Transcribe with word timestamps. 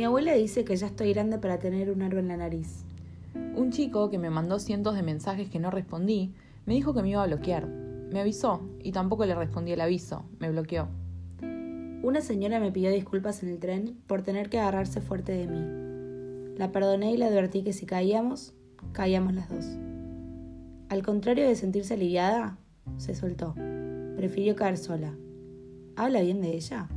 Mi 0.00 0.06
abuela 0.06 0.32
dice 0.32 0.64
que 0.64 0.74
ya 0.76 0.86
estoy 0.86 1.12
grande 1.12 1.36
para 1.36 1.58
tener 1.58 1.90
un 1.90 2.00
aro 2.00 2.18
en 2.18 2.28
la 2.28 2.38
nariz. 2.38 2.86
Un 3.54 3.70
chico 3.70 4.08
que 4.08 4.16
me 4.16 4.30
mandó 4.30 4.58
cientos 4.58 4.94
de 4.94 5.02
mensajes 5.02 5.50
que 5.50 5.58
no 5.58 5.70
respondí 5.70 6.32
me 6.64 6.72
dijo 6.72 6.94
que 6.94 7.02
me 7.02 7.10
iba 7.10 7.22
a 7.22 7.26
bloquear. 7.26 7.66
Me 7.66 8.20
avisó 8.22 8.62
y 8.82 8.92
tampoco 8.92 9.26
le 9.26 9.34
respondí 9.34 9.72
el 9.72 9.80
aviso, 9.82 10.24
me 10.38 10.48
bloqueó. 10.48 10.88
Una 12.02 12.22
señora 12.22 12.60
me 12.60 12.72
pidió 12.72 12.90
disculpas 12.90 13.42
en 13.42 13.50
el 13.50 13.58
tren 13.58 13.98
por 14.06 14.22
tener 14.22 14.48
que 14.48 14.58
agarrarse 14.58 15.02
fuerte 15.02 15.32
de 15.32 15.46
mí. 15.46 16.56
La 16.56 16.72
perdoné 16.72 17.12
y 17.12 17.18
le 17.18 17.26
advertí 17.26 17.62
que 17.62 17.74
si 17.74 17.84
caíamos, 17.84 18.54
caíamos 18.92 19.34
las 19.34 19.50
dos. 19.50 19.66
Al 20.88 21.02
contrario 21.02 21.46
de 21.46 21.56
sentirse 21.56 21.92
aliviada, 21.92 22.56
se 22.96 23.14
soltó. 23.14 23.54
Prefirió 24.16 24.56
caer 24.56 24.78
sola. 24.78 25.14
¿Habla 25.94 26.22
bien 26.22 26.40
de 26.40 26.54
ella? 26.54 26.88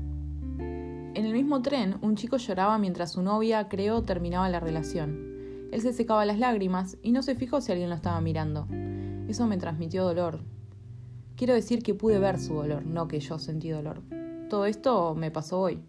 En 1.15 1.27
el 1.27 1.33
mismo 1.33 1.61
tren, 1.61 1.97
un 2.01 2.15
chico 2.15 2.37
lloraba 2.37 2.79
mientras 2.79 3.11
su 3.11 3.21
novia, 3.21 3.69
creo, 3.69 4.01
terminaba 4.01 4.49
la 4.49 4.59
relación. 4.59 5.69
Él 5.71 5.81
se 5.81 5.93
secaba 5.93 6.25
las 6.25 6.39
lágrimas 6.39 6.97
y 7.03 7.11
no 7.11 7.21
se 7.21 7.35
fijó 7.35 7.61
si 7.61 7.71
alguien 7.71 7.89
lo 7.89 7.95
estaba 7.95 8.19
mirando. 8.19 8.67
Eso 9.27 9.45
me 9.45 9.57
transmitió 9.57 10.05
dolor. 10.05 10.39
Quiero 11.35 11.53
decir 11.53 11.83
que 11.83 11.93
pude 11.93 12.17
ver 12.17 12.39
su 12.39 12.55
dolor, 12.55 12.85
no 12.87 13.07
que 13.07 13.19
yo 13.19 13.37
sentí 13.37 13.69
dolor. 13.69 14.01
Todo 14.49 14.65
esto 14.65 15.13
me 15.13 15.29
pasó 15.29 15.59
hoy. 15.59 15.83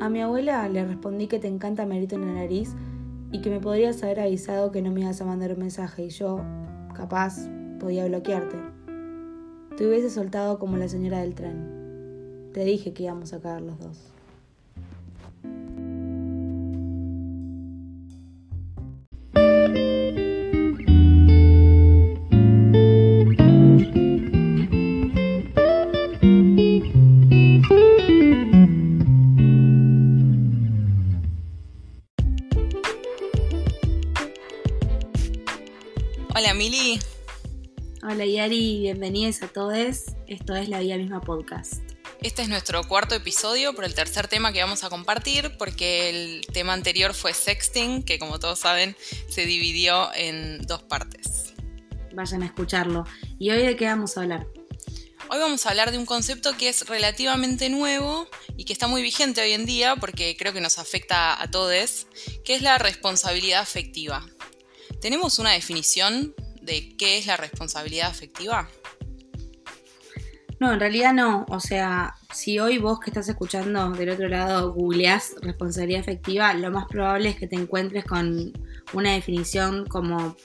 A 0.00 0.08
mi 0.08 0.20
abuela 0.20 0.68
le 0.68 0.84
respondí 0.84 1.26
que 1.26 1.40
te 1.40 1.48
encanta 1.48 1.84
Merito 1.84 2.14
en 2.14 2.26
la 2.26 2.34
nariz 2.34 2.76
y 3.32 3.40
que 3.40 3.50
me 3.50 3.58
podrías 3.58 4.00
haber 4.04 4.20
avisado 4.20 4.70
que 4.70 4.82
no 4.82 4.92
me 4.92 5.00
ibas 5.00 5.20
a 5.20 5.24
mandar 5.24 5.52
un 5.52 5.58
mensaje 5.58 6.04
y 6.04 6.10
yo, 6.10 6.40
capaz, 6.94 7.48
podía 7.80 8.06
bloquearte. 8.06 8.56
Te 9.76 9.84
hubiese 9.86 10.10
soltado 10.10 10.60
como 10.60 10.76
la 10.76 10.86
señora 10.86 11.18
del 11.18 11.34
tren. 11.34 11.77
Te 12.58 12.64
dije 12.64 12.92
que 12.92 13.04
íbamos 13.04 13.32
a 13.32 13.40
caer 13.40 13.60
los 13.60 13.78
dos. 13.78 13.96
Hola 36.34 36.54
Mili. 36.54 36.98
Hola 38.02 38.26
Yari, 38.26 38.80
bienvenidos 38.80 39.44
a 39.44 39.46
todos. 39.46 40.06
Esto 40.26 40.56
es 40.56 40.68
La 40.68 40.80
Vida 40.80 40.96
Misma 40.96 41.20
Podcast. 41.20 41.97
Este 42.20 42.42
es 42.42 42.48
nuestro 42.48 42.82
cuarto 42.82 43.14
episodio 43.14 43.74
por 43.74 43.84
el 43.84 43.94
tercer 43.94 44.26
tema 44.26 44.52
que 44.52 44.60
vamos 44.60 44.82
a 44.82 44.90
compartir, 44.90 45.56
porque 45.56 46.10
el 46.10 46.46
tema 46.52 46.72
anterior 46.72 47.14
fue 47.14 47.32
sexting, 47.32 48.02
que 48.02 48.18
como 48.18 48.40
todos 48.40 48.58
saben 48.58 48.96
se 49.28 49.46
dividió 49.46 50.12
en 50.14 50.58
dos 50.66 50.82
partes. 50.82 51.54
Vayan 52.12 52.42
a 52.42 52.46
escucharlo. 52.46 53.04
¿Y 53.38 53.50
hoy 53.50 53.62
de 53.62 53.76
qué 53.76 53.86
vamos 53.86 54.16
a 54.16 54.22
hablar? 54.22 54.48
Hoy 55.30 55.38
vamos 55.38 55.64
a 55.64 55.70
hablar 55.70 55.92
de 55.92 55.98
un 55.98 56.06
concepto 56.06 56.56
que 56.56 56.68
es 56.68 56.88
relativamente 56.88 57.68
nuevo 57.68 58.28
y 58.56 58.64
que 58.64 58.72
está 58.72 58.88
muy 58.88 59.00
vigente 59.00 59.40
hoy 59.40 59.52
en 59.52 59.64
día 59.64 59.94
porque 59.94 60.36
creo 60.36 60.52
que 60.52 60.60
nos 60.60 60.78
afecta 60.78 61.40
a 61.40 61.48
todos, 61.52 62.08
que 62.44 62.56
es 62.56 62.62
la 62.62 62.78
responsabilidad 62.78 63.60
afectiva. 63.60 64.26
¿Tenemos 65.00 65.38
una 65.38 65.52
definición 65.52 66.34
de 66.62 66.96
qué 66.96 67.18
es 67.18 67.26
la 67.26 67.36
responsabilidad 67.36 68.10
afectiva? 68.10 68.68
No, 70.60 70.72
en 70.72 70.80
realidad 70.80 71.14
no. 71.14 71.46
O 71.48 71.60
sea, 71.60 72.14
si 72.32 72.58
hoy 72.58 72.78
vos 72.78 72.98
que 73.00 73.10
estás 73.10 73.28
escuchando 73.28 73.90
del 73.90 74.10
otro 74.10 74.28
lado 74.28 74.72
googleás 74.72 75.34
responsabilidad 75.40 76.00
afectiva, 76.00 76.52
lo 76.54 76.70
más 76.70 76.86
probable 76.86 77.28
es 77.28 77.36
que 77.36 77.46
te 77.46 77.56
encuentres 77.56 78.04
con 78.04 78.52
una 78.92 79.12
definición 79.12 79.86
como 79.86 80.36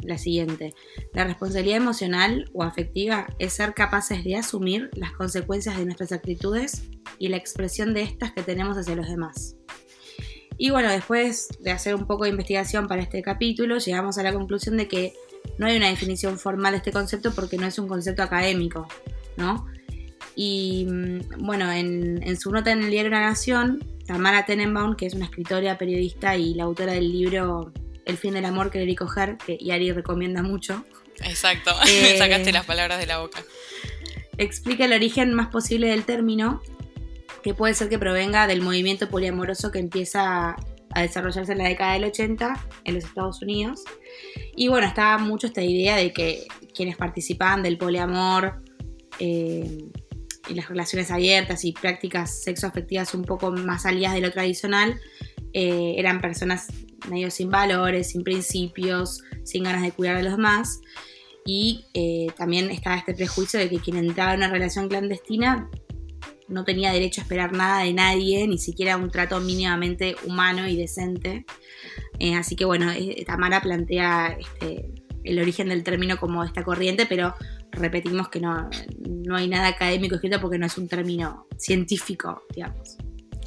la 0.00 0.18
siguiente. 0.18 0.74
La 1.12 1.24
responsabilidad 1.24 1.78
emocional 1.78 2.50
o 2.52 2.62
afectiva 2.62 3.26
es 3.38 3.54
ser 3.54 3.74
capaces 3.74 4.24
de 4.24 4.36
asumir 4.36 4.90
las 4.94 5.12
consecuencias 5.12 5.78
de 5.78 5.84
nuestras 5.84 6.12
actitudes 6.12 6.84
y 7.18 7.28
la 7.28 7.38
expresión 7.38 7.94
de 7.94 8.02
estas 8.02 8.32
que 8.32 8.42
tenemos 8.42 8.76
hacia 8.76 8.94
los 8.94 9.08
demás. 9.08 9.56
Y 10.58 10.70
bueno, 10.70 10.90
después 10.90 11.48
de 11.60 11.70
hacer 11.70 11.94
un 11.94 12.06
poco 12.06 12.24
de 12.24 12.30
investigación 12.30 12.88
para 12.88 13.02
este 13.02 13.22
capítulo, 13.22 13.78
llegamos 13.78 14.16
a 14.16 14.22
la 14.22 14.32
conclusión 14.32 14.76
de 14.76 14.88
que 14.88 15.12
no 15.58 15.66
hay 15.66 15.76
una 15.76 15.88
definición 15.88 16.38
formal 16.38 16.72
de 16.72 16.78
este 16.78 16.92
concepto 16.92 17.34
porque 17.34 17.58
no 17.58 17.66
es 17.66 17.78
un 17.78 17.88
concepto 17.88 18.22
académico. 18.22 18.88
¿No? 19.36 19.66
Y 20.34 20.86
mm, 20.88 21.20
bueno, 21.38 21.72
en, 21.72 22.36
su 22.38 22.52
nota 22.52 22.70
en 22.70 22.82
el 22.82 22.90
diario 22.90 23.10
La 23.10 23.20
Nación, 23.20 23.84
Tamara 24.06 24.44
Tenenbaum, 24.44 24.94
que 24.94 25.06
es 25.06 25.14
una 25.14 25.24
escritora, 25.24 25.78
periodista 25.78 26.36
y 26.36 26.54
la 26.54 26.64
autora 26.64 26.92
del 26.92 27.10
libro 27.10 27.72
El 28.04 28.18
fin 28.18 28.34
del 28.34 28.44
amor 28.44 28.70
que 28.70 28.84
le 28.84 28.94
coger, 28.94 29.38
que 29.38 29.58
Yari 29.58 29.92
recomienda 29.92 30.42
mucho. 30.42 30.84
Exacto, 31.24 31.72
me 31.86 32.16
sacaste 32.18 32.52
las 32.52 32.66
palabras 32.66 32.98
de 32.98 33.06
la 33.06 33.18
boca. 33.18 33.42
Explica 34.38 34.84
el 34.84 34.92
origen 34.92 35.32
más 35.32 35.48
posible 35.48 35.88
del 35.88 36.04
término, 36.04 36.60
que 37.42 37.54
puede 37.54 37.72
ser 37.74 37.88
que 37.88 37.98
provenga 37.98 38.46
del 38.46 38.60
movimiento 38.60 39.08
poliamoroso 39.08 39.70
que 39.70 39.78
empieza 39.78 40.56
a 40.90 41.02
desarrollarse 41.02 41.52
en 41.52 41.58
la 41.58 41.68
década 41.68 41.94
del 41.94 42.04
80 42.04 42.66
en 42.84 42.94
los 42.94 43.04
Estados 43.04 43.40
Unidos. 43.40 43.82
Y 44.54 44.68
bueno, 44.68 44.86
estaba 44.86 45.16
mucho 45.18 45.46
esta 45.46 45.62
idea 45.62 45.96
de 45.96 46.12
que 46.12 46.46
quienes 46.74 46.96
participaban 46.96 47.62
del 47.62 47.78
poliamor 47.78 48.62
eh, 49.18 49.84
y 50.48 50.54
las 50.54 50.68
relaciones 50.68 51.10
abiertas 51.10 51.64
y 51.64 51.72
prácticas 51.72 52.42
sexoafectivas 52.42 53.14
un 53.14 53.24
poco 53.24 53.50
más 53.50 53.82
salidas 53.82 54.14
de 54.14 54.20
lo 54.20 54.30
tradicional, 54.30 55.00
eh, 55.52 55.94
eran 55.96 56.20
personas 56.20 56.68
medio 57.08 57.30
sin 57.30 57.50
valores, 57.50 58.10
sin 58.10 58.22
principios, 58.22 59.22
sin 59.44 59.64
ganas 59.64 59.82
de 59.82 59.92
cuidar 59.92 60.16
a 60.16 60.22
los 60.22 60.36
demás. 60.36 60.80
Y 61.44 61.86
eh, 61.94 62.28
también 62.36 62.70
estaba 62.70 62.96
este 62.96 63.14
prejuicio 63.14 63.58
de 63.58 63.68
que 63.68 63.78
quien 63.78 63.96
entraba 63.96 64.32
en 64.32 64.38
una 64.38 64.50
relación 64.50 64.88
clandestina 64.88 65.68
no 66.48 66.64
tenía 66.64 66.92
derecho 66.92 67.20
a 67.20 67.24
esperar 67.24 67.52
nada 67.52 67.82
de 67.82 67.92
nadie, 67.92 68.46
ni 68.46 68.58
siquiera 68.58 68.96
un 68.96 69.10
trato 69.10 69.40
mínimamente 69.40 70.16
humano 70.24 70.68
y 70.68 70.76
decente. 70.76 71.44
así 72.36 72.54
que 72.54 72.64
bueno, 72.64 72.92
Tamara 73.26 73.60
plantea 73.60 74.36
este, 74.38 74.92
el 75.26 75.40
origen 75.40 75.68
del 75.68 75.82
término 75.82 76.18
como 76.18 76.44
esta 76.44 76.64
corriente, 76.64 77.06
pero 77.06 77.34
repetimos 77.72 78.28
que 78.28 78.40
no, 78.40 78.70
no 78.98 79.36
hay 79.36 79.48
nada 79.48 79.68
académico 79.68 80.16
escrito 80.16 80.40
porque 80.40 80.58
no 80.58 80.66
es 80.66 80.78
un 80.78 80.88
término 80.88 81.46
científico, 81.56 82.42
digamos. 82.54 82.96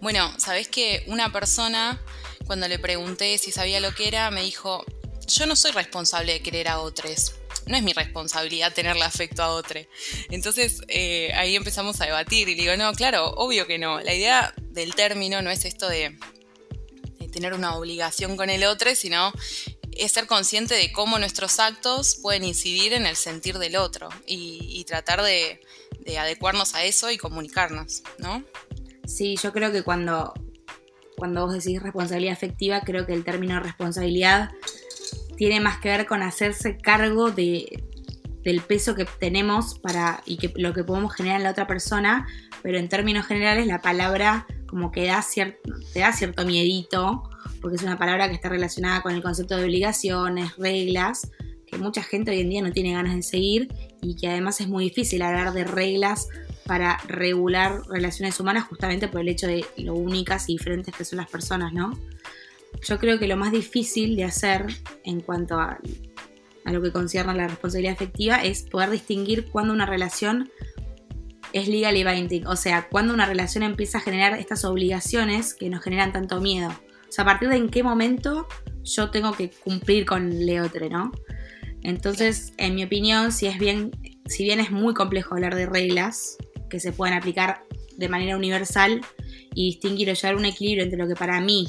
Bueno, 0.00 0.32
sabés 0.38 0.68
que 0.68 1.02
una 1.08 1.32
persona, 1.32 2.00
cuando 2.46 2.68
le 2.68 2.78
pregunté 2.78 3.36
si 3.38 3.50
sabía 3.50 3.80
lo 3.80 3.92
que 3.96 4.06
era, 4.06 4.30
me 4.30 4.44
dijo, 4.44 4.84
yo 5.26 5.46
no 5.46 5.56
soy 5.56 5.72
responsable 5.72 6.34
de 6.34 6.40
querer 6.40 6.68
a 6.68 6.78
otros. 6.78 7.34
No 7.66 7.76
es 7.76 7.82
mi 7.82 7.92
responsabilidad 7.94 8.72
tenerle 8.72 9.02
afecto 9.02 9.42
a 9.42 9.48
otro. 9.48 9.80
Entonces 10.30 10.80
eh, 10.86 11.32
ahí 11.34 11.56
empezamos 11.56 12.00
a 12.00 12.04
debatir 12.04 12.48
y 12.48 12.54
digo, 12.54 12.76
no, 12.76 12.92
claro, 12.92 13.30
obvio 13.30 13.66
que 13.66 13.78
no. 13.78 13.98
La 13.98 14.14
idea 14.14 14.54
del 14.70 14.94
término 14.94 15.42
no 15.42 15.50
es 15.50 15.64
esto 15.64 15.88
de, 15.88 16.16
tener 17.32 17.54
una 17.54 17.76
obligación 17.76 18.36
con 18.36 18.50
el 18.50 18.62
otro, 18.62 18.94
sino 18.94 19.32
es 19.98 20.12
ser 20.12 20.26
consciente 20.26 20.74
de 20.74 20.92
cómo 20.92 21.18
nuestros 21.18 21.58
actos 21.58 22.18
pueden 22.22 22.44
incidir 22.44 22.92
en 22.92 23.06
el 23.06 23.16
sentir 23.16 23.58
del 23.58 23.76
otro 23.76 24.08
y, 24.26 24.84
tratar 24.86 25.22
de, 25.22 25.60
de, 26.00 26.18
adecuarnos 26.18 26.74
a 26.74 26.84
eso 26.84 27.10
y 27.10 27.18
comunicarnos, 27.18 28.02
¿no? 28.18 28.44
Sí, 29.06 29.36
yo 29.42 29.52
creo 29.52 29.72
que 29.72 29.82
cuando, 29.82 30.32
cuando 31.16 31.46
vos 31.46 31.52
decís 31.52 31.82
responsabilidad 31.82 32.32
afectiva, 32.32 32.80
creo 32.82 33.06
que 33.06 33.12
el 33.12 33.24
término 33.24 33.60
responsabilidad 33.60 34.50
tiene 35.36 35.60
más 35.60 35.78
que 35.80 35.88
ver 35.88 36.06
con 36.06 36.22
hacerse 36.22 36.78
cargo 36.78 37.30
de, 37.30 37.84
del 38.42 38.60
peso 38.60 38.94
que 38.94 39.04
tenemos 39.04 39.78
para 39.78 40.22
y 40.24 40.36
que 40.36 40.52
lo 40.56 40.72
que 40.72 40.84
podemos 40.84 41.14
generar 41.14 41.38
en 41.38 41.44
la 41.44 41.50
otra 41.50 41.66
persona, 41.66 42.26
pero 42.62 42.78
en 42.78 42.88
términos 42.88 43.26
generales 43.26 43.66
la 43.66 43.82
palabra 43.82 44.46
como 44.66 44.92
que 44.92 45.06
da 45.06 45.22
cierto, 45.22 45.74
te 45.92 46.00
da 46.00 46.12
cierto 46.12 46.44
miedito, 46.44 47.28
porque 47.60 47.76
es 47.76 47.82
una 47.82 47.98
palabra 47.98 48.28
que 48.28 48.34
está 48.34 48.48
relacionada 48.48 49.02
con 49.02 49.14
el 49.14 49.22
concepto 49.22 49.56
de 49.56 49.64
obligaciones, 49.64 50.56
reglas, 50.56 51.30
que 51.66 51.78
mucha 51.78 52.02
gente 52.02 52.30
hoy 52.30 52.40
en 52.40 52.50
día 52.50 52.62
no 52.62 52.72
tiene 52.72 52.92
ganas 52.92 53.14
de 53.14 53.22
seguir 53.22 53.68
y 54.00 54.16
que 54.16 54.28
además 54.28 54.60
es 54.60 54.68
muy 54.68 54.84
difícil 54.84 55.22
hablar 55.22 55.52
de 55.52 55.64
reglas 55.64 56.28
para 56.64 56.98
regular 57.06 57.82
relaciones 57.88 58.38
humanas 58.40 58.64
justamente 58.64 59.08
por 59.08 59.20
el 59.22 59.28
hecho 59.28 59.46
de 59.46 59.64
lo 59.78 59.94
únicas 59.94 60.48
y 60.48 60.52
diferentes 60.52 60.94
que 60.94 61.04
son 61.04 61.16
las 61.16 61.28
personas, 61.28 61.72
¿no? 61.72 61.98
Yo 62.82 62.98
creo 62.98 63.18
que 63.18 63.26
lo 63.26 63.36
más 63.36 63.52
difícil 63.52 64.16
de 64.16 64.24
hacer 64.24 64.66
en 65.04 65.20
cuanto 65.20 65.58
a, 65.58 65.78
lo 66.64 66.82
que 66.82 66.92
concierne 66.92 67.32
a 67.32 67.34
la 67.34 67.48
responsabilidad 67.48 67.94
afectiva 67.94 68.44
es 68.44 68.62
poder 68.62 68.90
distinguir 68.90 69.48
cuando 69.50 69.72
una 69.72 69.86
relación 69.86 70.50
es 71.54 71.66
legally 71.66 72.04
binding, 72.04 72.46
o 72.46 72.56
sea, 72.56 72.88
cuando 72.90 73.14
una 73.14 73.24
relación 73.24 73.64
empieza 73.64 73.98
a 73.98 74.00
generar 74.02 74.38
estas 74.38 74.66
obligaciones 74.66 75.54
que 75.54 75.70
nos 75.70 75.82
generan 75.82 76.12
tanto 76.12 76.42
miedo. 76.42 76.70
O 77.08 77.12
sea, 77.12 77.22
a 77.22 77.26
partir 77.26 77.48
de 77.48 77.56
en 77.56 77.68
qué 77.68 77.82
momento 77.82 78.46
yo 78.84 79.10
tengo 79.10 79.32
que 79.32 79.50
cumplir 79.50 80.04
con 80.04 80.44
Leotre, 80.44 80.90
¿no? 80.90 81.12
Entonces, 81.82 82.52
en 82.56 82.74
mi 82.74 82.84
opinión, 82.84 83.32
si 83.32 83.46
es 83.46 83.58
bien, 83.58 83.90
si 84.26 84.44
bien 84.44 84.60
es 84.60 84.70
muy 84.70 84.94
complejo 84.94 85.34
hablar 85.34 85.54
de 85.54 85.66
reglas, 85.66 86.36
que 86.68 86.80
se 86.80 86.92
puedan 86.92 87.16
aplicar 87.16 87.64
de 87.96 88.08
manera 88.08 88.36
universal 88.36 89.00
y 89.54 89.66
distinguir 89.66 90.10
o 90.10 90.12
llevar 90.12 90.36
un 90.36 90.44
equilibrio 90.44 90.84
entre 90.84 90.98
lo 90.98 91.08
que 91.08 91.14
para 91.14 91.40
mí 91.40 91.68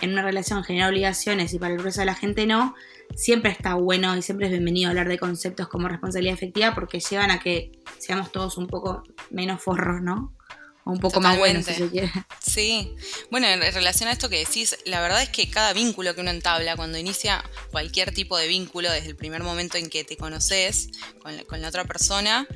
en 0.00 0.12
una 0.12 0.22
relación 0.22 0.62
genera 0.62 0.88
obligaciones 0.88 1.52
y 1.54 1.58
para 1.58 1.74
el 1.74 1.82
resto 1.82 2.00
de 2.00 2.06
la 2.06 2.14
gente 2.14 2.46
no, 2.46 2.74
siempre 3.14 3.50
está 3.50 3.74
bueno 3.74 4.16
y 4.16 4.22
siempre 4.22 4.46
es 4.46 4.52
bienvenido 4.52 4.90
hablar 4.90 5.08
de 5.08 5.18
conceptos 5.18 5.68
como 5.68 5.88
responsabilidad 5.88 6.34
efectiva 6.34 6.74
porque 6.74 7.00
llevan 7.00 7.30
a 7.30 7.40
que 7.40 7.72
seamos 7.98 8.30
todos 8.30 8.58
un 8.58 8.66
poco 8.66 9.02
menos 9.30 9.62
forros, 9.62 10.00
¿no? 10.02 10.34
O 10.88 10.92
un 10.92 11.00
poco 11.00 11.20
más 11.20 11.36
buenos, 11.36 11.66
si 11.66 11.74
se 11.74 11.90
quiere. 11.90 12.10
Sí. 12.40 12.94
Bueno, 13.30 13.46
en 13.46 13.60
relación 13.60 14.08
a 14.08 14.12
esto 14.12 14.30
que 14.30 14.38
decís, 14.38 14.78
la 14.86 15.02
verdad 15.02 15.22
es 15.22 15.28
que 15.28 15.50
cada 15.50 15.74
vínculo 15.74 16.14
que 16.14 16.22
uno 16.22 16.30
entabla, 16.30 16.76
cuando 16.76 16.96
inicia 16.96 17.44
cualquier 17.70 18.14
tipo 18.14 18.38
de 18.38 18.48
vínculo, 18.48 18.90
desde 18.90 19.08
el 19.08 19.16
primer 19.16 19.42
momento 19.42 19.76
en 19.76 19.90
que 19.90 20.02
te 20.04 20.16
conoces 20.16 20.88
con 21.22 21.36
con 21.44 21.60
la 21.60 21.68
otra 21.68 21.84
persona, 21.84 22.48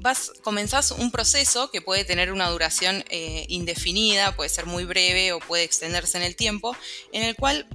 vas, 0.00 0.32
comenzás 0.42 0.90
un 0.90 1.10
proceso 1.10 1.70
que 1.70 1.80
puede 1.80 2.04
tener 2.04 2.32
una 2.32 2.48
duración 2.48 3.04
eh, 3.08 3.44
indefinida, 3.48 4.34
puede 4.34 4.50
ser 4.50 4.66
muy 4.66 4.84
breve 4.84 5.32
o 5.32 5.40
puede 5.40 5.64
extenderse 5.64 6.18
en 6.18 6.24
el 6.24 6.36
tiempo, 6.36 6.76
en 7.12 7.22
el 7.22 7.36
cual 7.36 7.66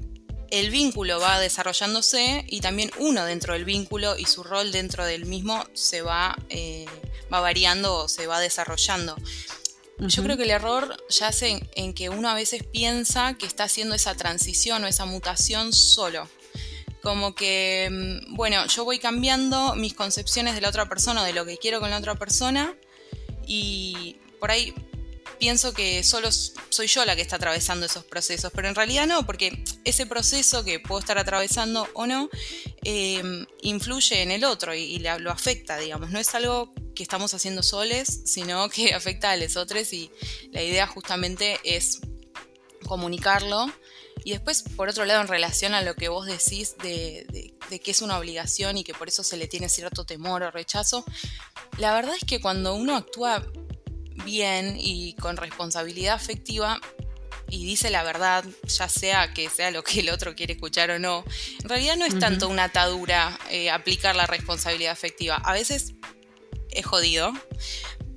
el 0.54 0.70
vínculo 0.70 1.20
va 1.20 1.40
desarrollándose 1.40 2.46
y 2.48 2.62
también 2.62 2.92
uno 3.00 3.26
dentro 3.26 3.54
del 3.54 3.66
vínculo 3.66 4.16
y 4.20 4.26
su 4.26 4.44
rol 4.44 4.72
dentro 4.72 5.04
del 5.04 5.26
mismo 5.26 5.66
se 5.74 6.04
va, 6.04 6.38
eh, 6.50 6.86
va 7.34 7.40
variando 7.40 7.96
o 7.96 8.08
se 8.08 8.28
va 8.28 8.40
desarrollando. 8.40 9.16
Yo 9.98 10.22
creo 10.22 10.38
que 10.38 10.44
el 10.44 10.52
error 10.52 10.96
yace 11.10 11.50
en, 11.50 11.70
en 11.74 11.94
que 11.96 12.10
uno 12.10 12.30
a 12.30 12.36
veces 12.36 12.64
piensa 12.64 13.34
que 13.34 13.48
está 13.48 13.64
haciendo 13.64 13.96
esa 13.96 14.14
transición 14.14 14.84
o 14.84 14.88
esa 14.88 15.06
mutación 15.06 15.74
solo 15.74 16.30
como 17.02 17.34
que, 17.34 17.90
mm, 17.92 18.36
bueno, 18.36 18.66
yo 18.68 18.86
voy 18.86 19.00
cambiando 19.00 19.76
mis 19.76 19.96
concepciones 19.96 20.54
de 20.54 20.62
la 20.62 20.70
otra 20.70 20.88
persona, 20.88 21.26
de 21.26 21.34
lo 21.34 21.46
que 21.46 21.58
quiero 21.58 21.80
con 21.80 21.90
la 21.90 21.98
otra 21.98 22.16
persona, 22.16 22.78
y 23.46 24.18
por 24.40 24.52
ahí 24.52 24.74
pienso 25.40 25.74
que 25.74 26.04
solo 26.04 26.30
soy 26.32 26.88
yo 26.88 27.06
la 27.06 27.16
que 27.16 27.22
está 27.22 27.36
atravesando 27.36 27.86
esos 27.86 28.04
procesos, 28.04 28.52
pero 28.54 28.68
en 28.68 28.76
realidad 28.76 29.08
no, 29.08 29.26
porque 29.26 29.64
ese 29.84 30.06
proceso 30.06 30.64
que 30.64 30.80
puedo 30.80 31.00
estar 31.00 31.18
atravesando 31.18 31.88
o 31.94 32.08
no, 32.08 32.30
em, 32.84 33.46
influye 33.62 34.22
en 34.22 34.32
el 34.32 34.44
otro 34.44 34.74
y, 34.74 35.00
lo 35.00 35.32
afecta, 35.32 35.78
digamos, 35.78 36.12
no 36.12 36.20
es 36.20 36.34
algo 36.36 36.74
que 36.96 37.04
estamos 37.04 37.34
haciendo 37.34 37.64
soles, 37.64 38.22
sino 38.26 38.70
que 38.70 38.94
afecta 38.94 39.32
a 39.32 39.38
los 39.38 39.58
otros 39.58 39.92
y 39.94 40.12
la 40.52 40.62
idea 40.62 40.88
justamente 40.88 41.60
es 41.64 42.00
comunicarlo. 42.84 43.72
Y 44.24 44.32
después, 44.32 44.64
por 44.76 44.90
otro 44.90 45.06
lado, 45.06 45.22
en 45.22 45.28
relación 45.28 45.74
a 45.74 45.82
lo 45.82 45.96
que 45.96 46.08
vos 46.08 46.26
decís 46.28 46.76
de, 46.84 47.56
que 47.84 47.92
es 47.92 48.02
una 48.02 48.18
obligación 48.18 48.78
y 48.78 48.84
que 48.84 48.94
por 48.94 49.08
eso 49.08 49.24
se 49.24 49.38
le 49.38 49.48
tiene 49.48 49.70
cierto 49.70 50.06
temor 50.06 50.44
o 50.44 50.52
rechazo, 50.52 51.04
la 51.78 51.94
verdad 51.94 52.16
es 52.16 52.24
que 52.26 52.40
cuando 52.40 52.76
uno 52.76 52.96
actúa 52.96 53.44
bien 54.26 54.76
y 54.80 55.14
con 55.14 55.38
responsabilidad 55.38 56.16
afectiva, 56.16 56.80
y 57.50 57.66
dice 57.66 57.90
la 57.92 58.04
verdad, 58.04 58.44
ya 58.64 58.90
sea 58.90 59.34
que 59.34 59.50
sea 59.50 59.70
lo 59.70 59.84
que 59.84 60.00
el 60.00 60.10
otro 60.10 60.36
quiere 60.36 60.54
escuchar 60.54 60.90
o 60.92 61.00
no, 61.00 61.24
en 61.62 61.70
realidad 61.70 61.98
no 61.98 62.06
es 62.06 62.18
tanto 62.18 62.50
una 62.50 62.66
atadura 62.66 63.38
eh, 63.52 63.70
aplicar 63.70 64.16
la 64.16 64.26
responsabilidad 64.26 64.92
afectiva. 64.92 65.36
A 65.36 65.54
veces 65.54 65.94
es 66.72 66.86
jodido, 66.86 67.32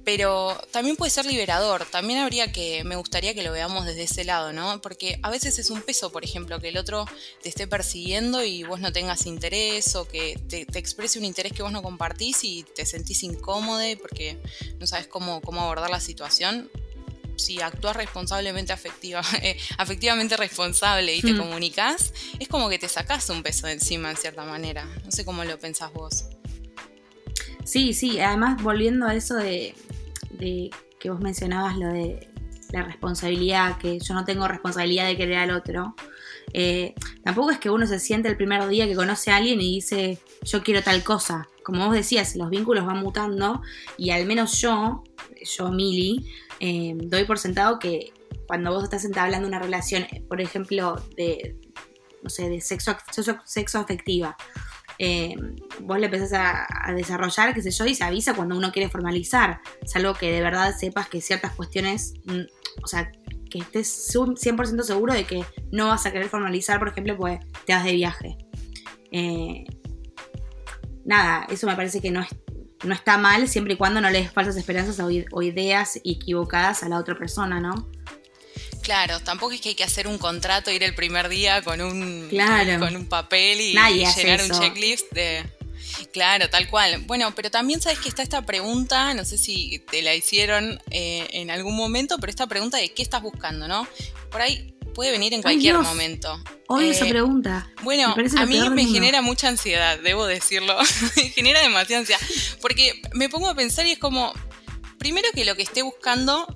pero 0.06 0.56
también 0.70 0.94
puede 0.94 1.11
ser 1.11 1.26
liberador. 1.26 1.85
También 1.85 2.20
habría 2.20 2.53
que, 2.53 2.85
me 2.85 2.94
gustaría 2.94 3.35
que 3.35 3.43
lo 3.43 3.50
veamos 3.50 3.87
desde 3.87 4.05
ese 4.05 4.23
lado, 4.23 4.53
¿no? 4.53 4.81
Porque 4.81 5.19
a 5.25 5.31
veces 5.31 5.58
es 5.58 5.69
un 5.69 5.82
peso, 5.82 6.12
por 6.12 6.23
ejemplo, 6.23 6.61
que 6.61 6.69
el 6.69 6.79
otro 6.79 7.06
te 7.43 7.49
esté 7.49 7.67
persiguiendo 7.67 8.44
y 8.44 8.62
vos 8.62 8.79
no 8.79 8.93
tengas 8.93 9.26
interés 9.26 9.97
o 9.97 10.06
que 10.06 10.38
te, 10.49 10.64
exprese 10.79 11.19
un 11.19 11.25
interés 11.25 11.53
que 11.53 11.64
vos 11.64 11.73
no 11.73 11.82
compartís 11.82 12.44
y 12.44 12.64
te 12.76 12.87
sentís 12.87 13.25
incómodo 13.25 13.82
porque 14.00 14.38
no 14.79 14.87
sabes 14.87 15.08
cómo, 15.08 15.41
cómo 15.41 15.62
abordar 15.62 15.91
la 15.91 15.99
situación. 15.99 16.70
Si 17.35 17.61
actúas 17.61 17.97
responsablemente 17.97 18.73
afectiva, 18.73 19.23
eh, 19.42 19.59
afectivamente 19.76 20.37
responsable 20.37 21.16
y 21.16 21.21
te 21.21 21.33
hmm. 21.33 21.38
comunicas, 21.38 22.14
es 22.38 22.47
como 22.47 22.69
que 22.69 22.78
te 22.78 22.88
sacás 22.88 23.28
un 23.28 23.42
peso 23.42 23.66
de 23.66 23.73
encima 23.73 24.12
en 24.12 24.16
cierta 24.16 24.45
manera. 24.45 24.85
No 25.04 25.11
sé 25.11 25.25
cómo 25.25 25.42
lo 25.42 25.59
pensás 25.59 25.92
vos. 25.92 26.26
Sí, 27.66 27.95
sí, 27.95 28.21
además 28.21 28.62
volviendo 28.62 29.07
a 29.07 29.16
eso 29.16 29.35
de, 29.35 29.75
de 30.30 30.71
que 30.99 31.11
vos 31.11 31.21
mencionabas 31.21 31.76
lo 31.76 31.88
de 31.88 32.28
la 32.73 32.83
responsabilidad, 32.83 33.78
que 33.78 33.99
yo 33.99 34.14
no 34.14 34.25
tengo 34.25 34.49
responsabilidad 34.49 35.06
de 35.06 35.16
querer 35.16 35.38
al 35.38 35.50
otro. 35.50 35.95
Eh, 36.52 36.95
tampoco 37.23 37.50
es 37.50 37.59
que 37.59 37.71
uno 37.71 37.87
se 37.87 37.99
siente 37.99 38.28
el 38.28 38.37
primer 38.37 38.66
día 38.68 38.87
que 38.87 38.95
conoce 38.95 39.30
a 39.30 39.37
alguien 39.37 39.61
y 39.61 39.76
dice, 39.76 40.18
yo 40.42 40.62
quiero 40.62 40.83
tal 40.83 41.02
cosa. 41.02 41.49
Como 41.62 41.85
vos 41.87 41.95
decías, 41.95 42.37
los 42.37 42.50
vínculos 42.50 42.87
van 42.87 43.00
mutando 43.00 43.62
y 43.99 44.11
al 44.11 44.26
menos 44.26 44.61
yo, 44.61 45.04
yo 45.45 45.71
Mili, 45.71 46.30
eh, 46.61 46.95
doy 46.97 47.25
por 47.25 47.38
sentado 47.38 47.78
que 47.78 48.12
cuando 48.47 48.73
vos 48.73 48.85
estás 48.85 49.04
entablando 49.04 49.49
una 49.49 49.59
relación, 49.59 50.06
por 50.28 50.40
ejemplo, 50.40 51.02
de, 51.16 51.56
no 52.23 52.30
sé, 52.30 52.49
de 52.49 52.61
sexo, 52.61 52.97
sexo, 53.11 53.38
sexo 53.45 53.78
afectiva, 53.78 54.37
eh, 54.99 55.35
vos 55.81 55.99
le 55.99 56.07
empezás 56.07 56.33
a, 56.33 56.93
desarrollar, 56.95 57.55
qué 57.55 57.62
sé 57.62 57.71
yo, 57.71 57.85
y 57.87 57.95
se 57.95 58.05
avisa 58.05 58.35
cuando 58.35 58.57
uno 58.57 58.73
quiere 58.73 58.88
formalizar. 58.88 59.61
Es 59.83 59.95
algo 59.97 60.15
que 60.15 60.33
de 60.33 60.41
verdad 60.41 60.75
sepas 60.76 61.09
que 61.09 61.21
ciertas 61.21 61.53
cuestiones, 61.55 62.15
mm, 62.25 62.83
o 62.83 62.87
sea, 62.87 63.11
que 63.50 63.59
estés 63.59 63.88
100% 63.88 64.83
seguro 64.83 65.15
de 65.15 65.25
que 65.25 65.45
no 65.71 65.88
vas 65.88 66.07
a 66.07 66.12
querer 66.12 66.29
formalizar, 66.29 66.79
por 66.79 66.88
ejemplo, 66.88 67.17
pues 67.17 67.41
te 67.65 67.75
vas 67.75 67.85
de 67.85 67.93
viaje. 67.93 68.38
Eh, 69.12 69.65
nada, 71.05 71.47
eso 71.50 71.67
me 71.67 71.76
parece 71.76 72.00
que 72.00 72.11
no, 72.11 72.26
no 72.85 72.95
está 72.95 73.19
mal 73.19 73.49
siempre 73.49 73.75
y 73.75 73.76
cuando 73.76 74.00
no 74.00 74.11
le 74.11 74.23
des 74.23 74.33
falsas 74.33 74.57
esperanzas 74.57 75.00
o 75.00 75.43
ideas 75.43 76.00
equivocadas 76.05 76.83
a 76.83 76.88
la 76.88 76.99
otra 76.99 77.17
persona, 77.17 77.61
¿no? 77.61 77.91
Claro, 78.83 79.21
tampoco 79.21 79.52
es 79.52 79.61
que 79.61 79.71
hay 79.71 79.75
que 79.75 79.85
hacer 79.85 80.06
un 80.06 80.18
contrato, 80.18 80.71
ir 80.71 80.83
el 80.83 80.95
primer 80.95 81.28
día 81.28 81.62
con 81.62 81.80
un, 81.80 82.30
con 82.78 82.97
un 82.97 83.06
papel 83.06 83.61
y, 83.61 83.73
llenar 83.73 84.42
un 84.42 84.50
checklist 84.50 85.11
de... 85.12 85.45
Claro, 86.12 86.49
tal 86.50 86.68
cual. 86.68 87.02
Bueno, 87.06 87.35
pero 87.35 87.50
también 87.50 87.80
sabes 87.80 87.99
que 87.99 88.09
está 88.09 88.23
esta 88.23 88.42
pregunta, 88.42 89.14
no 89.14 89.25
sé 89.25 89.38
si 89.38 89.83
te 89.90 90.02
la 90.02 90.14
hicieron 90.14 90.80
eh, 90.90 91.26
en 91.33 91.50
algún 91.50 91.76
momento, 91.76 92.18
pero 92.18 92.30
esta 92.30 92.47
pregunta 92.47 92.76
de 92.76 92.92
qué 92.92 93.02
estás 93.02 93.23
buscando, 93.23 93.66
¿no? 93.68 93.87
Por 94.30 94.40
ahí 94.40 94.75
puede 94.97 95.11
venir 95.11 95.35
en 95.35 95.42
cualquier 95.42 95.78
momento. 95.78 96.42
Odio 96.68 96.90
esa 96.90 97.06
eh, 97.06 97.11
pregunta. 97.11 97.71
Bueno, 97.83 98.14
a 98.38 98.47
mí 98.47 98.71
me 98.71 98.87
genera 98.87 99.21
mucha 99.21 99.49
ansiedad, 99.49 99.99
debo 99.99 100.26
decirlo. 100.26 100.76
me 101.16 101.28
genera 101.28 101.61
demasiada 101.61 102.00
ansiedad. 102.00 102.21
Porque 102.62 103.02
me 103.12 103.28
pongo 103.28 103.49
a 103.49 103.54
pensar 103.54 103.87
y 103.87 103.92
es 103.92 103.99
como, 103.99 104.33
primero 104.99 105.28
que 105.35 105.45
lo 105.45 105.54
que 105.54 105.62
esté 105.62 105.83
buscando 105.83 106.47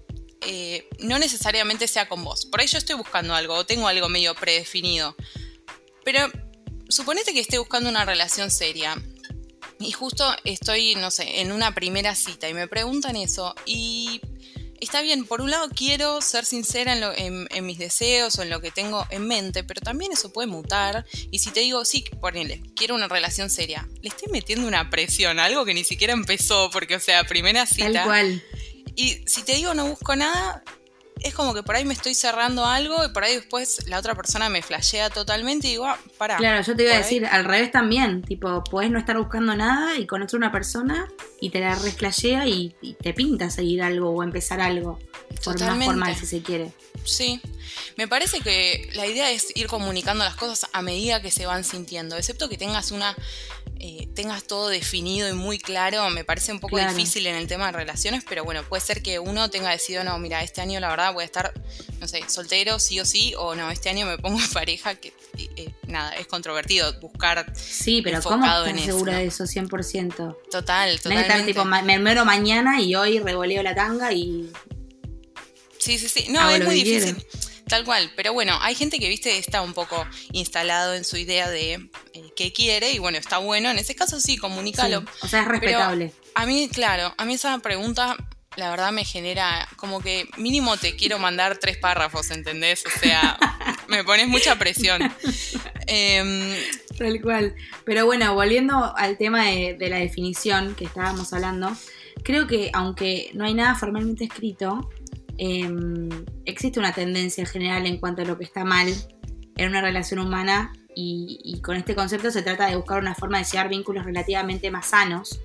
eh, 0.41 0.89
no 1.01 1.19
necesariamente 1.19 1.89
sea 1.89 2.09
con 2.09 2.25
vos. 2.25 2.47
Por 2.47 2.61
ahí 2.61 2.67
yo 2.67 2.79
estoy 2.79 2.97
buscando 2.97 3.35
algo 3.35 3.55
o 3.55 3.67
tengo 3.67 3.89
algo 3.89 4.09
medio 4.09 4.35
predefinido. 4.35 5.17
Pero 6.05 6.31
suponete 6.89 7.33
que 7.33 7.41
esté 7.41 7.59
buscando 7.59 7.89
una 7.89 8.05
relación 8.05 8.51
seria 8.51 9.01
y 9.79 9.93
justo 9.93 10.25
estoy, 10.45 10.95
no 10.97 11.11
sé, 11.11 11.41
en 11.41 11.53
una 11.53 11.75
primera 11.75 12.15
cita 12.15 12.49
y 12.49 12.55
me 12.55 12.69
preguntan 12.69 13.17
eso 13.17 13.55
y 13.65 14.21
está 14.81 15.03
bien, 15.03 15.25
por 15.27 15.41
un 15.41 15.51
lado 15.51 15.69
quiero 15.75 16.21
ser 16.21 16.45
sincera 16.45 17.15
en, 17.17 17.49
mis 17.65 17.79
deseos 17.79 18.39
o 18.39 18.43
en 18.43 18.51
lo 18.51 18.61
que 18.61 18.71
tengo 18.71 19.07
en 19.11 19.27
mente, 19.27 19.63
pero 19.63 19.81
también 19.81 20.13
eso 20.13 20.33
puede 20.33 20.49
mutar. 20.49 21.07
Y 21.31 21.39
si 21.39 21.51
te 21.51 21.61
digo, 21.61 21.85
sí, 21.85 22.05
ponele, 22.21 22.63
quiero 22.75 22.95
una 22.95 23.09
relación 23.09 23.51
seria, 23.51 23.89
le 24.03 24.09
estoy 24.09 24.33
metiendo 24.33 24.67
una 24.67 24.91
presión, 24.91 25.39
algo 25.39 25.65
que 25.65 25.75
ni 25.75 25.85
siquiera 25.85 26.13
empezó, 26.13 26.71
porque, 26.71 26.97
o 26.97 27.01
sea, 27.01 27.25
primera 27.25 27.67
cita. 27.67 27.93
Tal 27.93 28.05
cual. 28.05 28.45
Y 29.01 29.23
si 29.27 29.43
te 29.45 29.55
digo 29.55 29.73
no 29.73 29.89
busco 29.89 30.15
nada, 30.15 30.63
es 31.21 31.33
como 31.33 31.55
que 31.55 31.63
por 31.63 31.75
ahí 31.75 31.87
me 31.87 31.95
estoy 31.95 32.13
cerrando 32.13 32.67
algo 32.67 33.03
y 33.03 33.09
por 33.09 33.25
ahí 33.25 33.35
después 33.35 33.89
la 33.89 33.99
otra 33.99 34.15
persona 34.15 34.51
me 34.51 34.61
flashea 34.61 35.09
totalmente 35.09 35.69
y 35.69 35.71
digo, 35.71 35.87
ah, 35.87 35.99
pará. 36.19 36.37
Claro, 36.37 36.63
yo 36.63 36.77
te 36.77 36.83
iba 36.83 36.93
a 36.93 36.99
decir 36.99 37.25
al 37.25 37.47
revés 37.47 37.71
también. 37.71 38.21
Tipo, 38.21 38.63
puedes 38.63 38.91
no 38.91 38.99
estar 38.99 39.17
buscando 39.17 39.57
nada 39.57 39.97
y 39.97 40.07
conocer 40.07 40.37
una 40.37 40.53
persona 40.53 41.09
y 41.41 41.49
te 41.49 41.61
la 41.61 41.77
reflashea 41.77 42.47
y, 42.47 42.77
y 42.83 42.93
te 42.93 43.15
pinta 43.15 43.49
seguir 43.49 43.83
algo 43.83 44.11
o 44.11 44.23
empezar 44.23 44.61
algo. 44.61 44.99
Por 45.43 45.59
más 45.59 45.83
formal 45.87 46.15
si 46.15 46.27
se 46.27 46.43
quiere. 46.43 46.73
Sí. 47.05 47.41
Me 47.97 48.07
parece 48.07 48.41
que 48.41 48.91
la 48.93 49.07
idea 49.07 49.31
es 49.31 49.57
ir 49.57 49.67
comunicando 49.67 50.25
las 50.25 50.35
cosas 50.35 50.69
a 50.75 50.83
medida 50.83 51.23
que 51.23 51.31
se 51.31 51.47
van 51.47 51.65
sintiendo, 51.65 52.17
excepto 52.17 52.51
que 52.51 52.59
tengas 52.59 52.91
una 52.91 53.17
eh, 53.79 54.09
tengas 54.15 54.45
todo 54.45 54.69
definido 54.69 55.29
y 55.29 55.33
muy 55.33 55.59
claro, 55.59 56.11
me 56.11 56.25
parece 56.25 56.53
un 56.53 56.61
poco 56.61 56.79
difícil 56.79 57.27
en 57.27 57.37
el 57.37 57.47
tema 57.47 57.67
de 57.67 57.73
relaciones, 57.73 58.25
pero 58.29 58.45
bueno, 58.45 58.63
puede 58.63 58.83
ser 58.83 59.03
que 59.03 59.19
uno 59.19 59.49
tenga 59.51 59.71
decidido, 59.71 60.05
no, 60.05 60.19
mira, 60.19 60.43
este 60.43 60.61
año 60.61 60.81
la 60.81 60.89
verdad 60.89 61.15
voy 61.15 61.23
a 61.23 61.25
estar, 61.25 61.53
no 61.99 62.07
sé, 62.07 62.23
soltero, 62.29 62.79
sí 62.79 63.01
o 63.01 63.05
sí, 63.05 63.35
o 63.39 63.55
no, 63.55 63.71
este 63.71 63.89
año 63.89 64.07
me 64.07 64.19
pongo 64.19 64.39
en 64.39 64.51
pareja, 64.53 64.95
que 64.97 65.13
eh, 65.37 65.73
nada, 65.87 66.13
es 66.13 66.27
controvertido 66.27 66.99
buscar. 67.01 67.51
Sí, 67.57 68.03
pero 68.03 68.21
¿cómo 68.23 68.45
estás 68.45 68.83
segura 68.83 69.19
de 69.19 69.27
eso 69.27 69.45
100%? 69.45 70.37
Total, 70.51 71.01
totalmente. 71.01 71.45
tipo, 71.45 71.65
me 71.65 71.99
muero 71.99 72.25
mañana 72.25 72.81
y 72.81 72.95
hoy 72.95 73.19
revoleo 73.19 73.63
la 73.63 73.75
tanga 73.75 74.13
y. 74.13 74.51
Sí, 75.79 75.99
sí, 75.99 76.09
sí. 76.09 76.27
No, 76.31 76.51
es 76.51 76.65
muy 76.65 76.75
difícil. 76.75 77.17
Tal 77.71 77.85
cual, 77.85 78.11
pero 78.17 78.33
bueno, 78.33 78.59
hay 78.61 78.75
gente 78.75 78.99
que, 78.99 79.09
viste, 79.09 79.39
está 79.39 79.63
un 79.63 79.75
poco 79.75 80.05
instalado 80.33 80.95
en 80.95 81.05
su 81.05 81.17
idea 81.17 81.49
de 81.49 81.75
eh, 81.75 82.33
qué 82.35 82.53
quiere 82.53 82.91
y 82.91 82.99
bueno, 82.99 83.17
está 83.17 83.39
bueno, 83.39 83.71
en 83.71 83.79
ese 83.79 83.95
caso 83.95 84.19
sí, 84.19 84.37
comunícalo. 84.37 85.05
o 85.23 85.29
sea, 85.29 85.43
es 85.43 85.49
respetable. 85.49 86.13
a 86.35 86.47
mí, 86.47 86.69
claro, 86.69 87.15
a 87.17 87.25
mí 87.25 87.35
esa 87.35 87.57
pregunta 87.61 88.17
la 88.57 88.71
verdad 88.71 88.91
me 88.91 89.05
genera 89.05 89.69
como 89.77 90.01
que 90.01 90.29
mínimo 90.37 90.77
te 90.77 90.97
quiero 90.97 91.21
mandar 91.21 91.59
tres 91.59 91.77
párrafos, 91.77 92.33
¿entendés? 92.33 92.85
O 92.85 92.99
sea, 92.99 93.39
me 93.89 94.03
pones 94.03 94.27
mucha 94.27 94.59
presión. 94.59 95.01
Em, 95.87 96.53
Tal 96.99 97.21
cual. 97.21 97.55
Pero 97.85 98.05
bueno, 98.05 98.35
volviendo 98.35 98.97
al 98.97 99.17
tema 99.17 99.47
de, 99.47 99.75
de 99.79 99.89
la 99.89 99.99
definición 99.99 100.75
que 100.75 100.87
estábamos 100.87 101.33
hablando, 101.33 101.77
creo 102.25 102.49
que 102.49 102.71
aunque 102.73 103.31
no 103.35 103.45
hay 103.45 103.55
nada 103.55 103.77
formalmente 103.77 104.25
escrito, 104.25 104.91
Em, 105.43 106.11
existe 106.45 106.79
una 106.79 106.93
tendencia 106.93 107.47
general 107.47 107.87
en 107.87 107.97
cuanto 107.97 108.21
a 108.21 108.27
lo 108.27 108.37
que 108.37 108.45
está 108.45 108.63
mal 108.63 108.93
en 109.57 109.69
una 109.71 109.81
relación 109.81 110.21
humana 110.21 110.71
y, 110.95 111.59
con 111.65 111.77
este 111.77 111.95
concepto 111.95 112.31
se 112.31 112.43
trata 112.43 112.69
de 112.69 112.77
buscar 112.77 112.99
una 112.99 113.15
forma 113.15 113.39
de 113.39 113.45
llevar 113.45 113.71
vínculos 113.71 114.05
relativamente 114.05 114.71
más 114.71 114.89
sanos 114.89 115.41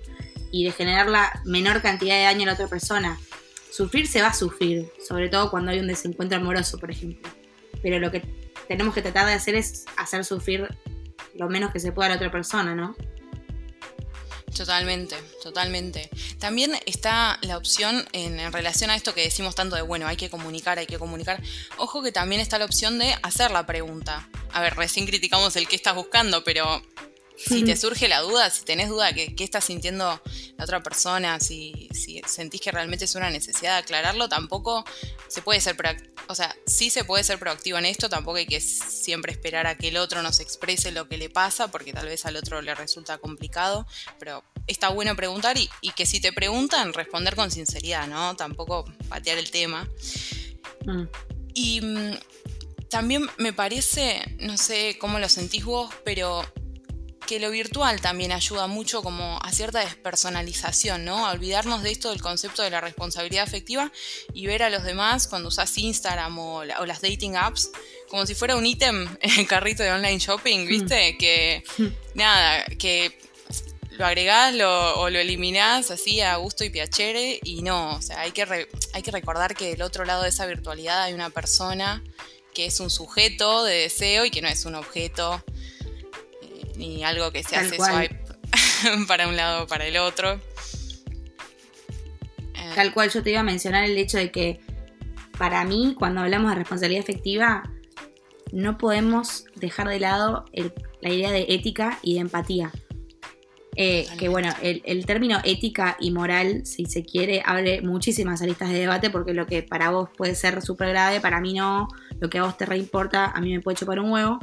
y 0.52 0.66
de 0.66 0.74
generar 0.74 1.08
la 1.08 1.42
menor 1.46 1.82
cantidad 1.82 2.18
de 2.18 2.24
daño 2.24 2.44
a 2.44 2.48
la 2.48 2.54
otra 2.56 2.68
persona. 2.68 3.18
Sufrir 3.72 4.08
se 4.08 4.22
va 4.22 4.28
a 4.28 4.34
sufrir, 4.34 4.92
sobre 5.08 5.30
todo 5.30 5.50
cuando 5.50 5.72
hay 5.72 5.80
un 5.80 5.88
desencuentro 5.88 6.40
amoroso, 6.40 6.78
por 6.78 6.92
ejemplo. 6.92 7.30
Pero 7.82 7.98
lo 7.98 8.12
que 8.12 8.22
tenemos 8.68 8.94
que 8.94 9.02
tratar 9.02 9.28
de 9.28 9.34
hacer 9.34 9.56
es 9.56 9.86
hacer 9.96 10.26
sufrir 10.26 10.68
lo 11.40 11.48
menos 11.48 11.72
que 11.72 11.80
se 11.80 11.94
pueda 11.94 12.08
a 12.08 12.10
la 12.10 12.16
otra 12.18 12.32
persona, 12.32 12.76
¿no? 12.76 12.98
Totalmente, 14.56 15.18
totalmente. 15.44 16.10
También 16.40 16.80
está 16.86 17.38
la 17.42 17.58
opción 17.58 18.08
en, 18.14 18.54
relación 18.54 18.90
a 18.90 18.96
esto 18.96 19.14
que 19.14 19.22
decimos 19.22 19.54
tanto 19.54 19.76
de, 19.76 19.82
bueno, 19.82 20.08
hay 20.08 20.16
que 20.16 20.30
comunicar, 20.30 20.80
hay 20.80 20.88
que 20.88 20.98
comunicar. 20.98 21.42
Ojo 21.78 22.02
que 22.02 22.14
también 22.14 22.40
está 22.40 22.58
la 22.58 22.64
opción 22.64 22.98
de 22.98 23.18
hacer 23.22 23.52
la 23.52 23.66
pregunta. 23.66 24.30
A 24.54 24.62
ver, 24.62 24.76
recién 24.76 25.06
criticamos 25.06 25.58
el 25.58 25.68
que 25.68 25.76
estás 25.76 25.94
buscando, 25.94 26.46
pero 26.46 26.82
si 27.38 27.64
te 27.64 27.76
surge 27.76 28.08
la 28.08 28.22
duda, 28.22 28.50
si 28.50 28.64
tenés 28.64 28.90
duda 28.90 29.12
de 29.12 29.36
qué 29.36 29.44
está 29.44 29.62
sintiendo 29.62 30.22
la 30.58 30.64
otra 30.64 30.82
persona, 30.82 31.40
si, 31.40 31.90
si, 31.92 32.22
sentís 32.26 32.62
que 32.62 32.72
realmente 32.72 33.06
es 33.06 33.16
una 33.16 33.30
necesidad 33.30 33.74
de 33.74 33.80
aclararlo, 33.80 34.30
tampoco 34.30 34.86
se 35.28 35.42
puede 35.42 35.62
ser 35.62 35.76
o 36.28 36.36
sea, 36.36 36.56
sí 36.66 36.90
se 36.90 37.04
puede 37.04 37.24
ser 37.24 37.38
proactivo 37.40 37.78
en 37.78 37.86
esto, 37.86 38.10
tampoco 38.10 38.38
hay 38.38 38.48
que 38.48 38.60
siempre 38.60 39.32
esperar 39.32 39.68
a 39.68 39.78
que 39.78 39.90
el 39.90 39.98
otro 39.98 40.22
nos 40.24 40.40
exprese 40.40 40.92
lo 40.92 41.08
que 41.08 41.18
le 41.18 41.30
pasa, 41.30 41.70
porque 41.70 41.94
tal 41.94 42.08
vez 42.08 42.26
al 42.26 42.36
otro 42.36 42.62
le 42.62 42.74
resulta 42.74 43.18
complicado, 43.18 43.86
pero 44.20 44.44
está 44.68 44.90
bueno 44.90 45.16
preguntar 45.16 45.58
y, 45.58 45.92
que 45.92 46.06
si 46.06 46.20
te 46.20 46.34
preguntan, 46.34 46.94
responder 46.94 47.36
con 47.36 47.52
sinceridad, 47.52 48.08
¿no? 48.08 48.36
Tampoco 48.36 48.86
patear 49.08 49.38
el 49.38 49.52
tema. 49.52 49.88
Mm. 50.86 51.04
Y 51.54 51.82
mm, 51.82 52.18
también 52.90 53.30
me 53.38 53.54
parece, 53.54 54.36
no 54.40 54.58
sé 54.58 54.98
cómo 55.00 55.20
lo 55.20 55.30
sentís 55.30 55.64
vos, 55.64 55.94
pero 56.04 56.44
que 57.26 57.40
lo 57.40 57.50
virtual 57.52 58.02
también 58.02 58.32
ayuda 58.32 58.68
mucho 58.68 59.02
como 59.02 59.40
a 59.42 59.52
cierta 59.52 59.80
despersonalización, 59.80 61.06
¿no? 61.06 61.28
A 61.28 61.32
olvidarnos 61.32 61.84
de 61.84 61.92
esto 61.92 62.10
del 62.10 62.22
concepto 62.22 62.62
de 62.62 62.70
la 62.70 62.82
responsabilidad 62.82 63.44
afectiva 63.44 63.92
y 64.34 64.46
ver 64.48 64.64
a 64.64 64.70
los 64.70 64.84
demás 64.84 65.28
cuando 65.28 65.50
usas 65.50 65.78
Instagram 65.78 66.38
o, 66.38 66.64
las 66.64 67.02
dating 67.02 67.36
apps 67.36 67.72
como 68.10 68.26
si 68.26 68.36
fuera 68.36 68.56
un 68.56 68.66
ítem 68.66 69.08
en 69.22 69.40
el 69.40 69.48
carrito 69.48 69.84
de 69.84 69.92
online 69.92 70.20
shopping, 70.20 70.66
hmm. 70.66 70.68
¿viste? 70.68 71.18
Que 71.18 71.64
nada, 72.14 72.66
que 72.78 73.20
lo 73.92 74.06
agregás 74.06 74.54
o 74.56 75.10
lo 75.10 75.20
eliminás 75.20 75.90
así 75.90 76.20
a 76.22 76.36
gusto 76.36 76.64
y 76.64 76.70
piacere 76.70 77.40
y 77.44 77.62
no, 77.62 77.96
o 77.96 78.02
sea, 78.02 78.22
hay 78.22 78.32
que, 78.32 78.68
hay 78.94 79.02
que 79.02 79.12
recordar 79.12 79.56
que 79.56 79.70
del 79.70 79.82
otro 79.82 80.04
lado 80.06 80.24
de 80.24 80.30
esa 80.30 80.46
virtualidad 80.46 81.04
hay 81.04 81.14
una 81.14 81.30
persona 81.30 82.04
que 82.54 82.66
es 82.66 82.80
un 82.80 82.90
sujeto 82.90 83.64
de 83.64 83.76
deseo 83.76 84.26
y 84.26 84.32
que 84.32 84.42
no 84.42 84.48
es 84.48 84.66
un 84.66 84.76
objeto 84.76 85.44
ni 86.78 87.04
algo 87.04 87.32
que 87.32 87.44
se 87.44 87.56
hace 87.56 87.78
swipe 87.78 88.20
para 89.08 89.28
un 89.28 89.36
lado 89.36 89.64
o 89.64 89.68
para 89.68 89.86
el 89.86 89.98
otro. 89.98 90.40
Eh, 92.54 92.72
Tal 92.76 92.94
cual 92.94 93.10
yo 93.10 93.24
te 93.24 93.32
iba 93.32 93.40
a 93.42 93.44
mencionar 93.44 93.84
el 93.84 93.98
hecho 93.98 94.18
de 94.18 94.32
que 94.32 94.60
para 95.38 95.64
mí 95.66 95.96
cuando 95.98 96.22
hablamos 96.22 96.52
de 96.52 96.56
responsabilidad 96.56 97.04
efectiva 97.04 97.64
no 98.52 98.78
podemos 98.78 99.46
dejar 99.56 99.90
de 99.90 100.00
lado 100.00 100.46
la 101.02 101.10
idea 101.10 101.32
de 101.32 101.46
ética 101.50 102.00
y 102.02 102.16
de 102.16 102.22
empatía. 102.22 102.72
Eh, 103.78 104.08
que 104.18 104.30
bueno, 104.30 104.54
el, 104.62 105.06
término 105.06 105.40
ética 105.44 105.98
y 106.00 106.12
moral, 106.12 106.66
si 106.66 106.86
se 106.86 107.04
quiere, 107.04 107.44
abre 107.46 107.82
muchísimas 107.82 108.42
aristas 108.42 108.70
de 108.70 108.80
debate 108.80 109.10
porque 109.10 109.34
lo 109.34 109.46
que 109.46 109.64
para 109.64 109.90
vos 109.90 110.10
puede 110.16 110.34
ser 110.36 110.62
súper 110.62 110.90
grave, 110.90 111.20
para 111.20 111.42
mí 111.42 111.54
no, 111.54 111.90
lo 112.22 112.30
que 112.30 112.38
a 112.38 112.44
vos 112.44 112.58
te 112.58 112.66
reimporta, 112.66 113.26
a 113.26 113.42
mí 113.42 113.52
me 113.52 113.60
puede 113.60 113.76
chupar 113.76 114.00
un 114.00 114.12
huevo. 114.12 114.40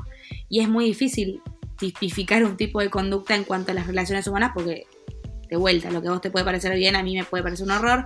Y 0.50 0.60
es 0.60 0.68
muy 0.68 0.84
difícil 0.84 1.40
tipificar 1.82 2.44
un 2.44 2.56
tipo 2.56 2.80
de 2.80 2.90
conducta 2.90 3.34
en 3.34 3.42
cuanto 3.42 3.72
a 3.72 3.74
las 3.74 3.88
relaciones 3.88 4.28
humanas, 4.28 4.52
porque 4.54 4.86
de 5.50 5.56
vuelta, 5.56 5.90
lo 5.90 6.00
que 6.00 6.08
a 6.08 6.12
vos 6.12 6.20
te 6.20 6.30
puede 6.30 6.44
parecer 6.44 6.76
bien, 6.76 6.94
a 6.94 7.02
mí 7.02 7.16
me 7.16 7.24
puede 7.24 7.42
parecer 7.42 7.66
un 7.66 7.72
horror. 7.72 8.04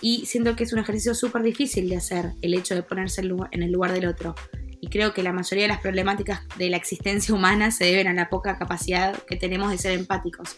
Y 0.00 0.26
siento 0.26 0.56
que 0.56 0.64
es 0.64 0.72
un 0.72 0.80
ejercicio 0.80 1.14
súper 1.14 1.42
difícil 1.42 1.88
de 1.88 1.96
hacer, 1.96 2.32
el 2.42 2.54
hecho 2.54 2.74
de 2.74 2.82
ponerse 2.82 3.22
en 3.22 3.62
el 3.62 3.70
lugar 3.70 3.92
del 3.92 4.06
otro. 4.06 4.34
Y 4.80 4.88
creo 4.88 5.14
que 5.14 5.22
la 5.22 5.32
mayoría 5.32 5.64
de 5.64 5.68
las 5.68 5.80
problemáticas 5.80 6.40
de 6.58 6.68
la 6.68 6.76
existencia 6.76 7.32
humana 7.32 7.70
se 7.70 7.84
deben 7.84 8.08
a 8.08 8.12
la 8.12 8.28
poca 8.28 8.58
capacidad 8.58 9.16
que 9.22 9.36
tenemos 9.36 9.70
de 9.70 9.78
ser 9.78 9.92
empáticos. 9.92 10.56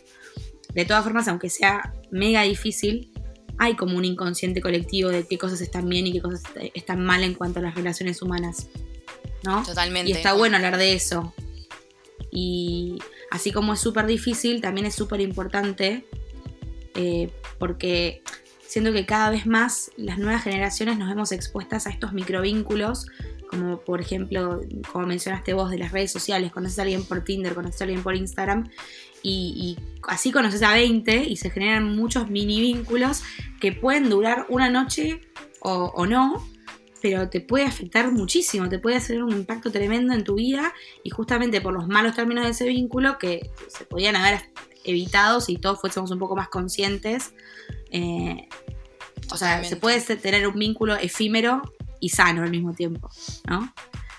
De 0.73 0.87
todas 0.87 1.05
formas, 1.05 1.29
aunque 1.29 1.51
sea 1.51 1.93
mega 2.11 2.43
difícil, 2.43 3.13
hay 3.59 3.77
como 3.77 3.99
un 3.99 4.07
inconsciente 4.07 4.63
colectivo 4.63 5.11
de 5.11 5.27
qué 5.27 5.37
cosas 5.37 5.61
están 5.61 5.87
bien 5.89 6.07
y 6.07 6.13
qué 6.13 6.23
cosas 6.23 6.43
están 6.73 7.05
mal 7.05 7.23
en 7.23 7.35
cuanto 7.35 7.59
a 7.59 7.63
las 7.63 7.75
relaciones 7.75 8.23
humanas. 8.23 8.69
¿no? 9.45 9.63
Totalmente. 9.63 10.11
Y 10.11 10.15
está 10.15 10.33
bueno 10.33 10.57
hablar 10.57 10.79
de 10.79 10.95
eso, 10.95 11.35
y 12.35 12.99
así 13.31 13.53
como 13.53 13.73
es 13.73 13.81
súper 13.81 14.07
difícil, 14.07 14.61
también 14.61 14.87
es 14.87 14.95
súper 14.97 15.21
importante 15.21 16.05
eh, 16.97 17.31
porque 17.59 18.23
siento 18.67 18.93
que 18.93 19.07
cada 19.07 19.31
vez 19.31 19.47
más 19.47 19.93
las 19.97 20.19
nuevas 20.19 20.43
generaciones 20.43 20.99
nos 20.99 21.09
vemos 21.09 21.31
expuestas 21.31 21.87
a 21.87 21.91
estos 21.91 22.13
microvínculos, 22.13 23.07
como 23.49 23.79
por 23.81 24.01
ejemplo, 24.01 24.63
como 24.91 25.07
mencionaste 25.07 25.55
vos, 25.55 25.71
de 25.71 25.79
las 25.79 25.93
redes 25.93 26.11
sociales, 26.11 26.51
conoces 26.51 26.81
a 26.81 26.83
alguien 26.83 27.05
por 27.05 27.23
Tinder, 27.23 27.55
conoces 27.55 27.81
a 27.81 27.85
alguien 27.85 28.03
por 28.03 28.17
Instagram, 28.17 28.69
y, 29.23 29.79
así 30.07 30.33
conoces 30.33 30.63
a 30.63 30.75
20 30.75 31.25
y 31.25 31.37
se 31.37 31.49
generan 31.49 31.97
muchos 31.97 32.29
mini 32.29 32.61
vínculos 32.61 33.23
que 33.59 33.73
pueden 33.73 34.11
durar 34.11 34.45
una 34.51 34.69
noche 34.69 35.23
o, 35.61 35.93
o 35.95 36.07
no, 36.07 36.47
pero 37.05 37.29
te 37.29 37.43
puede 37.43 37.67
afectar 37.67 38.11
muchísimo, 38.13 38.67
te 38.71 38.79
puede 38.79 38.97
hacer 38.97 39.23
un 39.23 39.31
impacto 39.31 39.71
tremendo 39.71 40.15
en 40.15 40.25
tu 40.25 40.37
vida 40.37 40.73
y 41.03 41.11
justamente 41.11 41.61
por 41.61 41.75
los 41.75 41.87
malos 41.87 42.17
términos 42.17 42.45
de 42.45 42.53
ese 42.53 42.67
vínculo 42.67 43.19
que 43.19 43.51
se 43.69 43.85
podían 43.85 44.17
haber 44.17 44.41
evitado 44.85 45.43
si 45.43 45.59
todos 45.59 45.83
fuésemos 45.83 46.11
un 46.13 46.19
poco 46.19 46.35
más 46.35 46.49
conscientes, 46.49 47.35
eh, 47.91 48.49
O 49.31 49.37
sea, 49.37 49.63
se 49.65 49.77
puede 49.77 50.01
tener 50.17 50.49
un 50.49 50.59
vínculo 50.59 50.97
efímero 50.97 51.61
y 52.01 52.09
sano 52.09 52.43
al 52.43 52.51
mismo 52.51 52.73
tiempo, 52.73 53.11
¿no? 53.51 53.75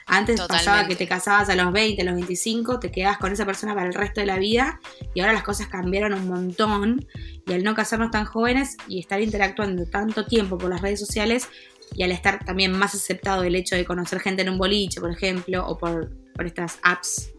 Antes 0.06 0.39
pasaba 0.42 0.88
que 0.88 0.96
te 0.96 1.08
casabas 1.08 1.50
a 1.50 1.56
los 1.56 1.74
20, 1.74 2.04
a 2.04 2.06
los 2.06 2.13
25, 2.13 2.80
te 2.80 2.92
quedabas 2.92 3.18
con 3.18 3.34
esa 3.34 3.48
persona 3.48 3.74
para 3.74 3.88
el 3.88 3.94
resto 3.96 4.22
de 4.22 4.27
la 4.27 4.38
vida 4.38 4.80
y 5.15 5.22
ahora 5.22 5.34
las 5.34 5.42
cosas 5.42 5.68
cambiaron 5.68 6.13
un 6.13 6.27
montón 6.27 7.08
y 7.48 7.54
al 7.54 7.63
no 7.63 7.74
casarnos 7.74 8.12
tan 8.12 8.25
jóvenes 8.25 8.77
y 8.88 9.00
estar 9.00 9.20
interactuando 9.20 9.88
tanto 9.88 10.27
tiempo 10.27 10.60
por 10.60 10.70
las 10.70 10.82
redes 10.82 11.00
sociales 11.00 11.50
y 11.94 12.04
al 12.04 12.12
estar 12.12 12.44
también 12.44 12.72
más 12.72 12.96
aceptado 12.96 13.44
el 13.44 13.56
hecho 13.56 13.75
de 13.75 13.86
conocer 13.86 14.20
gente 14.20 14.42
en 14.42 14.50
un 14.50 14.58
boliche, 14.58 15.00
por 15.00 15.12
ejemplo, 15.12 15.65
o 15.68 15.77
por, 15.77 16.12
por 16.34 16.46
estas 16.46 16.80
apps 16.82 17.32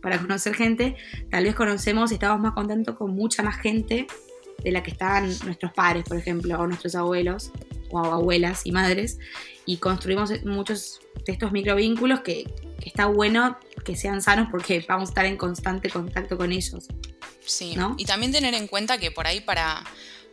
para 0.00 0.18
conocer 0.18 0.54
gente, 0.54 0.96
tal 1.30 1.44
vez 1.44 1.54
conocemos 1.54 2.10
y 2.10 2.14
estamos 2.14 2.40
más 2.40 2.52
contentos 2.52 2.96
con 2.96 3.14
mucha 3.14 3.42
más 3.42 3.60
gente 3.60 4.06
de 4.62 4.72
la 4.72 4.82
que 4.82 4.90
estaban 4.90 5.26
nuestros 5.44 5.72
padres, 5.72 6.04
por 6.04 6.16
ejemplo, 6.16 6.58
o 6.58 6.66
nuestros 6.66 6.94
abuelos, 6.94 7.50
o 7.90 7.98
abuelas 7.98 8.62
y 8.64 8.72
madres, 8.72 9.18
y 9.66 9.76
construimos 9.78 10.32
muchos 10.44 11.00
de 11.26 11.32
estos 11.32 11.52
microvínculos 11.52 12.20
que, 12.20 12.44
que 12.80 12.88
está 12.88 13.06
bueno 13.06 13.58
que 13.84 13.96
sean 13.96 14.20
sanos 14.20 14.48
porque 14.50 14.84
vamos 14.88 15.08
a 15.08 15.12
estar 15.12 15.26
en 15.26 15.36
constante 15.36 15.88
contacto 15.90 16.36
con 16.36 16.52
ellos. 16.52 16.88
Sí, 17.44 17.74
y 17.96 18.04
también 18.04 18.32
tener 18.32 18.54
en 18.54 18.66
cuenta 18.66 18.98
que 18.98 19.10
por 19.10 19.26
ahí 19.26 19.40
para, 19.40 19.82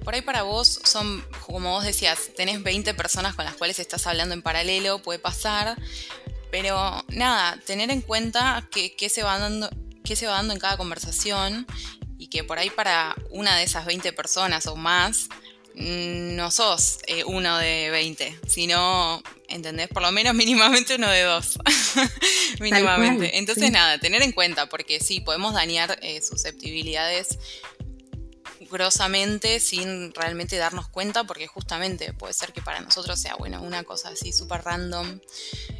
por 0.03 0.13
ahí 0.13 0.21
para 0.21 0.43
vos 0.43 0.79
son, 0.83 1.25
como 1.45 1.71
vos 1.71 1.83
decías, 1.83 2.31
tenés 2.35 2.63
20 2.63 2.93
personas 2.93 3.35
con 3.35 3.45
las 3.45 3.55
cuales 3.55 3.79
estás 3.79 4.07
hablando 4.07 4.33
en 4.33 4.41
paralelo, 4.41 5.01
puede 5.01 5.19
pasar, 5.19 5.77
pero 6.51 7.03
nada, 7.09 7.59
tener 7.65 7.91
en 7.91 8.01
cuenta 8.01 8.67
que, 8.71 9.09
se 9.09 9.23
va 9.23 9.37
dando, 9.37 9.69
qué 10.03 10.15
se 10.15 10.27
va 10.27 10.33
dando 10.33 10.53
en 10.53 10.59
cada 10.59 10.77
conversación 10.77 11.67
y 12.17 12.27
que 12.27 12.43
por 12.43 12.57
ahí 12.57 12.69
para 12.69 13.15
una 13.29 13.57
de 13.57 13.63
esas 13.63 13.85
20 13.85 14.13
personas 14.13 14.65
o 14.67 14.75
más 14.75 15.27
mm, 15.75 16.35
no 16.35 16.51
sos 16.51 16.99
eh, 17.07 17.23
uno 17.25 17.57
de 17.57 17.89
20, 17.89 18.39
sino, 18.47 19.21
¿entendés? 19.49 19.87
Por 19.89 20.01
lo 20.01 20.11
menos 20.11 20.33
mínimamente 20.33 20.95
uno 20.95 21.09
de 21.09 21.23
dos. 21.23 21.59
mínimamente. 22.59 23.37
Entonces, 23.37 23.71
nada, 23.71 23.99
tener 23.99 24.21
en 24.21 24.31
cuenta, 24.31 24.67
porque 24.67 24.99
sí, 24.99 25.19
podemos 25.19 25.53
dañar 25.53 25.99
eh, 26.01 26.21
susceptibilidades 26.21 27.37
grosamente 28.69 29.59
sin 29.59 30.13
realmente 30.13 30.57
darnos 30.57 30.87
cuenta, 30.87 31.23
porque 31.25 31.47
justamente 31.47 32.13
puede 32.13 32.33
ser 32.33 32.53
que 32.53 32.61
para 32.61 32.81
nosotros 32.81 33.19
sea, 33.19 33.35
bueno, 33.35 33.61
una 33.61 33.83
cosa 33.83 34.09
así 34.09 34.31
súper 34.31 34.63
random. 34.63 35.19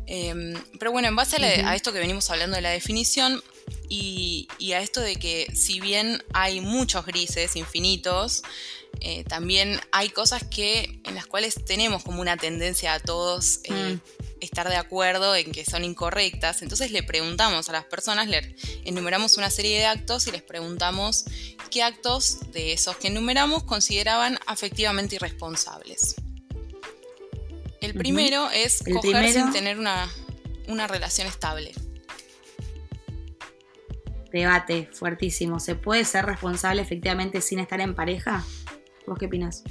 Em, 0.06 0.54
pero 0.80 0.92
bueno, 0.92 1.08
en 1.08 1.16
base 1.16 1.38
a, 1.38 1.76
esto 1.76 1.94
que 1.94 2.00
venimos 2.00 2.30
hablando 2.30 2.56
de 2.56 2.62
la 2.62 2.70
definición 2.70 3.42
y, 3.90 4.48
a 4.74 4.82
esto 4.82 5.02
de 5.02 5.16
que 5.18 5.48
si 5.56 5.80
bien 5.80 6.24
hay 6.34 6.62
muchos 6.62 7.06
grises 7.06 7.56
infinitos, 7.56 8.44
eh, 9.02 9.24
también 9.24 9.80
hay 9.92 10.10
cosas 10.10 10.44
que 10.44 11.00
en 11.04 11.16
las 11.16 11.26
cuales 11.26 11.56
tenemos 11.66 12.04
como 12.04 12.22
una 12.22 12.38
tendencia 12.38 12.94
a 12.94 13.00
todos 13.00 13.60
eh, 13.64 13.96
mm. 13.96 14.02
estar 14.42 14.70
de 14.70 14.76
acuerdo 14.76 15.36
en 15.36 15.52
que 15.52 15.66
son 15.66 15.84
incorrectas. 15.84 16.62
Entonces 16.62 16.92
le 16.92 17.04
preguntamos 17.04 17.70
a 17.70 17.72
las 17.72 17.86
personas, 17.86 18.28
le 18.28 18.56
enumeramos 18.86 19.38
una 19.38 19.50
serie 19.50 19.80
de 19.80 19.86
actos 19.86 20.28
y 20.28 20.32
les 20.32 20.42
preguntamos 20.42 21.26
qué 21.70 21.84
actos 21.84 22.52
de 22.52 22.74
esos 22.74 22.98
que 22.98 23.08
enumeramos 23.08 23.64
consideraban 23.64 24.40
afectivamente 24.46 25.16
irresponsables. 25.16 26.16
El 27.82 27.94
primero 27.94 28.50
es 28.52 28.84
coger 28.92 29.32
sin 29.32 29.52
tener 29.52 29.78
una, 29.78 30.10
una 30.68 30.88
relación 30.88 31.28
estable. 31.28 31.74
Debate 34.32 34.90
fuertísimo. 34.92 35.60
¿Se 35.60 35.76
puede 35.76 36.04
ser 36.04 36.26
responsable 36.26 36.82
efectivamente 36.82 37.42
sin 37.42 37.60
estar 37.60 37.80
en 37.80 37.96
pareja? 37.96 38.44
¿Vos 39.08 39.18
qué 39.18 39.26
opinas? 39.26 39.64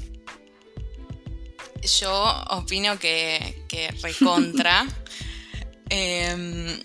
Yo 2.01 2.35
opino 2.51 2.99
que, 2.99 3.65
que 3.69 3.91
recontra. 4.03 4.87
Em, 5.89 6.81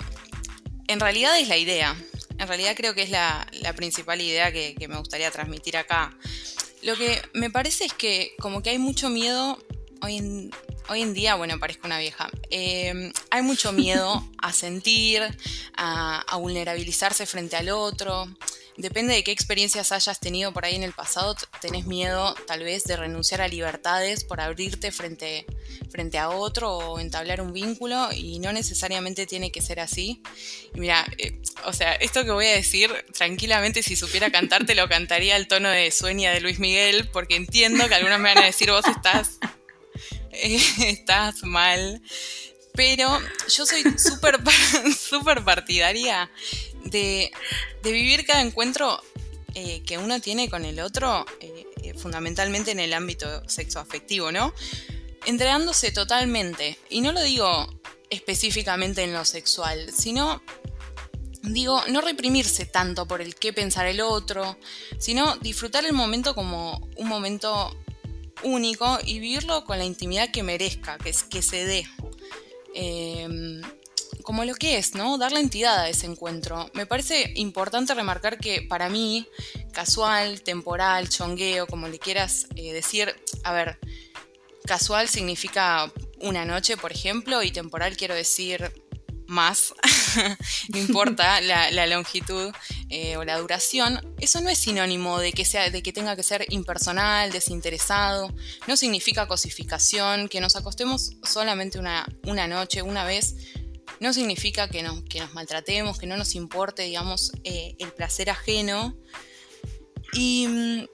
en 0.87 0.99
realidad 0.99 1.39
es 1.39 1.47
la 1.47 1.57
idea. 1.57 1.95
En 2.37 2.47
realidad 2.47 2.73
creo 2.75 2.93
que 2.93 3.01
es 3.01 3.09
la, 3.09 3.47
principal 3.75 4.21
idea 4.21 4.51
que, 4.51 4.75
me 4.87 4.97
gustaría 4.97 5.31
transmitir 5.31 5.75
acá. 5.75 6.15
Lo 6.83 6.95
que 6.95 7.19
me 7.33 7.49
parece 7.49 7.85
es 7.85 7.93
que 7.93 8.35
como 8.39 8.61
que 8.61 8.69
hay 8.69 8.77
mucho 8.77 9.09
miedo 9.09 9.57
hoy 10.03 10.17
en, 10.17 10.51
hoy 10.87 11.01
en 11.01 11.15
día, 11.15 11.33
bueno, 11.33 11.59
parezco 11.59 11.87
una 11.87 11.97
vieja, 11.97 12.29
eh, 12.51 13.11
hay 13.31 13.41
mucho 13.41 13.71
miedo 13.71 14.23
a 14.37 14.53
sentir, 14.53 15.23
a, 15.75 16.21
a, 16.21 16.35
vulnerabilizarse 16.35 17.25
frente 17.25 17.55
al 17.55 17.69
otro 17.69 18.27
depende 18.81 19.13
de 19.13 19.23
qué 19.23 19.31
experiencias 19.31 19.91
hayas 19.91 20.19
tenido 20.19 20.51
por 20.51 20.65
ahí 20.65 20.75
en 20.75 20.83
el 20.83 20.93
pasado, 20.93 21.35
tenés 21.61 21.85
miedo 21.85 22.35
tal 22.47 22.63
vez 22.63 22.83
de 22.83 22.97
renunciar 22.97 23.41
a 23.41 23.47
libertades 23.47 24.23
por 24.23 24.41
abrirte 24.41 24.91
frente, 24.91 25.45
frente 25.89 26.17
a 26.17 26.29
otro 26.29 26.71
o 26.77 26.99
entablar 26.99 27.41
un 27.41 27.53
vínculo 27.53 28.09
y 28.11 28.39
no 28.39 28.51
necesariamente 28.51 29.27
tiene 29.27 29.51
que 29.51 29.61
ser 29.61 29.79
así. 29.79 30.21
Y 30.73 30.79
mira, 30.79 31.05
eh, 31.17 31.39
o 31.65 31.73
sea, 31.73 31.93
esto 31.93 32.23
que 32.23 32.31
voy 32.31 32.47
a 32.47 32.53
decir, 32.53 32.91
tranquilamente 33.13 33.83
si 33.83 33.95
supiera 33.95 34.31
cantarte 34.31 34.75
lo 34.75 34.89
cantaría 34.89 35.35
al 35.35 35.47
tono 35.47 35.69
de 35.69 35.91
Sueña 35.91 36.31
de 36.31 36.41
Luis 36.41 36.59
Miguel, 36.59 37.09
porque 37.13 37.35
entiendo 37.35 37.87
que 37.87 37.95
algunos 37.95 38.19
me 38.19 38.33
van 38.33 38.43
a 38.43 38.45
decir 38.45 38.71
vos 38.71 38.85
estás, 38.87 39.37
estás 40.31 41.43
mal. 41.43 42.01
Pero 42.73 43.19
yo 43.49 43.65
soy 43.65 43.83
súper 43.97 44.39
super 44.97 45.43
partidaria 45.43 46.31
de, 46.85 47.31
vivir 47.83 48.25
cada 48.25 48.41
encuentro 48.41 49.01
eh, 49.53 49.81
que 49.85 49.97
uno 49.97 50.19
tiene 50.21 50.49
con 50.49 50.65
el 50.65 50.79
otro, 50.79 51.25
eh, 51.39 51.65
eh, 51.83 51.93
fundamentalmente 51.93 52.71
en 52.71 52.79
el 52.79 52.93
ámbito 52.93 53.47
sexoafectivo, 53.49 54.31
¿no? 54.31 54.53
Entregándose 55.25 55.91
totalmente. 55.91 56.77
Y 56.89 57.01
no 57.01 57.11
lo 57.11 57.21
digo 57.21 57.67
específicamente 58.09 59.03
en 59.03 59.13
lo 59.13 59.25
sexual, 59.25 59.91
sino 59.93 60.41
digo, 61.43 61.81
no 61.89 62.01
reprimirse 62.01 62.65
tanto 62.65 63.07
por 63.07 63.21
el 63.21 63.35
qué 63.35 63.51
pensar 63.51 63.87
el 63.87 64.01
otro, 64.01 64.57
sino 64.99 65.37
disfrutar 65.37 65.85
el 65.85 65.93
momento 65.93 66.35
como 66.35 66.89
un 66.97 67.07
momento 67.07 67.75
único 68.43 68.99
y 69.03 69.19
vivirlo 69.19 69.65
con 69.65 69.77
la 69.77 69.85
intimidad 69.85 70.31
que 70.31 70.43
merezca, 70.43 70.97
que, 70.97 71.13
que 71.29 71.41
se 71.41 71.65
dé 71.65 71.85
como 74.21 74.45
lo 74.45 74.55
que 74.55 74.77
es, 74.77 74.95
¿no? 74.95 75.17
Dar 75.17 75.31
la 75.31 75.39
entidad 75.39 75.79
a 75.79 75.89
ese 75.89 76.05
encuentro. 76.05 76.69
Me 76.73 76.85
parece 76.85 77.31
importante 77.35 77.93
remarcar 77.93 78.37
que 78.37 78.61
para 78.61 78.89
mí, 78.89 79.27
casual, 79.71 80.41
temporal, 80.41 81.09
chongueo, 81.09 81.67
como 81.67 81.87
le 81.87 81.99
quieras 81.99 82.47
eh, 82.55 82.73
decir, 82.73 83.15
a 83.43 83.53
ver, 83.53 83.79
casual 84.65 85.07
significa 85.07 85.91
una 86.21 86.45
noche, 86.45 86.77
por 86.77 86.91
ejemplo, 86.91 87.43
y 87.43 87.51
temporal 87.51 87.97
quiero 87.97 88.15
decir 88.15 88.71
más, 89.31 89.73
no 90.69 90.77
importa 90.77 91.41
la, 91.71 91.87
longitud 91.87 92.51
eh, 92.89 93.17
o 93.17 93.23
la 93.23 93.37
duración, 93.37 93.99
eso 94.19 94.41
no 94.41 94.49
es 94.49 94.59
sinónimo 94.59 95.19
de 95.19 95.31
que, 95.31 95.45
sea, 95.45 95.69
de 95.69 95.81
que 95.81 95.93
tenga 95.93 96.15
que 96.15 96.23
ser 96.23 96.45
impersonal, 96.49 97.31
desinteresado, 97.31 98.31
no 98.67 98.77
significa 98.77 99.27
cosificación, 99.27 100.27
que 100.27 100.41
nos 100.41 100.55
acostemos 100.55 101.13
solamente 101.23 101.79
una, 101.79 102.05
una 102.23 102.47
noche, 102.47 102.81
una 102.81 103.05
vez, 103.05 103.35
no 103.99 104.13
significa 104.13 104.69
que 104.69 104.83
nos, 104.83 105.03
que 105.03 105.19
nos 105.19 105.33
maltratemos, 105.33 105.99
que 105.99 106.07
no 106.07 106.17
nos 106.17 106.35
importe, 106.35 106.83
digamos, 106.83 107.31
eh, 107.43 107.75
el 107.79 107.91
placer 107.93 108.29
ajeno. 108.29 108.97
Y 110.13 110.47
mm, 110.47 110.85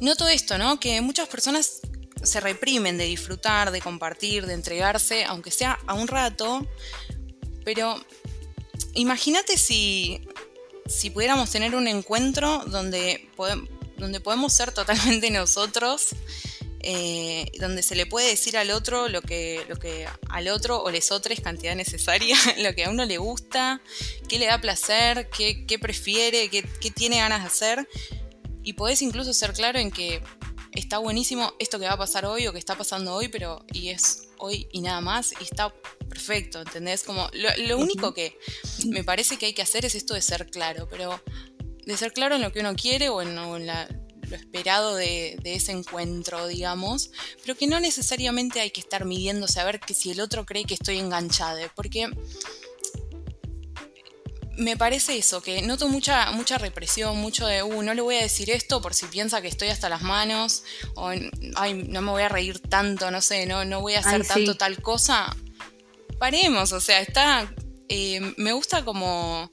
noto 0.00 0.28
esto, 0.28 0.58
¿no? 0.58 0.80
Que 0.80 1.00
muchas 1.00 1.28
personas 1.28 1.80
se 2.22 2.40
reprimen 2.40 2.98
de 2.98 3.04
disfrutar, 3.04 3.70
de 3.70 3.80
compartir, 3.80 4.46
de 4.46 4.54
entregarse, 4.54 5.24
aunque 5.24 5.50
sea 5.50 5.78
a 5.86 5.94
un 5.94 6.08
rato, 6.08 6.66
pero 7.64 7.96
imagínate 8.94 9.56
si, 9.56 10.20
si 10.86 11.10
pudiéramos 11.10 11.50
tener 11.50 11.74
un 11.74 11.88
encuentro 11.88 12.64
donde, 12.66 13.30
donde 13.96 14.20
podemos 14.20 14.52
ser 14.52 14.72
totalmente 14.72 15.30
nosotros 15.30 16.14
eh, 16.82 17.50
donde 17.58 17.82
se 17.82 17.94
le 17.94 18.06
puede 18.06 18.28
decir 18.28 18.56
al 18.56 18.70
otro 18.70 19.08
lo 19.08 19.20
que, 19.20 19.64
lo 19.68 19.76
que 19.76 20.06
al 20.30 20.48
otro 20.48 20.82
o 20.82 20.90
les 20.90 21.12
otros 21.12 21.38
cantidad 21.40 21.76
necesaria, 21.76 22.36
lo 22.58 22.74
que 22.74 22.84
a 22.84 22.90
uno 22.90 23.04
le 23.04 23.18
gusta, 23.18 23.82
qué 24.28 24.38
le 24.38 24.46
da 24.46 24.60
placer, 24.60 25.28
qué, 25.28 25.78
prefiere, 25.78 26.48
qué, 26.48 26.62
tiene 26.90 27.18
ganas 27.18 27.42
de 27.42 27.46
hacer. 27.46 27.88
Y 28.62 28.74
podés 28.74 29.02
incluso 29.02 29.32
ser 29.34 29.52
claro 29.52 29.78
en 29.78 29.90
que 29.90 30.22
está 30.72 30.98
buenísimo 30.98 31.52
esto 31.58 31.78
que 31.78 31.86
va 31.86 31.92
a 31.92 31.98
pasar 31.98 32.24
hoy 32.24 32.46
o 32.46 32.52
que 32.52 32.58
está 32.58 32.76
pasando 32.76 33.14
hoy, 33.14 33.28
pero 33.28 33.64
y 33.72 33.90
es 33.90 34.28
hoy 34.38 34.66
y 34.72 34.80
nada 34.80 35.00
más, 35.00 35.32
y 35.38 35.44
está 35.44 35.74
perfecto, 36.08 36.60
¿entendés? 36.60 37.02
Como 37.02 37.28
lo, 37.32 37.78
único 37.78 38.14
que 38.14 38.38
me 38.86 39.04
parece 39.04 39.36
que 39.36 39.46
hay 39.46 39.52
que 39.52 39.62
hacer 39.62 39.84
es 39.84 39.94
esto 39.94 40.14
de 40.14 40.22
ser 40.22 40.46
claro, 40.50 40.88
pero 40.90 41.22
de 41.84 41.96
ser 41.96 42.12
claro 42.12 42.36
en 42.36 42.42
lo 42.42 42.52
que 42.52 42.60
uno 42.60 42.74
quiere 42.74 43.08
o 43.08 43.20
en 43.22 43.34
la, 43.66 43.88
lo 44.30 44.36
esperado 44.36 44.94
de, 44.94 45.38
ese 45.44 45.72
encuentro, 45.72 46.46
digamos, 46.46 47.10
pero 47.42 47.56
que 47.56 47.66
no 47.66 47.80
necesariamente 47.80 48.60
hay 48.60 48.70
que 48.70 48.80
estar 48.80 49.04
midiéndose 49.04 49.60
a 49.60 49.64
ver 49.64 49.80
que 49.80 49.94
si 49.94 50.10
el 50.10 50.20
otro 50.20 50.46
cree 50.46 50.64
que 50.64 50.74
estoy 50.74 50.98
enganchada, 50.98 51.70
porque 51.74 52.08
me 54.56 54.76
parece 54.76 55.16
eso, 55.16 55.42
que 55.42 55.62
noto 55.62 55.88
mucha, 55.88 56.30
mucha 56.32 56.58
represión, 56.58 57.16
mucho 57.16 57.46
de, 57.46 57.62
uh, 57.62 57.82
no 57.82 57.94
le 57.94 58.02
voy 58.02 58.16
a 58.16 58.22
decir 58.22 58.50
esto 58.50 58.80
por 58.80 58.94
si 58.94 59.06
piensa 59.06 59.40
que 59.40 59.48
estoy 59.48 59.68
hasta 59.68 59.88
las 59.88 60.02
manos, 60.02 60.64
o, 60.94 61.10
ay, 61.56 61.84
no 61.88 62.02
me 62.02 62.10
voy 62.10 62.22
a 62.22 62.28
reír 62.28 62.60
tanto, 62.60 63.10
no 63.10 63.20
sé, 63.20 63.46
no, 63.46 63.64
no 63.64 63.80
voy 63.80 63.94
a 63.94 64.00
hacer 64.00 64.26
tanto 64.26 64.56
tal 64.56 64.80
cosa. 64.80 65.34
Paremos, 66.18 66.72
o 66.72 66.80
sea, 66.80 67.00
está, 67.00 67.52
eh, 67.88 68.34
me 68.36 68.52
gusta 68.52 68.84
como 68.84 69.50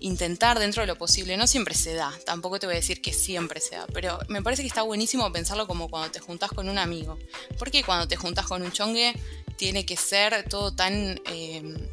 intentar 0.00 0.58
dentro 0.58 0.82
de 0.82 0.86
lo 0.86 0.96
posible, 0.96 1.36
no 1.36 1.46
siempre 1.46 1.74
se 1.74 1.94
da, 1.94 2.12
tampoco 2.24 2.58
te 2.58 2.66
voy 2.66 2.74
a 2.74 2.76
decir 2.76 3.00
que 3.00 3.12
siempre 3.12 3.60
se 3.60 3.76
da, 3.76 3.86
pero 3.92 4.18
me 4.28 4.42
parece 4.42 4.62
que 4.62 4.68
está 4.68 4.82
buenísimo 4.82 5.30
pensarlo 5.32 5.66
como 5.66 5.88
cuando 5.88 6.10
te 6.10 6.20
juntas 6.20 6.50
con 6.50 6.68
un 6.68 6.78
amigo, 6.78 7.18
porque 7.58 7.84
cuando 7.84 8.08
te 8.08 8.16
juntas 8.16 8.46
con 8.46 8.62
un 8.62 8.72
chongue 8.72 9.14
tiene 9.56 9.84
que 9.84 9.96
ser 9.96 10.48
todo 10.48 10.74
tan... 10.74 11.20
Eh, 11.26 11.88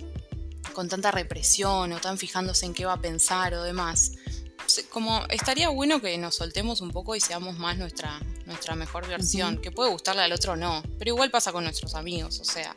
con 0.78 0.90
tanta 0.90 1.10
represión 1.10 1.92
o 1.92 2.00
tan 2.00 2.20
fijándose 2.20 2.68
en 2.68 2.76
qué 2.76 2.86
va 2.86 2.94
a 2.94 3.02
pensar 3.02 3.52
o 3.56 3.64
demás. 3.64 4.12
Como 4.92 5.26
estaría 5.30 5.70
bueno 5.70 6.00
que 6.02 6.16
nos 6.20 6.36
soltemos 6.36 6.82
un 6.82 6.92
poco 6.92 7.16
y 7.16 7.20
seamos 7.20 7.58
más 7.58 7.80
nuestra, 7.80 8.20
nuestra 8.46 8.76
mejor 8.76 9.08
versión, 9.08 9.58
que 9.58 9.72
puede 9.72 9.90
gustarle 9.90 10.22
al 10.22 10.32
otro 10.32 10.54
o 10.54 10.56
no, 10.56 10.84
pero 11.00 11.10
igual 11.10 11.32
pasa 11.32 11.52
con 11.52 11.64
nuestros 11.64 11.96
amigos, 11.96 12.40
o 12.40 12.44
sea. 12.44 12.76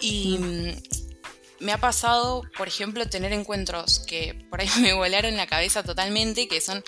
Y 0.00 0.38
mm, 0.38 1.09
me 1.60 1.72
ha 1.72 1.78
pasado, 1.78 2.42
por 2.56 2.68
ejemplo, 2.68 3.08
tener 3.08 3.32
encuentros 3.32 4.00
que 4.00 4.34
por 4.50 4.60
ahí 4.60 4.68
me 4.80 4.92
volaron 4.92 5.36
la 5.36 5.46
cabeza 5.46 5.82
totalmente, 5.82 6.48
que 6.48 6.60
son 6.60 6.82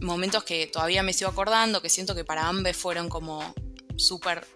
momentos 0.00 0.44
que 0.44 0.66
todavía 0.66 1.02
me 1.02 1.12
sigo 1.12 1.30
acordando, 1.30 1.82
que 1.82 1.88
siento 1.88 2.14
que 2.14 2.24
para 2.24 2.48
ambos 2.48 2.76
fueron 2.76 3.08
como 3.08 3.54
súper 3.96 4.46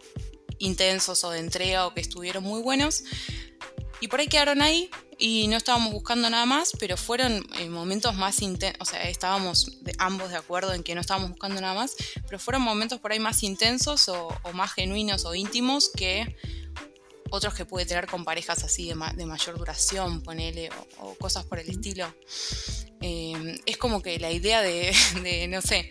intensos 0.59 1.25
o 1.25 1.31
de 1.31 1.41
entrega 1.41 1.87
o 1.87 1.95
que 1.95 2.01
estuvieron 2.01 2.45
muy 2.45 2.63
buenos. 2.63 3.05
Y 4.01 4.09
por 4.09 4.21
ahí 4.21 4.29
quedaron 4.29 4.63
ahí 4.63 4.91
y 5.19 5.47
no 5.49 5.59
estábamos 5.59 5.93
buscando 5.93 6.31
nada 6.31 6.47
más, 6.47 6.73
pero 6.79 6.97
fueron 6.97 7.47
eh, 7.59 7.69
momentos 7.69 8.15
más 8.15 8.41
intensos, 8.41 8.81
o 8.81 8.85
sea, 8.87 9.03
estábamos 9.03 9.79
ambos 9.99 10.31
de 10.31 10.37
acuerdo 10.37 10.73
en 10.73 10.83
que 10.83 10.95
no 10.95 11.03
estábamos 11.03 11.31
buscando 11.31 11.61
nada 11.61 11.75
más, 11.75 11.95
pero 12.27 12.39
fueron 12.39 12.63
momentos 12.63 12.99
por 13.01 13.13
ahí 13.13 13.21
más 13.21 13.43
intensos 13.43 14.09
o, 14.09 14.35
más 14.55 14.73
genuinos 14.73 15.27
o 15.27 15.35
íntimos 15.35 15.91
que 15.95 16.37
otros 17.31 17.55
que 17.55 17.65
pude 17.65 17.87
tener 17.87 18.07
con 18.07 18.25
parejas 18.25 18.63
así 18.65 18.89
de, 18.89 18.95
mayor 18.95 19.59
duración, 19.59 20.23
ponele, 20.23 20.71
o, 20.99 21.15
cosas 21.15 21.45
por 21.45 21.59
el 21.59 21.69
estilo. 21.69 22.13
Eh, 23.01 23.61
es 23.67 23.77
como 23.77 24.03
que 24.03 24.19
la 24.19 24.31
idea 24.31 24.63
de, 24.63 24.95
de, 25.23 25.49
no 25.49 25.63
sé, 25.63 25.91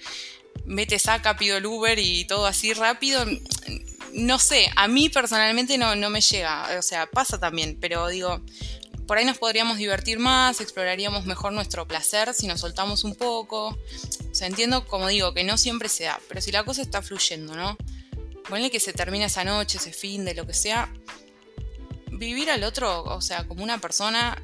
mete, 0.65 0.99
saca, 0.99 1.37
pido 1.37 1.57
el 1.57 1.65
Uber 1.65 1.97
y 1.99 2.25
todo 2.25 2.45
así 2.45 2.73
rápido, 2.73 3.25
no 4.13 4.39
sé, 4.39 4.69
a 4.75 4.87
mí 4.87 5.09
personalmente 5.09 5.77
no, 5.77 5.95
no 5.95 6.09
me 6.09 6.21
llega, 6.21 6.77
o 6.77 6.81
sea, 6.81 7.05
pasa 7.07 7.39
también, 7.39 7.77
pero 7.79 8.07
digo, 8.07 8.41
por 9.09 9.17
ahí 9.17 9.25
nos 9.25 9.39
podríamos 9.39 9.79
divertir 9.79 10.19
más, 10.19 10.61
exploraríamos 10.61 11.25
mejor 11.25 11.51
nuestro 11.51 11.87
placer 11.87 12.31
si 12.35 12.45
nos 12.45 12.59
soltamos 12.61 13.03
un 13.03 13.15
poco. 13.15 13.69
O 13.69 14.35
sea, 14.35 14.45
entiendo, 14.45 14.85
como 14.85 15.07
digo, 15.07 15.33
que 15.33 15.43
no 15.43 15.57
siempre 15.57 15.89
se 15.89 16.03
da, 16.03 16.19
pero 16.27 16.41
si 16.41 16.51
la 16.51 16.63
cosa 16.63 16.83
está 16.83 17.01
fluyendo, 17.01 17.55
¿no? 17.55 17.75
Ponle 18.47 18.69
que 18.69 18.79
se 18.79 18.93
termina 18.93 19.25
esa 19.25 19.43
noche, 19.43 19.79
ese 19.79 19.93
fin 19.93 20.25
de 20.25 20.35
lo 20.35 20.45
que 20.45 20.53
sea. 20.53 20.93
Vivir 22.19 22.51
al 22.51 22.63
otro, 22.63 23.03
o 23.03 23.21
sea, 23.21 23.47
como 23.47 23.63
una 23.63 23.79
persona 23.79 24.37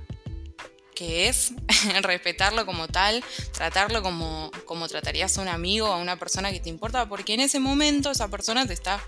que 0.96 1.28
es, 1.28 1.52
respetarlo 2.02 2.66
como 2.66 2.88
tal, 2.88 3.24
tratarlo 3.52 4.02
como, 4.02 4.50
como 4.64 4.88
tratarías 4.88 5.38
a 5.38 5.42
un 5.42 5.50
amigo, 5.50 5.88
a 5.88 5.98
una 5.98 6.18
persona 6.18 6.52
que 6.52 6.62
te 6.62 6.70
importa, 6.70 7.08
porque 7.08 7.34
en 7.34 7.42
ese 7.42 7.60
momento 7.60 8.10
esa 8.10 8.30
persona 8.30 8.66
te 8.66 8.74
está 8.74 9.04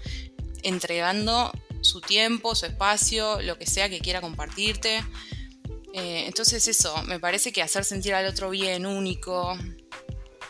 entregando 0.64 1.52
su 1.82 2.02
tiempo, 2.02 2.56
su 2.56 2.66
espacio, 2.66 3.42
lo 3.42 3.58
que 3.58 3.66
sea 3.66 3.90
que 3.90 4.00
quiera 4.00 4.20
compartirte. 4.20 4.98
Eh, 5.94 6.26
entonces 6.28 6.68
eso, 6.68 7.02
me 7.04 7.20
parece 7.20 7.54
que 7.54 7.62
hacer 7.62 7.86
sentir 7.86 8.14
al 8.14 8.28
otro 8.28 8.50
bien, 8.50 8.86
único, 8.86 9.58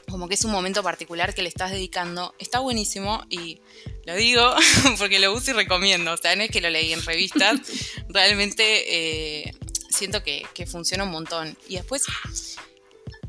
como 0.10 0.28
que 0.28 0.36
es 0.36 0.46
un 0.46 0.52
momento 0.52 0.84
particular 0.84 1.34
que 1.34 1.42
le 1.42 1.50
estás 1.50 1.72
dedicando, 1.72 2.34
está 2.40 2.60
buenísimo 2.60 3.24
y 3.30 3.60
lo 4.06 4.16
digo 4.16 4.42
porque 4.98 5.20
lo 5.20 5.34
uso 5.34 5.52
y 5.52 5.54
recomiendo, 5.54 6.14
o 6.14 6.18
sea, 6.18 6.36
no 6.36 6.44
es 6.44 6.52
que 6.52 6.62
lo 6.62 6.70
leí 6.70 6.94
en 6.94 7.04
revistas, 7.04 7.60
realmente 8.10 9.44
eh, 9.46 9.56
siento 9.90 10.24
que, 10.24 10.46
que 10.54 10.66
funciona 10.66 11.04
un 11.04 11.12
montón. 11.12 11.58
Y 11.68 11.76
después, 11.76 12.04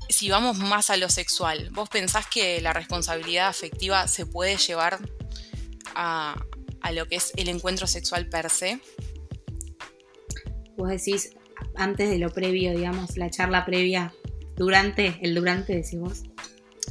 si 0.09 0.31
vamos 0.31 0.59
más 0.59 0.91
a 0.91 0.97
lo 0.97 1.09
sexual, 1.11 1.71
¿vos 1.71 1.89
pensás 1.89 2.27
que 2.27 2.61
la 2.61 2.73
responsabilidad 2.73 3.49
afectiva 3.49 4.07
se 4.09 4.27
puede 4.27 4.57
llevar 4.57 4.99
a, 5.95 6.37
a 6.81 6.93
lo 6.93 7.07
que 7.07 7.17
es 7.17 7.33
el 7.37 7.49
encuentro 7.49 7.87
sexual 7.87 8.29
per 8.29 8.51
se. 8.51 8.81
Vos 10.77 10.89
decís, 10.89 11.31
antes 11.75 12.09
de 12.09 12.19
lo 12.19 12.31
previo, 12.31 12.73
digamos, 12.73 13.17
la 13.17 13.31
charla 13.31 13.65
previa, 13.65 14.15
durante, 14.57 15.19
el 15.23 15.35
durante 15.35 15.75
decimos. 15.75 16.23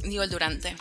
Digo 0.02 0.22
el 0.22 0.30
durante. 0.30 0.76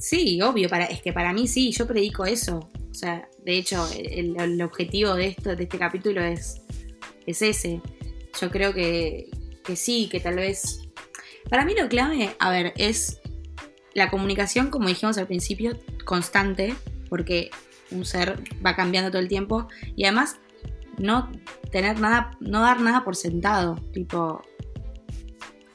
Sí, 0.00 0.40
obvio, 0.40 0.70
para, 0.70 0.86
es 0.86 1.02
que 1.02 1.12
para 1.12 1.34
mí 1.34 1.46
sí, 1.46 1.72
yo 1.72 1.86
predico 1.86 2.24
eso. 2.24 2.70
O 2.90 2.94
sea, 2.94 3.28
de 3.44 3.58
hecho, 3.58 3.86
el, 3.94 4.60
objetivo 4.62 5.14
de 5.14 5.26
esto, 5.26 5.54
de 5.54 5.64
este 5.64 5.78
capítulo 5.78 6.22
es, 6.22 6.62
es 7.26 7.42
ese. 7.42 7.82
Yo 8.40 8.50
creo 8.50 8.72
que, 8.72 9.28
que 9.62 9.76
sí, 9.76 10.08
que 10.10 10.18
tal 10.18 10.36
vez. 10.36 10.88
Para 11.50 11.66
mí 11.66 11.74
lo 11.78 11.88
clave, 11.88 12.34
a 12.38 12.50
ver, 12.50 12.72
es 12.76 13.20
la 13.92 14.10
comunicación, 14.10 14.70
como 14.70 14.88
dijimos 14.88 15.18
al 15.18 15.26
principio, 15.26 15.78
constante, 16.04 16.74
porque 17.10 17.50
un 17.90 18.06
ser 18.06 18.42
va 18.64 18.76
cambiando 18.76 19.10
todo 19.10 19.20
el 19.20 19.28
tiempo, 19.28 19.68
y 19.96 20.04
además 20.04 20.36
no 20.96 21.30
tener 21.70 21.98
nada, 22.00 22.36
no 22.40 22.62
dar 22.62 22.80
nada 22.80 23.04
por 23.04 23.16
sentado, 23.16 23.76
tipo, 23.92 24.42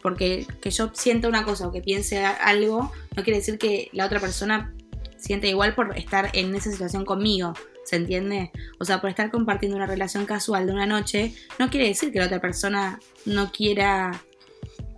porque 0.06 0.46
que 0.62 0.70
yo 0.70 0.92
sienta 0.94 1.28
una 1.28 1.44
cosa 1.44 1.68
o 1.68 1.72
que 1.72 1.82
piense 1.82 2.24
algo, 2.24 2.92
no 3.16 3.24
quiere 3.24 3.40
decir 3.40 3.58
que 3.58 3.90
la 3.92 4.06
otra 4.06 4.20
persona 4.20 4.72
siente 5.18 5.48
igual 5.48 5.74
por 5.74 5.98
estar 5.98 6.30
en 6.34 6.54
esa 6.54 6.72
situación 6.72 7.06
conmigo. 7.06 7.54
¿Se 7.86 7.96
entiende? 7.96 8.52
O 8.78 8.86
sea, 8.86 9.02
por 9.02 9.10
estar 9.10 9.32
compartiendo 9.32 9.76
una 9.76 9.88
relación 9.88 10.28
casual 10.28 10.68
de 10.68 10.74
una 10.74 10.86
noche, 10.86 11.34
no 11.58 11.72
quiere 11.72 11.88
decir 11.88 12.12
que 12.12 12.20
la 12.20 12.28
otra 12.28 12.40
persona 12.40 13.00
no 13.26 13.52
quiera 13.52 14.24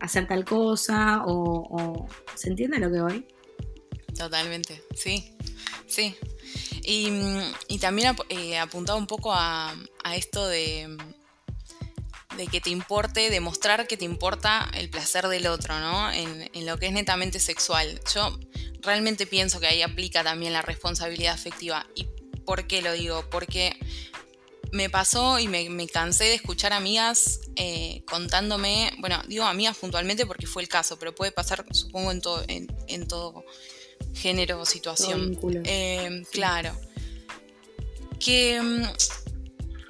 hacer 0.02 0.28
tal 0.28 0.44
cosa 0.44 1.24
o, 1.26 2.06
¿se 2.36 2.50
entiende 2.50 2.78
lo 2.78 2.92
que 2.92 3.00
voy? 3.00 3.28
Totalmente, 4.14 4.84
sí, 4.94 5.38
sí. 5.88 6.18
Y, 6.84 7.78
también 7.80 8.14
eh, 8.28 8.58
apuntaba 8.58 9.00
un 9.00 9.08
poco 9.08 9.32
a, 9.34 9.74
esto 10.14 10.46
de, 10.50 10.98
de, 12.36 12.48
que 12.48 12.60
te 12.60 12.70
importe, 12.70 13.30
demostrar 13.30 13.88
que 13.88 13.98
te 13.98 14.06
importa 14.06 14.70
el 14.74 14.90
placer 14.90 15.28
del 15.28 15.48
otro, 15.48 15.80
¿no? 15.80 16.12
En, 16.12 16.50
en, 16.54 16.66
lo 16.66 16.78
que 16.78 16.88
es 16.88 16.94
netamente 16.94 17.40
sexual. 17.40 18.02
Yo 18.14 18.38
realmente 18.82 19.28
pienso 19.28 19.60
que 19.60 19.68
ahí 19.68 19.82
aplica 19.82 20.24
también 20.24 20.54
la 20.54 20.62
responsabilidad 20.62 21.34
afectiva. 21.34 21.86
¿Y 21.96 22.08
por 22.46 22.68
qué 22.68 22.82
lo 22.82 22.94
digo? 22.94 23.26
Porque 23.30 23.78
me 24.72 24.90
pasó 24.90 25.40
y 25.40 25.48
me, 25.48 25.88
cansé 25.88 26.26
de 26.26 26.36
escuchar 26.36 26.74
amigas 26.74 27.42
eh, 27.56 28.04
contándome, 28.10 28.92
bueno, 29.00 29.22
digo 29.28 29.46
amigas 29.46 29.78
puntualmente 29.78 30.26
porque 30.26 30.48
fue 30.48 30.62
el 30.62 30.68
caso, 30.68 30.98
pero 31.00 31.14
puede 31.14 31.32
pasar, 31.32 31.66
supongo, 31.72 32.12
en 32.12 32.22
todo, 32.22 32.44
en, 32.48 33.08
todo 33.08 33.46
género 34.14 34.62
o 34.62 34.66
situación. 34.66 35.38
Eh, 35.66 36.24
claro. 36.32 36.78
Que 38.20 38.62
mm, 38.62 38.84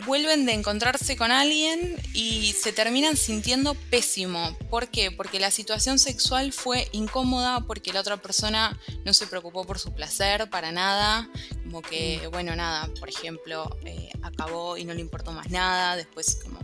vuelven 0.06 0.46
de 0.46 0.54
encontrarse 0.54 1.16
con 1.16 1.32
alguien 1.32 1.96
y 2.14 2.54
se 2.54 2.72
terminan 2.72 3.18
sintiendo 3.18 3.74
pésimo. 3.74 4.58
¿Por 4.70 4.90
qué? 4.90 5.12
Porque 5.12 5.40
la 5.40 5.52
situación 5.52 6.00
sexual 6.00 6.54
fue 6.54 6.88
incómoda, 6.92 7.62
porque 7.62 7.94
la 7.94 8.02
otra 8.02 8.18
persona 8.18 8.80
no 9.06 9.14
se 9.14 9.28
preocupó 9.28 9.66
por 9.66 9.80
su 9.80 9.94
placer 9.94 10.50
para 10.50 10.72
nada, 10.72 11.30
como 11.64 11.82
que, 11.82 12.22
mm. 12.26 12.32
bueno, 12.32 12.56
nada, 12.56 12.90
por 13.00 13.10
ejemplo, 13.10 13.78
eh, 13.86 14.10
acabó 14.22 14.78
y 14.78 14.86
no 14.86 14.94
le 14.94 15.02
importó 15.02 15.32
más 15.32 15.50
nada, 15.50 15.96
después 15.96 16.40
como... 16.44 16.60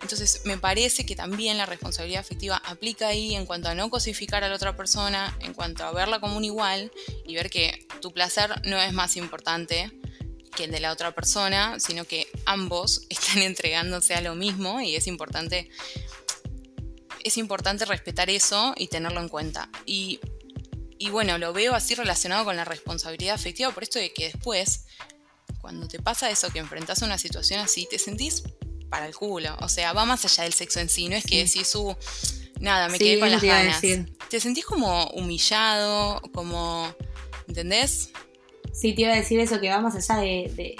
Entonces 0.00 0.42
me 0.44 0.56
parece 0.56 1.04
que 1.04 1.14
también 1.14 1.58
la 1.58 1.66
responsabilidad 1.66 2.20
afectiva 2.20 2.56
aplica 2.64 3.08
ahí 3.08 3.34
en 3.34 3.46
cuanto 3.46 3.68
a 3.68 3.74
no 3.74 3.90
cosificar 3.90 4.42
a 4.42 4.48
la 4.48 4.54
otra 4.54 4.76
persona, 4.76 5.36
en 5.40 5.52
cuanto 5.52 5.84
a 5.84 5.92
verla 5.92 6.20
como 6.20 6.36
un 6.36 6.44
igual 6.44 6.90
y 7.26 7.34
ver 7.34 7.50
que 7.50 7.86
tu 8.00 8.12
placer 8.12 8.62
no 8.64 8.80
es 8.80 8.92
más 8.92 9.16
importante 9.16 9.92
que 10.50 10.64
el 10.64 10.70
de 10.70 10.80
la 10.80 10.92
otra 10.92 11.14
persona, 11.14 11.78
sino 11.80 12.04
que 12.04 12.28
ambos 12.44 13.02
están 13.10 13.38
entregándose 13.38 14.14
a 14.14 14.20
lo 14.20 14.34
mismo 14.34 14.80
y 14.80 14.96
es 14.96 15.06
importante, 15.06 15.68
es 17.24 17.36
importante 17.36 17.84
respetar 17.84 18.30
eso 18.30 18.74
y 18.76 18.88
tenerlo 18.88 19.20
en 19.20 19.28
cuenta. 19.28 19.70
Y, 19.86 20.20
bueno, 21.10 21.38
lo 21.38 21.52
veo 21.52 21.74
así 21.74 21.94
relacionado 21.94 22.44
con 22.44 22.56
la 22.56 22.64
responsabilidad 22.64 23.34
afectiva, 23.34 23.70
por 23.70 23.82
esto 23.82 23.98
de 23.98 24.12
que 24.12 24.24
después, 24.32 24.86
cuando 25.60 25.86
te 25.86 26.00
pasa 26.00 26.30
eso, 26.30 26.50
que 26.50 26.58
enfrentas 26.58 27.02
una 27.02 27.18
situación 27.18 27.60
así, 27.60 27.86
te 27.90 27.98
sentís 27.98 28.42
para 28.90 29.06
el 29.06 29.14
culo. 29.14 29.56
O 29.60 29.68
sea, 29.68 29.92
va 29.92 30.04
más 30.04 30.24
allá 30.24 30.44
del 30.44 30.52
sexo 30.52 30.80
en 30.80 30.88
sí, 30.88 31.08
no 31.08 31.16
es 31.16 31.24
que 31.24 31.44
decís, 31.44 31.74
uh, 31.74 31.96
nada, 32.60 32.88
me 32.88 32.98
quedé 32.98 33.20
con 33.20 33.30
las 33.30 33.42
ganas. 33.42 33.80
Te 33.80 34.40
sentís 34.40 34.64
como 34.64 35.06
humillado, 35.10 36.20
como, 36.32 36.92
¿entendés? 37.46 38.10
Sí, 38.78 38.94
te 38.94 39.02
iba 39.02 39.12
a 39.12 39.16
decir 39.16 39.40
eso, 39.40 39.60
que 39.60 39.70
va 39.70 39.80
más 39.80 39.96
allá 39.96 40.20
de, 40.20 40.76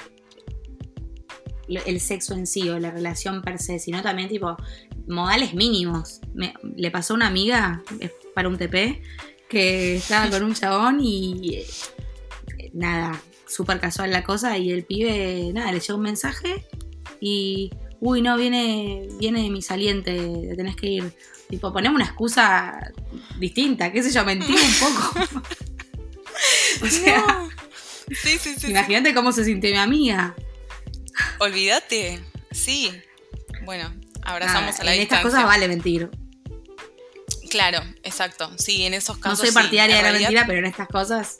el 1.66 2.00
sexo 2.00 2.34
en 2.34 2.46
sí 2.46 2.68
o 2.68 2.78
la 2.78 2.92
relación 2.92 3.42
per 3.42 3.58
se, 3.58 3.80
sino 3.80 4.02
también 4.02 4.28
tipo 4.28 4.56
modales 5.08 5.52
mínimos. 5.52 6.20
le 6.76 6.90
pasó 6.92 7.14
a 7.14 7.16
una 7.16 7.26
amiga 7.26 7.82
para 8.36 8.48
un 8.48 8.56
TP 8.56 9.02
que 9.48 9.96
estaba 9.96 10.30
con 10.30 10.44
un 10.44 10.54
chabón 10.54 11.00
y 11.00 11.56
eh, 11.56 11.66
nada, 12.72 13.20
súper 13.48 13.80
casual 13.80 14.12
la 14.12 14.22
cosa 14.22 14.56
y 14.58 14.70
el 14.70 14.84
pibe, 14.84 15.50
nada, 15.52 15.72
le 15.72 15.80
llegó 15.80 15.96
un 15.96 16.04
mensaje 16.04 16.66
y, 17.20 17.72
uy, 17.98 18.22
no, 18.22 18.36
viene, 18.36 19.08
viene 19.18 19.50
mi 19.50 19.60
saliente, 19.60 20.52
tenés 20.56 20.76
que 20.76 20.86
ir. 20.86 21.12
Tipo, 21.48 21.72
ponemos 21.72 21.96
una 21.96 22.04
excusa 22.04 22.92
distinta, 23.40 23.90
qué 23.90 24.04
sé 24.04 24.12
yo, 24.12 24.24
mentir 24.24 24.54
un 24.54 24.88
poco. 24.88 25.42
o 26.82 26.86
sea, 26.86 27.47
sí, 28.10 28.38
sí, 28.38 28.54
sí, 28.58 28.68
imagínate 28.68 29.14
cómo 29.14 29.32
se 29.32 29.44
sintió 29.44 29.70
mi 29.70 29.76
amiga. 29.76 30.34
Olvídate, 31.38 32.20
sí. 32.50 32.92
Bueno, 33.62 33.92
abrazamos 34.22 34.78
a 34.80 34.84
la 34.84 34.94
En 34.94 35.02
estas 35.02 35.22
cosas 35.22 35.44
vale 35.44 35.68
mentir. 35.68 36.10
Claro, 37.50 37.80
exacto. 38.02 38.50
Sí, 38.58 38.84
en 38.84 38.94
esos 38.94 39.18
casos. 39.18 39.38
No 39.38 39.44
soy 39.46 39.54
partidaria 39.54 39.96
de 39.96 40.02
la 40.02 40.12
mentira, 40.12 40.44
pero 40.46 40.58
en 40.58 40.66
estas 40.66 40.88
cosas. 40.88 41.36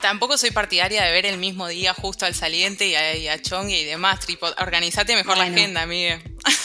Tampoco 0.00 0.36
soy 0.36 0.50
partidaria 0.50 1.02
de 1.04 1.12
ver 1.12 1.26
el 1.26 1.38
mismo 1.38 1.66
día 1.68 1.94
justo 1.94 2.26
al 2.26 2.34
saliente 2.34 2.88
y 2.88 2.94
a, 2.94 3.16
y 3.16 3.40
Chong 3.40 3.70
y 3.70 3.84
demás. 3.84 4.20
Tipo, 4.26 4.46
organizate 4.58 5.14
mejor 5.14 5.38
la 5.38 5.44
agenda, 5.44 5.82
amiga. 5.82 6.20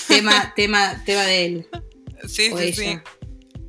Tema, 0.07 0.53
tema, 0.55 1.03
tema 1.05 1.23
de 1.23 1.45
él. 1.45 1.67
Sí, 2.27 2.51
sí, 2.57 2.73
sí. 2.73 2.99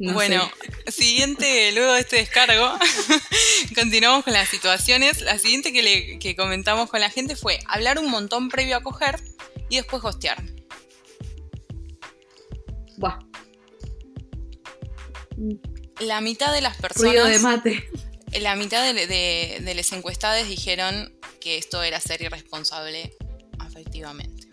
Bueno, 0.01 0.51
siguiente, 0.89 1.73
luego 1.73 1.93
de 1.93 2.01
este 2.01 2.17
descargo, 2.17 2.79
continuamos 3.75 4.25
con 4.25 4.33
las 4.33 4.49
situaciones. 4.49 5.21
La 5.21 5.39
siguiente 5.39 5.73
que, 5.73 5.83
le, 5.83 6.19
que 6.19 6.35
comentamos 6.35 6.89
con 6.89 7.01
la 7.01 7.11
gente 7.11 7.37
fue 7.37 7.59
hablar 7.67 7.99
un 7.99 8.11
montón 8.11 8.49
previo 8.49 8.77
a 8.77 8.83
coger 8.83 9.21
y 9.69 9.77
después 9.77 10.03
hostear. 10.03 10.43
Buah. 12.97 13.19
La 16.01 16.21
mitad 16.21 16.53
de 16.53 16.63
las 16.63 16.77
personas. 16.79 17.13
Ruido 17.13 17.27
de 17.27 17.39
mate. 17.39 17.89
La 18.41 18.57
mitad 18.57 18.83
de, 18.83 19.07
de, 19.07 19.75
las 19.75 19.93
encuestadas 19.93 20.49
dijeron 20.49 21.13
que 21.41 21.59
esto 21.59 21.83
era 21.83 22.01
ser 22.01 22.23
irresponsable 22.23 23.13
afectivamente. 23.59 24.49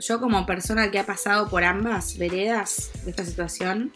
Yo 0.00 0.20
como 0.20 0.46
persona 0.46 0.90
que 0.90 0.98
ha 0.98 1.06
pasado 1.06 1.48
por 1.50 1.64
ambas 1.64 2.16
veredas 2.18 2.90
de 3.04 3.10
esta 3.10 3.24
situación 3.24 3.92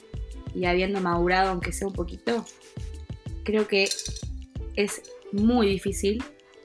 y 0.55 0.67
habiendo 0.67 1.01
madurado 1.01 1.51
aunque 1.51 1.73
sea 1.73 1.89
un 1.89 1.95
poquito, 1.95 2.45
creo 3.45 3.67
que 3.67 3.89
es 4.77 5.03
muy 5.33 5.69
difícil 5.69 6.23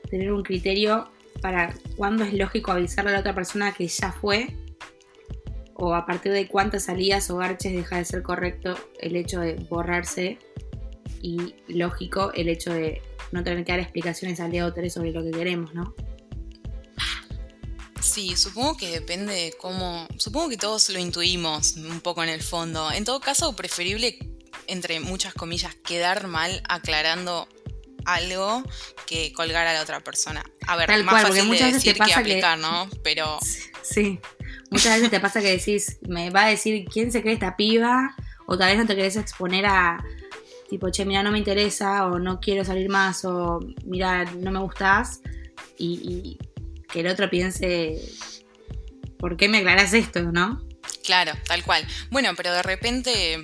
tener 0.09 0.31
un 0.31 0.43
criterio 0.43 1.09
para 1.41 1.73
cuándo 1.95 2.23
es 2.23 2.33
lógico 2.33 2.71
avisarle 2.71 3.11
a 3.11 3.13
la 3.13 3.19
otra 3.19 3.35
persona 3.35 3.73
que 3.73 3.87
ya 3.87 4.11
fue 4.11 4.47
o 5.75 5.93
a 5.93 6.05
partir 6.05 6.31
de 6.31 6.47
cuántas 6.47 6.85
salidas 6.85 7.29
o 7.29 7.37
garches 7.37 7.73
deja 7.73 7.97
de 7.97 8.05
ser 8.05 8.23
correcto 8.23 8.75
el 8.99 9.15
hecho 9.15 9.39
de 9.39 9.55
borrarse 9.69 10.39
y 11.21 11.55
lógico 11.67 12.31
el 12.33 12.49
hecho 12.49 12.73
de 12.73 13.01
no 13.31 13.43
tener 13.43 13.63
que 13.63 13.73
dar 13.73 13.79
explicaciones 13.79 14.39
al 14.39 14.51
día 14.51 14.71
3 14.71 14.91
sobre 14.91 15.11
lo 15.11 15.23
que 15.23 15.31
queremos, 15.31 15.73
¿no? 15.73 15.93
Sí, 18.07 18.35
supongo 18.37 18.77
que 18.77 18.89
depende 18.89 19.33
de 19.33 19.53
cómo. 19.59 20.07
Supongo 20.17 20.49
que 20.49 20.57
todos 20.57 20.89
lo 20.89 20.99
intuimos 20.99 21.75
un 21.75 21.99
poco 21.99 22.23
en 22.23 22.29
el 22.29 22.41
fondo. 22.41 22.91
En 22.91 23.03
todo 23.03 23.19
caso, 23.19 23.55
preferible, 23.55 24.17
entre 24.67 24.99
muchas 24.99 25.33
comillas, 25.33 25.75
quedar 25.75 26.27
mal 26.27 26.63
aclarando 26.69 27.47
algo 28.05 28.63
que 29.05 29.33
colgar 29.33 29.67
a 29.67 29.73
la 29.73 29.81
otra 29.81 29.99
persona. 29.99 30.43
A 30.65 30.77
ver, 30.77 31.03
más 31.03 31.23
fácil 31.23 31.49
de 31.49 31.73
decir 31.73 31.95
que 31.95 32.13
aplicar, 32.13 32.57
¿no? 32.57 32.89
Pero. 33.03 33.37
Sí. 33.83 34.19
Muchas 34.71 34.95
veces 34.95 35.09
te 35.09 35.19
pasa 35.19 35.41
que 35.41 35.57
decís, 35.57 35.97
me 36.07 36.29
va 36.29 36.45
a 36.45 36.49
decir 36.49 36.85
quién 36.85 37.11
se 37.11 37.21
cree 37.21 37.33
esta 37.33 37.55
piba, 37.55 38.15
o 38.47 38.57
tal 38.57 38.69
vez 38.69 38.77
no 38.77 38.85
te 38.85 38.95
querés 38.95 39.15
exponer 39.15 39.65
a, 39.65 40.03
tipo, 40.69 40.89
che, 40.89 41.05
mira, 41.05 41.23
no 41.23 41.31
me 41.31 41.37
interesa, 41.37 42.05
o 42.07 42.19
no 42.19 42.39
quiero 42.39 42.65
salir 42.65 42.89
más, 42.89 43.23
o 43.23 43.59
mira, 43.85 44.25
no 44.25 44.51
me 44.51 44.59
gustás, 44.59 45.21
y, 45.77 46.37
que 46.91 47.01
el 47.01 47.07
otro 47.07 47.29
piense, 47.29 48.01
¿por 49.17 49.37
qué 49.37 49.49
me 49.49 49.59
aclarás 49.59 49.93
esto, 49.93 50.21
no? 50.23 50.65
Claro, 51.03 51.33
tal 51.45 51.63
cual. 51.63 51.85
Bueno, 52.09 52.31
pero 52.35 52.53
de 52.53 52.63
repente, 52.63 53.43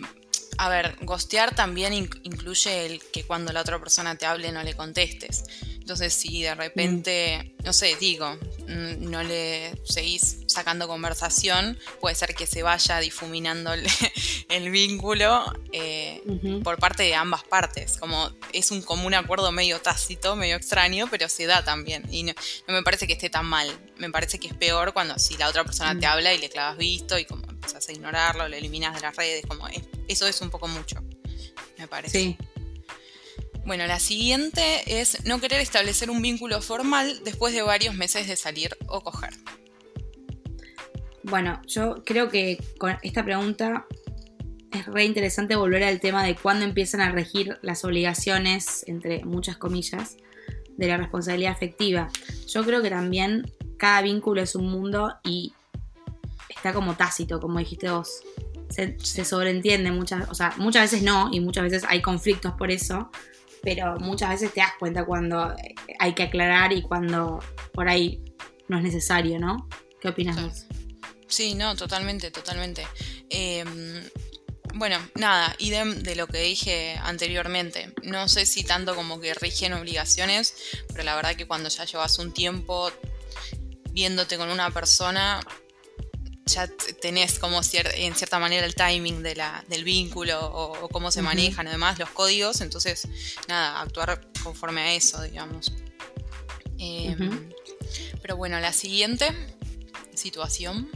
a 0.58 0.70
ver, 0.70 0.96
gostear 1.02 1.56
también 1.56 1.94
incluye 1.94 2.86
el 2.86 3.02
que 3.12 3.24
cuando 3.24 3.54
la 3.54 3.62
otra 3.62 3.80
persona 3.80 4.16
te 4.16 4.26
hable 4.26 4.52
no 4.52 4.64
le 4.64 4.74
contestes. 4.76 5.44
Entonces, 5.84 6.14
si 6.14 6.42
de 6.42 6.56
repente, 6.56 7.56
no 7.66 7.74
sé, 7.74 7.98
digo, 8.00 8.38
mm, 8.70 9.12
no 9.12 9.22
le 9.22 9.74
seguís 9.84 10.38
sacando 10.48 10.88
conversación, 10.88 11.78
puede 12.00 12.16
ser 12.16 12.34
que 12.36 12.48
se 12.48 12.64
vaya 12.64 13.00
difuminando 13.00 13.74
el, 14.50 14.72
vínculo 14.72 15.44
eh, 15.74 16.24
por 16.64 16.80
parte 16.80 17.04
de 17.04 17.16
ambas 17.16 17.44
partes. 17.44 17.98
Como 17.98 18.32
es 18.54 18.72
un 18.72 18.82
común 18.82 19.14
acuerdo 19.14 19.52
medio 19.52 19.82
tácito, 19.82 20.38
medio 20.38 20.56
extraño, 20.56 21.10
pero 21.12 21.28
se 21.28 21.48
da 21.48 21.66
también. 21.66 22.06
Y 22.10 22.24
no, 22.24 22.34
me 22.68 22.82
parece 22.82 23.06
que 23.06 23.14
esté 23.14 23.30
tan 23.30 23.46
mal. 23.46 23.70
Me 23.98 24.10
parece 24.10 24.40
que 24.40 24.48
es 24.48 24.54
peor 24.54 24.94
cuando 24.94 25.20
si 25.20 25.36
la 25.36 25.50
otra 25.50 25.66
persona 25.66 26.00
te 26.00 26.08
mm. 26.08 26.10
habla 26.10 26.34
y 26.34 26.38
le 26.38 26.50
clavas 26.50 26.78
visto 26.78 27.20
y 27.20 27.26
como 27.26 27.44
empezás 27.44 27.90
a 27.90 27.92
ignorarlo, 27.92 28.48
lo 28.48 28.56
eliminas 28.56 28.96
de 28.96 29.02
las 29.02 29.18
redes, 29.18 29.44
como 29.46 29.68
eso 30.08 30.28
es 30.28 30.40
un 30.40 30.50
poco 30.50 30.70
mucho, 30.70 31.04
me 31.78 31.90
parece. 31.90 32.18
Sí. 32.18 32.38
Bueno, 33.66 33.88
la 33.88 34.00
siguiente 34.00 35.00
es 35.00 35.26
no 35.26 35.40
querer 35.40 35.62
establecer 35.62 36.10
un 36.10 36.22
vínculo 36.22 36.62
formal 36.62 37.22
después 37.24 37.54
de 37.54 37.62
varios 37.62 37.96
meses 37.96 38.28
de 38.28 38.36
salir 38.36 38.76
o 38.88 39.02
coger. 39.02 39.32
Bueno, 41.24 41.62
yo 41.66 42.04
creo 42.04 42.30
que 42.30 42.62
con 42.78 42.98
esta 43.02 43.24
pregunta 43.24 43.86
es 44.72 44.86
re 44.88 45.06
interesante 45.06 45.56
volver 45.56 45.84
al 45.84 46.02
tema 46.02 46.26
de 46.26 46.36
cuándo 46.36 46.66
empiezan 46.66 47.00
a 47.00 47.12
regir 47.12 47.58
las 47.62 47.86
obligaciones, 47.86 48.84
entre 48.88 49.24
muchas 49.24 49.56
comillas, 49.56 50.18
de 50.76 50.88
la 50.88 50.98
responsabilidad 50.98 51.54
afectiva. 51.54 52.10
Yo 52.48 52.66
creo 52.66 52.82
que 52.82 52.90
también 52.90 53.50
cada 53.78 54.02
vínculo 54.02 54.42
es 54.42 54.56
un 54.56 54.70
mundo 54.70 55.14
y 55.24 55.54
está 56.50 56.74
como 56.74 56.96
tácito, 56.98 57.40
como 57.40 57.60
dijiste 57.60 57.90
vos. 57.90 58.22
Se, 58.70 58.98
se 59.00 59.24
sobreentiende 59.24 59.92
muchas, 59.92 60.30
o 60.30 60.36
sea, 60.36 60.54
muchas 60.58 60.92
veces 60.92 61.04
no, 61.04 61.30
y 61.32 61.40
muchas 61.40 61.64
veces 61.64 61.84
hay 61.88 62.02
conflictos 62.02 62.54
por 62.54 62.72
eso, 62.72 63.12
pero 63.64 63.98
muchas 63.98 64.30
veces 64.30 64.54
te 64.54 64.60
das 64.60 64.74
cuenta 64.78 65.06
cuando 65.06 65.56
hay 66.00 66.14
que 66.14 66.24
aclarar 66.24 66.74
y 66.74 66.82
cuando 66.82 67.40
por 67.72 67.88
ahí 67.88 68.22
no 68.68 68.78
es 68.78 68.84
necesario, 68.84 69.40
¿no? 69.40 69.70
¿Qué 70.02 70.10
opinas 70.10 70.42
vos? 70.42 70.66
Sí, 71.28 71.56
no, 71.56 71.76
totalmente, 71.76 72.30
totalmente. 72.30 72.86
Em, 73.30 74.04
bueno, 74.76 74.98
nada, 75.16 75.56
idem 75.60 76.04
de 76.04 76.16
lo 76.16 76.28
que 76.28 76.40
dije 76.40 77.00
anteriormente. 77.02 77.94
No 78.04 78.28
sé 78.28 78.46
si 78.46 78.64
tanto 78.64 78.96
como 78.96 79.20
que 79.22 79.34
rigen 79.34 79.74
obligaciones, 79.74 80.54
pero 80.90 81.04
la 81.04 81.16
verdad 81.16 81.36
que 81.36 81.48
cuando 81.48 81.70
ya 81.70 81.86
llevas 81.86 82.20
un 82.20 82.34
tiempo 82.34 82.92
viéndote 83.92 84.38
con 84.38 84.50
una 84.50 84.72
persona, 84.72 85.40
ya 86.46 86.68
tenés 87.02 87.40
como 87.40 87.62
en 87.62 88.16
cierta 88.16 88.40
manera 88.40 88.66
el 88.66 88.76
timing 88.76 89.24
de 89.24 89.36
la, 89.36 89.64
del 89.68 89.84
vínculo 89.84 90.40
o, 90.42 90.90
cómo 90.90 91.12
se 91.12 91.22
manejan 91.22 91.68
además 91.68 92.00
los 92.00 92.10
códigos, 92.10 92.62
entonces 92.62 93.08
nada, 93.48 93.82
actuar 93.82 94.22
conforme 94.44 94.82
a 94.82 94.94
eso, 94.94 95.22
digamos. 95.22 95.74
Em, 96.78 97.50
pero 98.22 98.36
bueno, 98.36 98.60
la 98.60 98.74
siguiente 98.74 99.28
situación. 100.16 100.90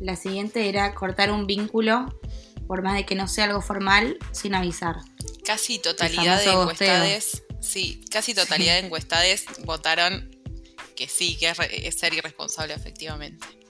La 0.00 0.16
siguiente 0.16 0.68
era 0.68 0.94
cortar 0.94 1.30
un 1.30 1.46
vínculo, 1.46 2.18
por 2.66 2.82
más 2.82 2.94
de 2.94 3.06
que 3.06 3.14
no 3.14 3.28
sea 3.28 3.44
algo 3.44 3.62
formal, 3.62 4.18
sin 4.32 4.54
avisar. 4.54 4.96
Casi 5.44 5.78
totalidad 5.78 6.42
de 6.42 6.50
encuestades, 6.50 7.44
sí, 7.60 8.04
casi 8.10 8.34
totalidad 8.34 8.74
de 8.74 8.86
encuestades 8.86 9.44
votaron 9.64 10.30
que 10.96 11.08
sí, 11.08 11.36
que 11.36 11.52
es 11.70 11.94
ser 11.98 12.14
irresponsable 12.14 12.74
efectivamente. 12.74 13.61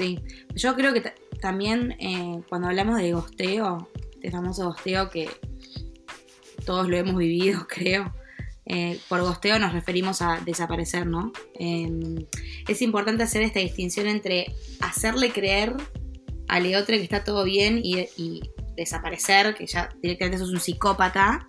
Sí, 0.00 0.18
yo 0.54 0.74
creo 0.76 0.94
que 0.94 1.02
también 1.42 1.94
eh, 2.00 2.40
cuando 2.48 2.68
hablamos 2.68 2.96
de 2.96 3.12
gosteo, 3.12 3.90
de 4.22 4.30
famoso 4.30 4.64
gosteo 4.64 5.10
que 5.10 5.28
todos 6.64 6.88
lo 6.88 6.96
hemos 6.96 7.16
vivido, 7.16 7.66
creo, 7.68 8.14
eh, 8.64 8.98
por 9.10 9.20
gosteo 9.20 9.58
nos 9.58 9.74
referimos 9.74 10.22
a 10.22 10.40
desaparecer, 10.40 11.06
¿no? 11.06 11.32
Em, 11.52 12.24
es 12.66 12.80
importante 12.80 13.24
hacer 13.24 13.42
esta 13.42 13.60
distinción 13.60 14.06
entre 14.06 14.54
hacerle 14.80 15.32
creer 15.32 15.76
a 16.48 16.58
Leotre 16.58 16.96
que 16.96 17.04
está 17.04 17.22
todo 17.22 17.44
bien 17.44 17.78
y, 17.84 18.40
desaparecer, 18.76 19.54
que 19.54 19.66
ya 19.66 19.90
directamente 20.00 20.38
sos 20.38 20.48
un 20.48 20.60
psicópata, 20.60 21.46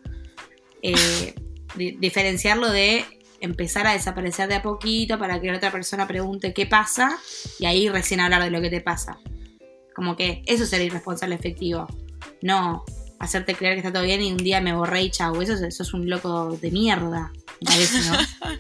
eh, 0.82 1.34
diferenciarlo 1.78 2.70
de 2.70 3.06
empezar 3.42 3.88
a 3.88 3.94
desaparecer 3.94 4.48
de 4.48 4.56
a 4.56 4.62
poquito 4.62 5.20
para 5.20 5.42
que 5.42 5.48
la 5.48 5.58
otra 5.58 5.72
persona 5.72 6.08
pregunte 6.08 6.54
qué 6.54 6.66
pasa 6.66 7.20
y 7.60 7.66
ahí 7.66 7.90
recién 7.90 8.20
hablar 8.20 8.44
de 8.44 8.52
lo 8.52 8.62
que 8.62 8.70
te 8.70 8.82
pasa. 8.82 9.20
Como 9.96 10.16
que 10.16 10.44
eso 10.46 10.66
sería 10.66 10.86
irresponsable 10.88 11.36
efectivo. 11.36 11.88
No 12.42 12.86
hacerte 13.20 13.54
creer 13.54 13.76
que 13.76 13.80
está 13.80 13.94
todo 13.94 14.04
bien 14.04 14.22
y 14.22 14.32
un 14.32 14.38
día 14.38 14.62
me 14.62 14.74
borré 14.74 15.04
y 15.04 15.12
chau. 15.12 15.42
Eso, 15.42 15.54
eso 15.54 15.84
es 15.84 15.94
un 15.94 16.10
loco 16.10 16.58
de 16.62 16.72
mierda. 16.72 17.32
¿no? 17.62 17.72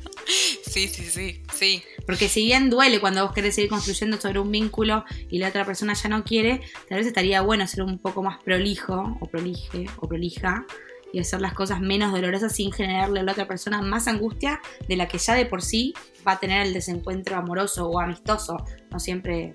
Sí, 0.63 0.87
sí, 0.87 1.03
sí, 1.03 1.43
sí. 1.53 1.83
Porque 2.05 2.29
si 2.29 2.45
bien 2.45 2.69
duele 2.69 3.01
cuando 3.01 3.25
vos 3.25 3.33
querés 3.33 3.55
seguir 3.55 3.69
construyendo 3.69 4.15
sobre 4.21 4.39
un 4.39 4.49
vínculo 4.49 5.03
y 5.29 5.39
la 5.39 5.49
otra 5.49 5.65
persona 5.65 5.95
ya 5.95 6.07
no 6.07 6.23
quiere, 6.23 6.61
tal 6.87 6.99
vez 6.99 7.07
estaría 7.07 7.41
bueno 7.41 7.67
ser 7.67 7.83
un 7.83 7.99
poco 7.99 8.23
más 8.23 8.41
prolijo 8.41 9.17
o 9.19 9.25
prolige 9.25 9.87
o 9.97 10.07
prolija 10.07 10.65
y 11.13 11.19
hacer 11.19 11.41
las 11.41 11.53
cosas 11.53 11.79
menos 11.79 12.11
dolorosas 12.11 12.53
sin 12.53 12.71
generarle 12.71 13.19
a 13.19 13.23
la 13.23 13.31
otra 13.31 13.47
persona 13.47 13.81
más 13.81 14.07
angustia 14.07 14.61
de 14.87 14.95
la 14.95 15.07
que 15.07 15.17
ya 15.17 15.33
de 15.35 15.45
por 15.45 15.61
sí 15.61 15.93
va 16.27 16.33
a 16.33 16.39
tener 16.39 16.65
el 16.65 16.73
desencuentro 16.73 17.35
amoroso 17.35 17.87
o 17.87 17.99
amistoso. 17.99 18.57
No 18.89 18.99
siempre 18.99 19.53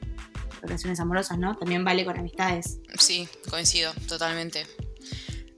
relaciones 0.62 1.00
amorosas, 1.00 1.38
¿no? 1.38 1.56
También 1.56 1.84
vale 1.84 2.04
con 2.04 2.18
amistades. 2.18 2.78
Sí, 2.98 3.28
coincido, 3.50 3.92
totalmente. 4.08 4.66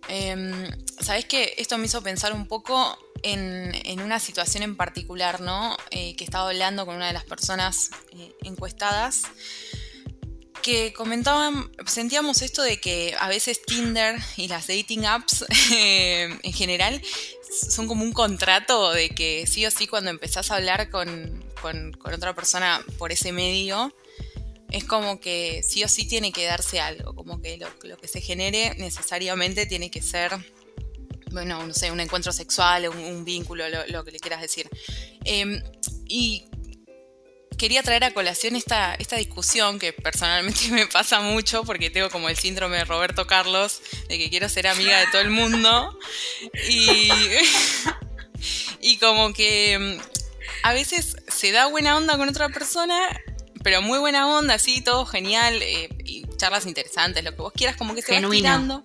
Eh, 0.09 0.71
Sabes 1.01 1.27
que 1.27 1.55
esto 1.59 1.79
me 1.79 1.87
hizo 1.87 2.03
pensar 2.03 2.33
un 2.33 2.47
poco 2.47 2.99
en, 3.23 4.01
una 4.01 4.19
situación 4.19 4.63
en 4.63 4.77
particular, 4.77 5.41
¿no? 5.41 5.77
Eh, 5.91 6.17
que 6.17 6.25
estaba 6.25 6.49
hablando 6.49 6.87
con 6.87 6.97
una 6.97 7.07
de 7.07 7.13
las 7.13 7.25
personas 7.25 7.91
eh, 8.13 8.35
encuestadas 8.43 9.23
que 10.63 10.93
comentaban, 10.93 11.71
sentíamos 11.87 12.43
esto 12.43 12.63
de 12.63 12.81
que 12.81 13.15
a 13.19 13.29
veces 13.29 13.63
Tinder 13.65 14.19
y 14.37 14.49
las 14.49 14.67
dating 14.67 15.07
apps 15.07 15.45
eh, 15.73 16.29
en 16.43 16.53
general 16.53 17.01
son 17.51 17.89
como 17.89 18.05
un 18.05 18.13
contrato 18.13 18.93
de 18.93 19.11
que 19.11 19.47
sí 19.47 19.65
o 19.67 19.71
sí 19.71 19.87
cuando 19.87 20.11
empezás 20.11 20.51
a 20.51 20.57
hablar 20.57 20.91
con, 20.91 21.45
otra 22.05 22.35
persona 22.35 22.85
por 22.99 23.13
ese 23.13 23.33
medio, 23.33 23.95
es 24.71 24.85
como 24.85 25.21
que 25.21 25.63
sí 25.63 25.83
o 25.83 25.89
sí 25.89 26.07
tiene 26.07 26.33
que 26.33 26.45
darse 26.45 26.81
algo, 26.81 27.15
como 27.15 27.41
que 27.41 27.59
lo, 27.59 27.97
que 27.97 28.09
se 28.09 28.21
genere 28.21 28.75
necesariamente 28.79 29.67
tiene 29.67 29.91
que 29.91 30.03
ser, 30.03 30.33
bueno, 31.33 31.67
no 31.67 31.75
sé, 31.75 31.91
un 31.91 32.01
encuentro 32.01 32.33
sexual, 32.33 32.89
un, 32.89 33.25
vínculo, 33.25 33.65
lo, 33.89 34.05
que 34.05 34.11
le 34.11 34.21
quieras 34.21 34.43
decir. 34.43 34.69
Em, 35.25 35.63
y 36.07 36.45
quería 37.59 37.83
traer 37.83 38.05
a 38.05 38.15
colación 38.15 38.57
esta, 38.57 38.95
esta 38.95 39.17
discusión 39.17 39.79
que 39.79 39.93
personalmente 39.93 40.69
me 40.71 40.87
pasa 40.87 41.21
mucho 41.21 41.65
porque 41.65 41.91
tengo 41.91 42.09
como 42.09 42.29
el 42.29 42.37
síndrome 42.37 42.79
de 42.79 42.85
Roberto 42.85 43.27
Carlos, 43.27 43.83
de 44.09 44.19
que 44.19 44.31
quiero 44.31 44.49
ser 44.49 44.69
amiga 44.69 44.99
de 45.01 45.07
todo 45.09 45.21
el 45.21 45.31
mundo. 45.31 45.99
Y, 46.71 47.11
y 48.81 48.97
como 48.99 49.35
que 49.35 49.79
mm, 49.79 50.19
a 50.63 50.73
veces 50.73 51.17
se 51.27 51.53
da 51.53 51.67
buena 51.67 51.97
onda 51.97 52.17
con 52.17 52.29
otra 52.29 52.49
persona, 52.49 52.99
pero 53.63 53.83
muy 53.83 53.99
buena 53.99 54.29
onda, 54.29 54.55
así, 54.55 54.81
todo 54.81 55.05
genial, 55.05 55.61
eh, 55.61 55.89
y 56.05 56.25
charlas 56.37 56.67
interesantes, 56.67 57.25
lo 57.25 57.33
que 57.33 57.43
vos 57.43 57.53
quieras, 57.53 57.77
como 57.77 57.95
que 57.95 58.03
se 58.03 58.13
va 58.13 58.19
estirando. 58.19 58.85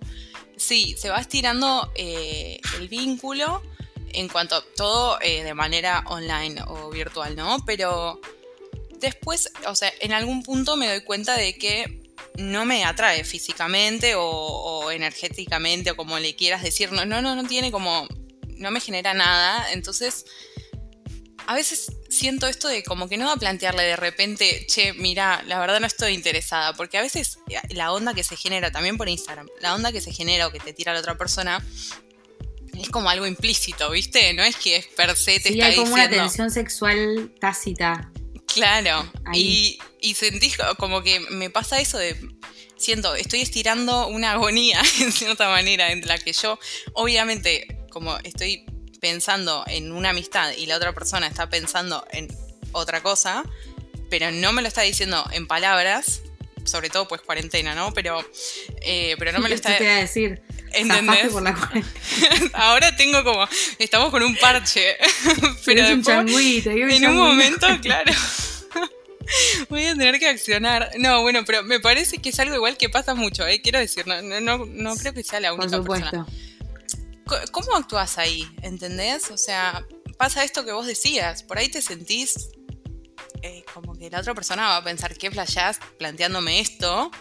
Sí, 0.58 0.96
se 0.98 1.10
va 1.10 1.20
estirando 1.20 1.92
eh, 1.96 2.60
el 2.78 2.88
vínculo 2.88 3.62
en 4.10 4.30
cuanto 4.30 4.56
a 4.56 4.64
todo 4.76 5.20
eh, 5.22 5.44
de 5.44 5.54
manera 5.54 6.04
online 6.08 6.62
o 6.68 6.90
virtual, 6.90 7.36
¿no? 7.36 7.58
Pero 7.66 8.20
después, 9.04 9.52
o 9.68 9.76
sea, 9.76 9.94
en 10.00 10.14
algún 10.14 10.42
punto 10.44 10.76
me 10.76 10.88
doy 10.88 11.02
cuenta 11.02 11.36
de 11.36 11.58
que 11.58 12.02
no 12.38 12.66
me 12.66 12.86
atrae 12.86 13.24
físicamente 13.24 14.14
o, 14.16 14.90
energéticamente 14.92 15.92
o 15.92 15.96
como 15.96 16.18
le 16.18 16.36
quieras 16.36 16.64
decir, 16.64 16.92
no, 16.92 17.06
no, 17.06 17.22
no, 17.22 17.36
no 17.36 17.44
tiene 17.44 17.72
como, 17.72 18.08
no 18.48 18.72
me 18.72 18.80
genera 18.80 19.14
nada, 19.14 19.72
entonces 19.72 20.26
a 21.46 21.54
veces 21.54 21.92
siento 22.10 22.48
esto 22.48 22.70
de 22.70 22.84
como 22.84 23.10
que 23.10 23.18
no 23.18 23.26
va 23.26 23.34
a 23.34 23.38
plantearle 23.38 23.84
de 23.84 23.98
repente, 23.98 24.66
che, 24.68 24.94
mira, 24.94 25.44
la 25.48 25.60
verdad 25.60 25.80
no 25.82 25.88
estoy 25.88 26.14
interesada, 26.14 26.74
porque 26.74 26.98
a 26.98 27.02
veces 27.02 27.40
la 27.70 27.92
onda 27.92 28.14
que 28.14 28.24
se 28.24 28.38
genera 28.38 28.72
también 28.72 28.98
por 28.98 29.10
Instagram, 29.10 29.48
la 29.60 29.76
onda 29.76 29.92
que 29.92 30.00
se 30.00 30.14
genera 30.14 30.48
o 30.48 30.52
que 30.52 30.60
te 30.60 30.74
tira 30.74 30.94
la 30.94 31.00
otra 31.00 31.18
persona, 31.18 31.64
es 32.80 32.90
como 32.90 33.10
algo 33.10 33.28
implícito, 33.28 33.92
¿viste? 33.92 34.34
No 34.34 34.44
es 34.44 34.56
que 34.56 34.78
es 34.78 34.88
per 34.88 35.16
se 35.16 35.40
te 35.40 35.50
sí, 35.50 35.62
hay 35.62 35.76
como 35.76 35.94
una 35.94 36.10
tensión 36.10 36.50
sexual 36.50 37.34
tácita. 37.40 38.13
Claro, 38.54 39.12
y, 39.34 39.80
y 40.00 40.16
sentís 40.16 40.58
como 40.78 41.02
que 41.02 41.20
me 41.20 41.50
pasa 41.50 41.80
eso 41.80 41.98
de, 41.98 42.16
siento, 42.78 43.16
estoy 43.16 43.42
estirando 43.42 44.08
una 44.08 44.34
agonía 44.34 44.82
en 45.00 45.12
cierta 45.12 45.50
manera 45.50 45.92
en 45.92 46.06
la 46.08 46.18
que 46.18 46.34
yo, 46.34 46.60
obviamente, 46.94 47.80
como 47.90 48.18
estoy 48.20 48.66
pensando 49.00 49.64
en 49.68 49.92
una 49.92 50.10
amistad 50.10 50.52
y 50.58 50.66
la 50.66 50.78
otra 50.78 50.94
persona 50.94 51.28
está 51.28 51.50
pensando 51.50 52.06
en 52.12 52.28
otra 52.72 53.02
cosa, 53.02 53.44
pero 54.10 54.32
no 54.32 54.54
me 54.54 54.62
lo 54.62 54.68
está 54.68 54.82
diciendo 54.82 55.26
en 55.32 55.48
palabras, 55.48 56.22
sobre 56.64 56.90
todo 56.90 57.08
pues 57.08 57.22
cuarentena, 57.22 57.76
¿no? 57.76 57.94
Pero, 57.94 58.20
eh, 58.82 59.16
pero 59.20 59.32
no 59.32 59.40
me 59.40 59.50
lo 59.50 59.56
está... 59.56 59.78
Te 59.78 59.84
decir. 59.84 60.42
¿Entendés? 60.74 61.32
Por 61.32 61.44
la 61.44 61.56
Ahora 62.54 62.96
tengo 62.96 63.24
como, 63.24 63.48
estamos 63.80 64.10
con 64.10 64.24
un 64.24 64.36
parche. 64.36 64.98
pero 65.66 65.88
un 65.94 66.30
en 66.92 67.08
un 67.08 67.16
momento, 67.16 67.68
claro. 67.82 68.12
Voy 69.70 69.86
a 69.86 69.96
tener 69.96 70.20
que 70.20 70.28
accionar. 70.28 70.92
No, 70.98 71.22
bueno, 71.22 71.44
pero 71.46 71.64
me 71.64 71.80
parece 71.80 72.18
que 72.18 72.30
es 72.30 72.40
algo 72.40 72.56
igual 72.56 72.78
que 72.78 72.90
pasa 72.90 73.16
mucho, 73.16 73.48
¿eh? 73.48 73.62
Quiero 73.62 73.80
decir, 73.80 74.06
no, 74.08 74.22
no, 74.22 74.66
no 74.66 74.96
creo 74.96 75.14
que 75.14 75.24
sea 75.24 75.40
la 75.40 75.54
única 75.54 75.78
Por 75.78 76.00
supuesto. 76.00 76.28
¿Cómo 77.52 77.76
actúas 77.76 78.18
ahí? 78.18 78.48
¿Entendés? 78.62 79.32
O 79.32 79.38
sea, 79.38 79.86
pasa 80.18 80.44
esto 80.44 80.66
que 80.66 80.74
vos 80.74 80.86
decías, 80.86 81.44
por 81.44 81.58
ahí 81.58 81.70
te 81.70 81.82
sentís 81.82 82.50
eh, 83.42 83.64
como 83.74 83.94
que 83.94 84.10
la 84.10 84.20
otra 84.20 84.34
persona 84.34 84.68
va 84.68 84.78
a 84.78 84.84
pensar, 84.84 85.18
¿qué 85.18 85.32
flashás 85.32 85.80
planteándome 85.98 86.60
esto? 86.60 87.12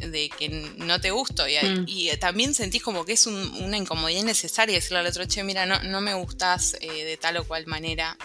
De 0.00 0.30
que 0.30 0.48
no 0.48 1.00
te 1.00 1.10
gusto 1.10 1.44
y, 1.48 1.56
mm. 1.56 2.18
también 2.18 2.54
sentís 2.54 2.82
como 2.82 3.04
que 3.04 3.12
es 3.12 3.26
una 3.26 3.76
incomodidad 3.76 4.20
innecesaria 4.20 4.76
decirle 4.76 4.98
al 4.98 5.06
otro, 5.06 5.24
che, 5.26 5.44
mira, 5.44 5.66
no, 5.66 5.82
no 5.82 6.00
me 6.00 6.14
gustas 6.14 6.76
eh, 6.80 7.04
de 7.04 7.16
tal 7.16 7.36
o 7.38 7.44
cual 7.44 7.66
manera. 7.66 8.16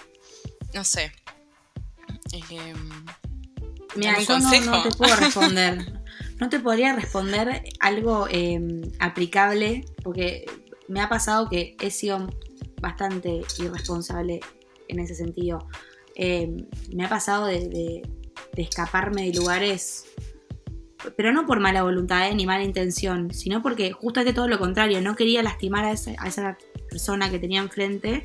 No 0.74 0.84
sé. 0.84 1.12
Em, 2.34 3.06
mira, 3.96 4.20
yo 4.20 4.40
no, 4.40 4.84
te 4.84 4.92
puedo 4.92 5.16
responder. 5.16 5.94
no 6.40 6.50
te 6.50 6.60
podría 6.60 6.94
responder 6.94 7.64
algo 7.80 8.28
em, 8.30 8.82
aplicable 9.00 9.86
porque 10.04 10.46
me 10.88 11.02
ha 11.02 11.10
pasado 11.10 11.50
que 11.50 11.76
he 11.80 11.92
sido 11.92 12.28
bastante 12.82 13.42
irresponsable 13.58 14.40
en 14.88 15.00
ese 15.00 15.16
sentido. 15.16 15.68
Em, 16.16 16.68
me 16.94 17.06
ha 17.06 17.10
pasado 17.10 17.48
de, 17.48 18.04
escaparme 18.56 19.24
de 19.24 19.34
lugares, 19.34 20.06
pero 21.16 21.32
no 21.32 21.46
por 21.46 21.60
mala 21.60 21.84
voluntad 21.84 22.28
eh, 22.28 22.36
ni 22.36 22.46
mala 22.46 22.64
intención, 22.64 23.34
sino 23.34 23.62
porque 23.62 23.92
justamente 23.92 24.34
todo 24.34 24.48
lo 24.48 24.60
contrario, 24.60 25.02
no 25.02 25.16
quería 25.16 25.44
lastimar 25.44 25.86
a 25.86 25.92
esa, 25.92 26.58
persona 26.90 27.30
que 27.30 27.40
tenía 27.40 27.60
enfrente 27.60 28.24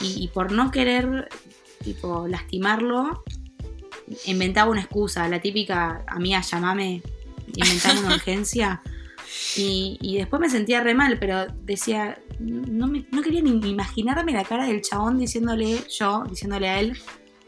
y, 0.00 0.28
por 0.28 0.52
no 0.52 0.70
querer 0.70 1.28
tipo, 1.82 2.28
lastimarlo, 2.28 3.24
inventaba 4.26 4.70
una 4.70 4.82
excusa, 4.82 5.28
la 5.28 5.40
típica, 5.40 6.04
amiga, 6.06 6.40
llamame, 6.40 7.02
inventaba 7.54 7.98
una 7.98 8.14
urgencia. 8.14 8.82
Y, 9.56 10.16
después 10.18 10.40
me 10.40 10.50
sentía 10.50 10.82
re 10.82 10.94
mal, 10.94 11.18
pero 11.18 11.46
decía, 11.64 12.18
no, 12.38 12.86
no 12.86 13.22
quería 13.22 13.42
ni 13.42 13.50
imaginarme 13.68 14.32
la 14.32 14.44
cara 14.44 14.66
del 14.66 14.82
chabón 14.82 15.18
diciéndole, 15.18 15.82
yo, 15.88 16.24
diciéndole 16.28 16.68
a 16.68 16.80
él, 16.80 16.96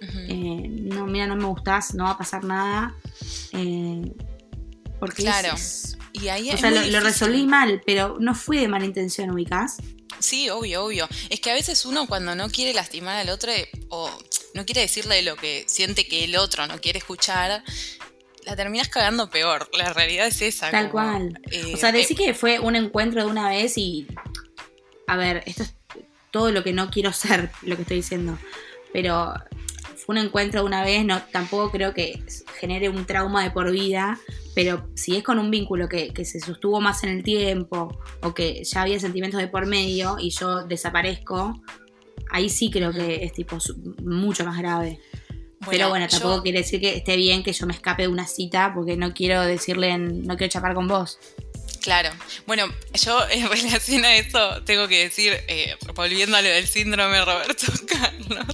eh, 0.01 0.69
no, 0.69 1.07
mira, 1.07 1.27
no 1.27 1.37
me 1.37 1.45
gustás, 1.45 1.95
no 1.95 2.05
va 2.05 2.11
a 2.13 2.19
pasar 2.19 2.45
nada. 2.45 2.95
Eh, 3.53 4.13
porque 4.99 5.23
claro. 5.23 5.55
y 6.13 6.29
ahí 6.29 6.51
o 6.51 6.57
sea, 6.57 6.71
lo, 6.71 7.01
resolví 7.01 7.47
mal, 7.47 7.83
pero 7.87 8.17
no 8.21 8.35
fue 8.35 8.59
de 8.61 8.69
mala 8.69 8.85
intención, 8.85 9.31
ubicás. 9.31 9.79
Sí, 10.19 10.51
obvio, 10.51 10.85
obvio. 10.85 11.09
Es 11.31 11.41
que 11.41 11.51
a 11.51 11.55
veces 11.55 11.85
uno 11.87 12.07
cuando 12.07 12.35
no 12.35 12.49
quiere 12.49 12.75
lastimar 12.75 13.17
al 13.17 13.29
otro 13.29 13.53
o 13.89 14.11
no 14.55 14.65
quiere 14.67 14.81
decirle 14.81 15.23
lo 15.23 15.37
que 15.37 15.65
siente 15.69 16.09
que 16.09 16.25
el 16.25 16.37
otro 16.37 16.67
no 16.67 16.81
quiere 16.81 16.99
escuchar, 16.99 17.63
la 18.45 18.57
terminas 18.57 18.89
cagando 18.89 19.31
peor. 19.31 19.69
La 19.73 19.93
realidad 19.93 20.27
es 20.27 20.43
esa. 20.43 20.71
Tal 20.71 20.91
cual. 20.91 21.41
Eh, 21.51 21.73
o 21.75 21.77
sea, 21.77 21.93
decir 21.93 22.21
eh, 22.21 22.27
que 22.27 22.35
fue 22.35 22.59
un 22.59 22.77
encuentro 22.77 23.23
de 23.23 23.31
una 23.31 23.49
vez 23.49 23.77
y. 23.77 24.07
A 25.07 25.17
ver, 25.17 25.43
esto 25.47 25.63
es 25.63 25.75
todo 26.31 26.51
lo 26.51 26.63
que 26.63 26.73
no 26.73 26.91
quiero 26.91 27.13
ser, 27.13 27.51
lo 27.63 27.77
que 27.77 27.83
estoy 27.83 27.99
diciendo. 27.99 28.39
Pero 28.93 29.35
fue 29.97 30.15
un 30.15 30.19
encuentro 30.19 30.61
de 30.61 30.67
una 30.67 30.83
vez, 30.83 31.05
no, 31.05 31.23
tampoco 31.23 31.71
creo 31.71 31.95
que 31.95 32.23
genere 32.59 32.89
un 32.89 33.05
trauma 33.05 33.45
de 33.45 33.51
por 33.51 33.71
vida. 33.71 34.19
Pero 34.59 34.91
si 34.97 35.15
es 35.15 35.23
con 35.23 35.39
un 35.39 35.53
vínculo 35.53 35.89
que, 35.89 36.09
que 36.09 36.25
se 36.25 36.41
sostuvo 36.41 36.81
más 36.81 37.05
en 37.05 37.11
el 37.11 37.23
tiempo 37.23 37.97
o 38.23 38.35
que 38.35 38.65
ya 38.65 38.83
había 38.83 38.99
sentimientos 38.99 39.41
de 39.41 39.47
por 39.47 39.67
medio 39.67 40.17
y 40.19 40.31
yo 40.31 40.65
desaparezco, 40.65 41.63
ahí 42.33 42.49
sí 42.49 42.69
creo 42.69 42.91
que 42.91 43.25
es 43.25 43.33
tipo 43.33 43.57
mucho 44.03 44.45
más 44.45 44.59
grave 44.59 44.99
pero 45.71 45.89
bueno, 45.89 46.07
tampoco 46.09 46.43
quiere 46.43 46.59
decir 46.59 46.81
que 46.81 46.97
esté 46.97 47.17
bien 47.17 47.43
que 47.43 47.53
yo 47.53 47.67
me 47.67 47.73
escape 47.73 48.03
de 48.03 48.09
una 48.09 48.27
cita 48.27 48.73
porque 48.75 48.97
no 48.97 49.13
quiero 49.13 49.43
decirle, 49.43 49.97
no 49.99 50.37
quiero 50.37 50.51
chapar 50.51 50.75
con 50.75 50.89
vos. 50.89 51.19
Claro. 51.81 52.11
Bueno, 52.47 52.73
yo 52.95 53.29
en 53.31 53.49
relación 53.49 54.05
a 54.05 54.17
esto 54.17 54.63
tengo 54.65 54.89
que 54.89 55.05
decir, 55.05 55.33
eh, 55.49 55.77
volviendo 55.95 56.37
a 56.37 56.43
lo 56.43 56.49
del 56.49 56.67
síndrome 56.67 57.25
Roberto 57.25 57.67
Carlos, 57.87 58.47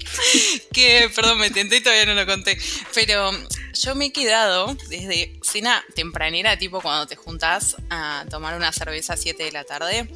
que, 0.72 1.10
perdón, 1.14 1.38
me 1.38 1.50
tenté 1.50 1.76
y 1.76 1.80
todavía 1.80 2.06
no 2.06 2.14
lo 2.14 2.26
conté, 2.26 2.58
pero 2.94 3.30
yo 3.74 3.94
me 3.94 4.06
he 4.06 4.12
quedado 4.12 4.74
desde 4.88 5.38
cena 5.42 5.84
tempranera, 5.94 6.58
tipo 6.58 6.80
cuando 6.80 7.06
te 7.06 7.16
juntás 7.16 7.76
a 7.90 8.24
tomar 8.30 8.54
una 8.56 8.72
cerveza 8.72 9.14
a 9.14 9.16
7 9.16 9.42
de 9.42 9.52
la 9.52 9.64
tarde, 9.64 10.08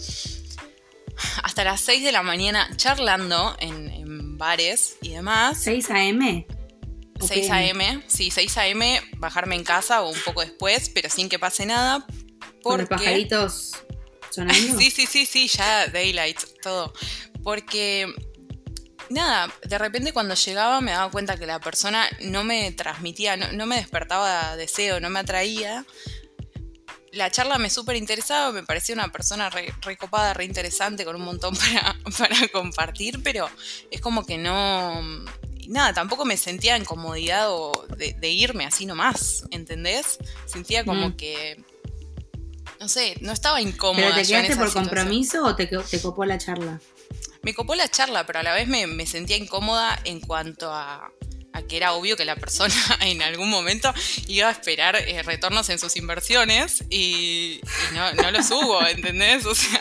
hasta 1.43 1.65
las 1.65 1.81
6 1.81 2.05
de 2.05 2.13
la 2.13 2.23
mañana 2.23 2.71
charlando 2.77 3.57
en 3.61 4.37
bares 4.39 4.97
y 5.03 5.11
demás. 5.11 5.59
6 5.61 5.91
a.m. 5.91 6.47
6 7.21 7.51
a.m., 7.51 8.03
sí, 8.07 8.31
6 8.31 8.57
a.m., 8.59 9.03
bajarme 9.17 9.57
en 9.57 9.65
casa 9.65 10.03
o 10.03 10.11
un 10.11 10.21
poco 10.21 10.41
después, 10.41 10.89
pero 10.89 11.11
sin 11.11 11.29
que 11.29 11.39
pase 11.39 11.67
nada. 11.67 12.07
Con 12.69 12.81
los 12.81 12.89
pajaritos 12.89 13.73
sonando. 14.31 14.79
sí, 14.79 14.91
sí, 14.91 15.07
sí, 15.07 15.27
sí, 15.27 15.49
ya 15.49 15.87
daylight, 15.89 16.41
todo. 16.63 16.93
Porque 17.43 18.13
nada, 19.11 19.53
de 19.65 19.79
repente 19.79 20.13
cuando 20.13 20.35
llegaba 20.35 20.81
me 20.81 20.93
daba 20.93 21.11
cuenta 21.11 21.37
que 21.37 21.47
la 21.47 21.61
persona 21.61 22.07
no 22.21 22.45
me 22.45 22.73
transmitía, 22.73 23.37
no, 23.37 23.67
me 23.67 23.77
despertaba 23.77 24.57
deseo, 24.57 25.01
no 25.01 25.11
me 25.11 25.21
atraía. 25.21 25.85
La 27.13 27.31
charla 27.31 27.59
me 27.59 27.71
súper 27.71 27.97
interesaba, 27.97 28.53
me 28.53 28.63
parecía 28.63 28.95
una 28.95 29.11
persona 29.11 29.51
recopada, 29.83 30.35
re, 30.35 30.45
interesante, 30.45 31.05
con 31.05 31.17
un 31.17 31.23
montón 31.23 31.57
para, 31.57 31.97
para 32.17 32.49
compartir, 32.49 33.23
pero 33.23 33.49
es 33.91 34.01
como 34.01 34.27
que 34.27 34.37
no, 34.37 35.01
nada, 35.69 35.93
tampoco 35.93 36.25
me 36.25 36.37
sentía 36.37 36.77
en 36.77 36.85
comodidad 36.85 37.49
de, 37.97 38.31
irme 38.31 38.65
así 38.65 38.87
nomás, 38.87 39.45
¿entendés? 39.51 40.19
Sentía 40.47 40.85
como 40.85 41.11
mm. 41.11 41.17
que, 41.17 41.65
no 42.81 42.89
sé, 42.89 43.17
no 43.21 43.33
estaba 43.33 43.61
incómoda. 43.61 44.11
¿Pero 44.15 44.23
te 44.23 44.29
quedaste 44.29 44.57
por 44.57 44.73
compromiso 44.73 45.45
o 45.45 45.55
te, 45.57 45.67
te 45.67 46.01
copó 46.01 46.25
la 46.25 46.39
charla? 46.39 46.81
me 47.43 47.55
copó 47.55 47.75
la 47.75 47.89
charla, 47.89 48.27
pero 48.27 48.41
a 48.41 48.43
la 48.43 48.53
vez 48.53 48.69
me, 48.69 49.07
sentía 49.07 49.37
incómoda 49.37 49.99
en 50.05 50.21
cuanto 50.21 50.73
a, 50.73 51.11
que 51.69 51.77
era 51.77 51.93
obvio 51.95 52.17
que 52.17 52.25
la 52.25 52.37
persona 52.37 52.75
en 53.01 53.23
algún 53.23 53.51
momento 53.51 53.93
iba 54.27 54.49
a 54.49 54.53
esperar 54.53 54.97
eh, 54.97 55.23
retornos 55.23 55.69
en 55.71 55.79
sus 55.79 55.97
inversiones 55.97 56.85
y, 56.89 57.61
no, 57.95 58.13
no, 58.15 58.31
los 58.31 58.51
hubo, 58.51 58.87
¿entendés? 58.87 59.45
O 59.45 59.55
sea, 59.55 59.81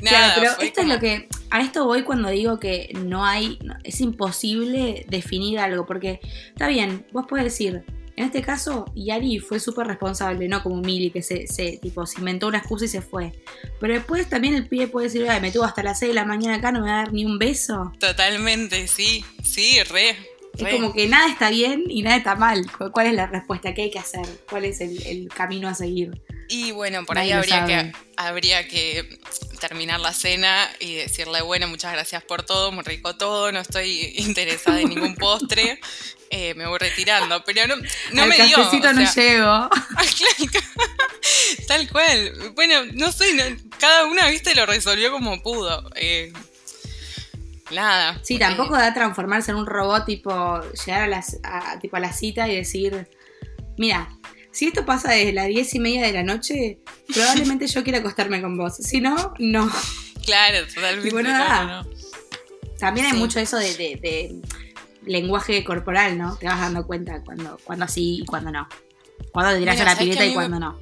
nada, 0.00 0.34
claro, 0.34 0.56
pero 0.58 0.68
esto 0.68 0.80
es 0.82 0.88
lo 0.88 0.98
que. 0.98 1.28
A 1.50 1.60
esto 1.60 1.84
voy 1.84 2.02
cuando 2.02 2.28
digo 2.28 2.58
que 2.58 2.90
no 2.94 3.24
hay. 3.24 3.58
Es 3.84 4.00
imposible 4.00 5.06
definir 5.08 5.60
algo, 5.60 5.86
porque 5.86 6.20
está 6.48 6.66
bien, 6.66 7.06
vos 7.12 7.26
puedes 7.28 7.44
decir, 7.44 7.84
en 8.16 8.26
este 8.26 8.42
caso, 8.42 8.84
Yari 8.94 9.40
fue 9.40 9.58
súper 9.58 9.86
responsable, 9.88 10.48
no 10.48 10.62
como 10.62 10.76
Mili 10.76 11.10
que 11.10 11.22
se, 11.22 11.46
se, 11.48 11.78
tipo, 11.78 12.06
se 12.06 12.20
inventó 12.20 12.46
una 12.46 12.58
excusa 12.58 12.84
y 12.84 12.88
se 12.88 13.02
fue. 13.02 13.32
Pero 13.80 13.94
después 13.94 14.28
también 14.28 14.54
el 14.54 14.68
pibe 14.68 14.86
puede 14.86 15.08
decir, 15.08 15.26
me 15.40 15.50
tuvo 15.50 15.64
hasta 15.64 15.82
las 15.82 15.98
6 15.98 16.10
de 16.10 16.14
la 16.14 16.24
mañana 16.24 16.56
acá, 16.56 16.70
no 16.70 16.80
me 16.80 16.86
va 16.86 17.00
a 17.00 17.02
dar 17.04 17.12
ni 17.12 17.24
un 17.24 17.38
beso. 17.38 17.92
Totalmente, 17.98 18.86
sí, 18.86 19.24
sí, 19.42 19.82
re. 19.82 20.16
Es 20.56 20.72
como 20.72 20.92
que 20.92 21.08
nada 21.08 21.28
está 21.28 21.50
bien 21.50 21.84
y 21.88 22.02
nada 22.02 22.16
está 22.16 22.36
mal. 22.36 22.64
¿Cuál 22.92 23.08
es 23.08 23.14
la 23.14 23.26
respuesta? 23.26 23.74
¿Qué 23.74 23.82
hay 23.82 23.90
que 23.90 23.98
hacer? 23.98 24.26
¿Cuál 24.48 24.64
es 24.64 24.80
el, 24.80 25.28
camino 25.34 25.68
a 25.68 25.74
seguir? 25.74 26.22
Y 26.48 26.72
bueno, 26.72 27.04
por 27.04 27.18
ahí 27.18 27.32
habría 27.32 27.64
que, 27.64 27.92
habría 28.16 28.68
que 28.68 29.18
terminar 29.60 29.98
la 29.98 30.12
cena 30.12 30.68
y 30.78 30.94
decirle, 30.94 31.42
bueno, 31.42 31.66
muchas 31.68 31.92
gracias 31.92 32.22
por 32.22 32.42
todo, 32.42 32.70
muy 32.70 32.84
rico 32.84 33.16
todo, 33.16 33.50
no 33.50 33.60
estoy 33.60 34.12
interesada 34.16 34.80
en 34.80 34.90
ningún 34.90 35.14
postre. 35.16 35.80
Eh, 36.30 36.54
me 36.54 36.66
voy 36.66 36.78
retirando, 36.78 37.44
pero 37.44 37.66
no, 37.66 37.76
no 38.12 38.26
me 38.26 38.36
dio. 38.36 38.58
no 38.58 39.14
llego. 39.14 39.70
Tal 41.68 41.88
cual. 41.88 42.52
Bueno, 42.54 42.84
no 42.92 43.12
sé, 43.12 43.56
cada 43.78 44.06
una, 44.06 44.28
viste, 44.28 44.54
lo 44.54 44.66
resolvió 44.66 45.12
como 45.12 45.42
pudo. 45.42 45.90
Eh, 45.94 46.32
nada. 47.74 48.20
Sí, 48.22 48.38
tampoco 48.38 48.76
da 48.76 48.94
transformarse 48.94 49.50
en 49.50 49.58
un 49.58 49.66
robot, 49.66 50.04
tipo, 50.06 50.60
llegar 50.86 51.02
a, 51.02 51.06
las, 51.06 51.38
tipo, 51.80 51.96
a 51.96 52.00
la 52.00 52.12
cita 52.12 52.48
y 52.48 52.56
decir, 52.56 53.08
mira, 53.76 54.08
si 54.50 54.66
esto 54.66 54.86
pasa 54.86 55.12
desde 55.12 55.32
las 55.32 55.48
diez 55.48 55.74
y 55.74 55.80
media 55.80 56.06
de 56.06 56.12
la 56.12 56.22
noche, 56.22 56.78
probablemente 57.12 57.66
yo 57.66 57.82
quiera 57.82 57.98
acostarme 57.98 58.40
con 58.40 58.56
vos. 58.56 58.76
Si 58.76 59.00
no, 59.00 59.34
no. 59.38 59.70
Claro, 60.24 60.66
totalmente. 60.66 61.10
bueno, 61.10 61.86
También 62.78 63.06
hay 63.06 63.18
mucho 63.18 63.40
eso 63.40 63.58
de 63.58 64.40
lenguaje 65.06 65.62
corporal, 65.64 66.16
¿no? 66.18 66.36
Te 66.36 66.46
vas 66.46 66.60
dando 66.60 66.86
cuenta 66.86 67.22
cuando, 67.22 67.58
cuando 67.64 67.88
sí 67.88 68.20
y 68.22 68.24
cuando 68.24 68.50
no. 68.50 68.68
Cuando 69.32 69.52
te 69.52 69.58
tiras 69.58 69.80
a 69.80 69.84
la 69.84 69.96
pileta 69.96 70.24
y 70.24 70.34
cuando 70.34 70.58
no. 70.58 70.78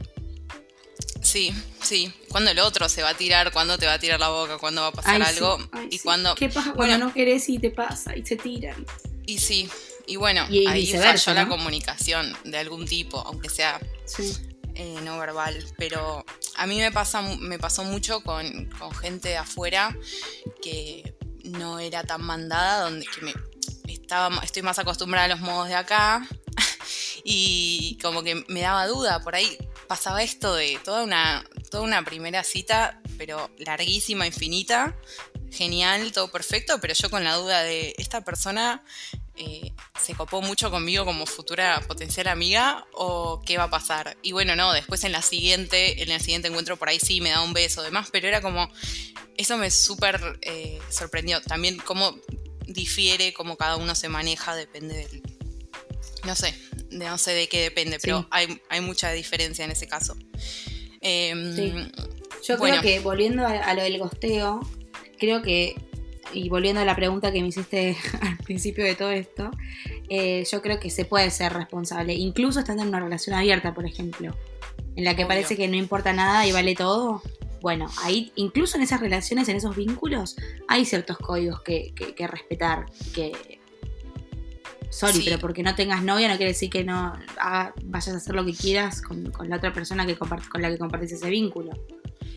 Sí, 1.33 1.51
sí. 1.81 2.13
Cuando 2.29 2.51
el 2.51 2.59
otro 2.59 2.91
se 2.91 3.03
va 3.03 3.09
a 3.09 3.15
tirar, 3.15 3.53
cuando 3.53 3.79
te 3.79 3.87
va 3.87 3.95
a 3.95 3.99
tirar 3.99 4.21
la 4.21 4.29
boca, 4.29 4.59
cuando 4.59 4.83
va 4.83 4.89
a 4.89 4.93
pasar 4.93 5.23
algo. 5.23 5.59
y 5.91 5.99
cuando. 6.01 6.35
¿Qué 6.35 6.51
pasa 6.51 6.75
cuando 6.75 6.99
no 6.99 7.15
querés 7.15 7.49
y 7.49 7.59
te 7.59 7.71
pasa 7.71 8.15
y 8.15 8.23
se 8.27 8.37
tiran? 8.37 8.85
Y 9.25 9.39
sí. 9.39 9.67
Y 10.07 10.17
bueno, 10.17 10.43
ahí 10.69 10.87
falló 10.93 11.33
la 11.33 11.49
comunicación 11.49 12.37
de 12.45 12.59
algún 12.59 12.85
tipo, 12.85 13.19
aunque 13.21 13.49
sea 13.49 13.81
eh, 14.75 14.99
no 15.05 15.19
verbal. 15.19 15.65
Pero 15.79 16.23
a 16.57 16.67
mí 16.67 16.79
me 16.79 16.93
pasa 16.93 17.23
me 17.23 17.59
pasó 17.59 17.83
mucho 17.85 18.23
con, 18.23 18.67
con 18.79 18.95
gente 18.95 19.31
de 19.31 19.39
afuera 19.39 19.97
que 20.61 21.15
no 21.45 21.79
era 21.79 22.05
tan 22.05 22.21
mandada, 22.21 22.83
donde 22.83 23.07
que 23.07 23.23
me, 23.23 23.33
estoy 24.43 24.63
más 24.63 24.79
acostumbrada 24.79 25.25
a 25.25 25.29
los 25.29 25.41
modos 25.41 25.69
de 25.69 25.77
acá 25.77 26.29
y 27.25 27.99
como 28.03 28.23
que 28.23 28.45
me 28.49 28.61
daba 28.61 28.87
duda, 28.87 29.21
por 29.21 29.35
ahí 29.35 29.57
pasaba 29.89 30.23
esto 30.23 30.55
de 30.55 30.79
toda 30.85 31.03
una, 31.03 31.45
toda 31.71 31.83
una 31.83 32.05
primera 32.05 32.45
cita, 32.45 33.01
pero 33.19 33.51
larguísima, 33.59 34.27
infinita, 34.27 34.97
genial, 35.51 36.13
todo 36.13 36.31
perfecto, 36.31 36.81
pero 36.81 36.95
yo 36.95 37.11
con 37.11 37.25
la 37.25 37.35
duda 37.35 37.63
de 37.63 37.95
esta 37.99 38.23
persona 38.23 38.83
eh, 39.35 39.73
se 39.99 40.15
copó 40.15 40.43
mucho 40.43 40.71
conmigo 40.71 41.05
como 41.07 41.25
futura 41.25 41.81
potencial 41.87 42.29
amiga 42.29 42.87
o 42.93 43.41
qué 43.45 43.57
va 43.57 43.65
a 43.65 43.71
pasar. 43.71 44.17
Y 44.23 44.33
bueno, 44.33 44.57
no, 44.57 44.73
después 44.73 45.05
en 45.05 45.13
la 45.13 45.23
siguiente, 45.23 46.03
en 46.03 46.11
el 46.11 46.21
siguiente 46.21 46.49
encuentro 46.49 46.77
por 46.77 46.89
ahí 46.89 46.99
sí 47.01 47.21
me 47.21 47.31
da 47.31 47.41
un 47.41 47.53
beso, 47.53 47.83
demás, 47.83 48.09
pero 48.13 48.29
era 48.29 48.43
como, 48.43 48.71
eso 49.37 49.57
me 49.57 49.71
súper 49.71 50.39
eh, 50.43 50.79
sorprendió. 50.91 51.41
También 51.41 51.79
como 51.79 52.19
difiere 52.67 53.33
como 53.33 53.57
cada 53.57 53.77
uno 53.77 53.95
se 53.95 54.09
maneja, 54.09 54.55
depende 54.55 55.07
del... 55.07 55.23
No 56.25 56.35
sé, 56.35 56.55
no 56.91 57.19
sé 57.19 57.33
de 57.33 57.49
qué 57.49 57.63
depende, 57.63 57.99
pero 58.01 58.29
hay, 58.31 58.81
mucha 58.81 59.11
diferencia 59.13 59.65
en 59.65 59.71
ese 59.71 59.87
caso. 59.87 60.17
Em, 61.01 61.91
Yo 62.47 62.59
creo 62.59 62.81
que 62.81 63.01
volviendo 63.01 63.47
a, 63.47 63.75
lo 63.75 63.83
del 63.83 63.99
gosteo, 63.99 64.61
creo 65.19 65.43
que, 65.43 65.75
y 66.33 66.49
volviendo 66.49 66.81
a 66.81 66.85
la 66.85 66.95
pregunta 66.95 67.33
que 67.33 67.41
me 67.43 67.49
hiciste 67.49 67.97
al 68.21 68.39
principio 68.39 68.85
de 68.85 68.95
todo 68.95 69.11
esto, 69.11 69.51
eh, 70.09 70.45
yo 70.51 70.63
creo 70.63 70.79
que 70.79 70.91
se 70.91 71.05
puede 71.05 71.31
ser 71.31 71.53
responsable, 71.53 72.15
incluso 72.15 72.61
estando 72.61 72.83
en 72.83 72.89
una 72.89 73.01
relación 73.01 73.35
abierta, 73.35 73.75
por 73.75 73.87
ejemplo, 73.87 74.37
en 74.97 75.05
la 75.05 75.17
que 75.17 75.27
parece 75.27 75.57
que 75.57 75.69
no 75.69 75.77
importa 75.77 76.13
nada 76.13 76.47
y 76.47 76.53
vale 76.53 76.75
todo. 76.75 77.23
Bueno, 77.61 77.89
ahí, 78.03 78.33
incluso 78.35 78.77
en 78.77 78.83
esas 78.83 79.01
relaciones, 79.01 79.49
en 79.49 79.57
esos 79.57 79.77
vínculos, 79.77 80.37
hay 80.67 80.85
ciertos 80.85 81.17
códigos 81.17 81.63
que, 81.63 81.95
respetar, 82.19 82.87
que 83.15 83.61
sorry, 84.93 85.23
pero 85.25 85.39
porque 85.39 85.63
no 85.63 85.75
tengas 85.75 86.03
novia 86.03 86.29
no 86.29 86.37
quiere 86.37 86.53
decir 86.53 86.71
que 86.71 86.85
no 86.85 87.13
vayas 87.85 88.15
a 88.15 88.17
hacer 88.17 88.35
lo 88.35 88.45
que 88.45 88.55
quieras 88.55 89.03
con, 89.03 89.33
la 89.49 89.57
otra 89.57 89.73
persona 89.73 90.07
que 90.07 90.17
con 90.17 90.63
la 90.63 90.71
que 90.71 90.79
compartes 90.79 91.13
ese 91.13 91.31
vínculo. 91.31 91.71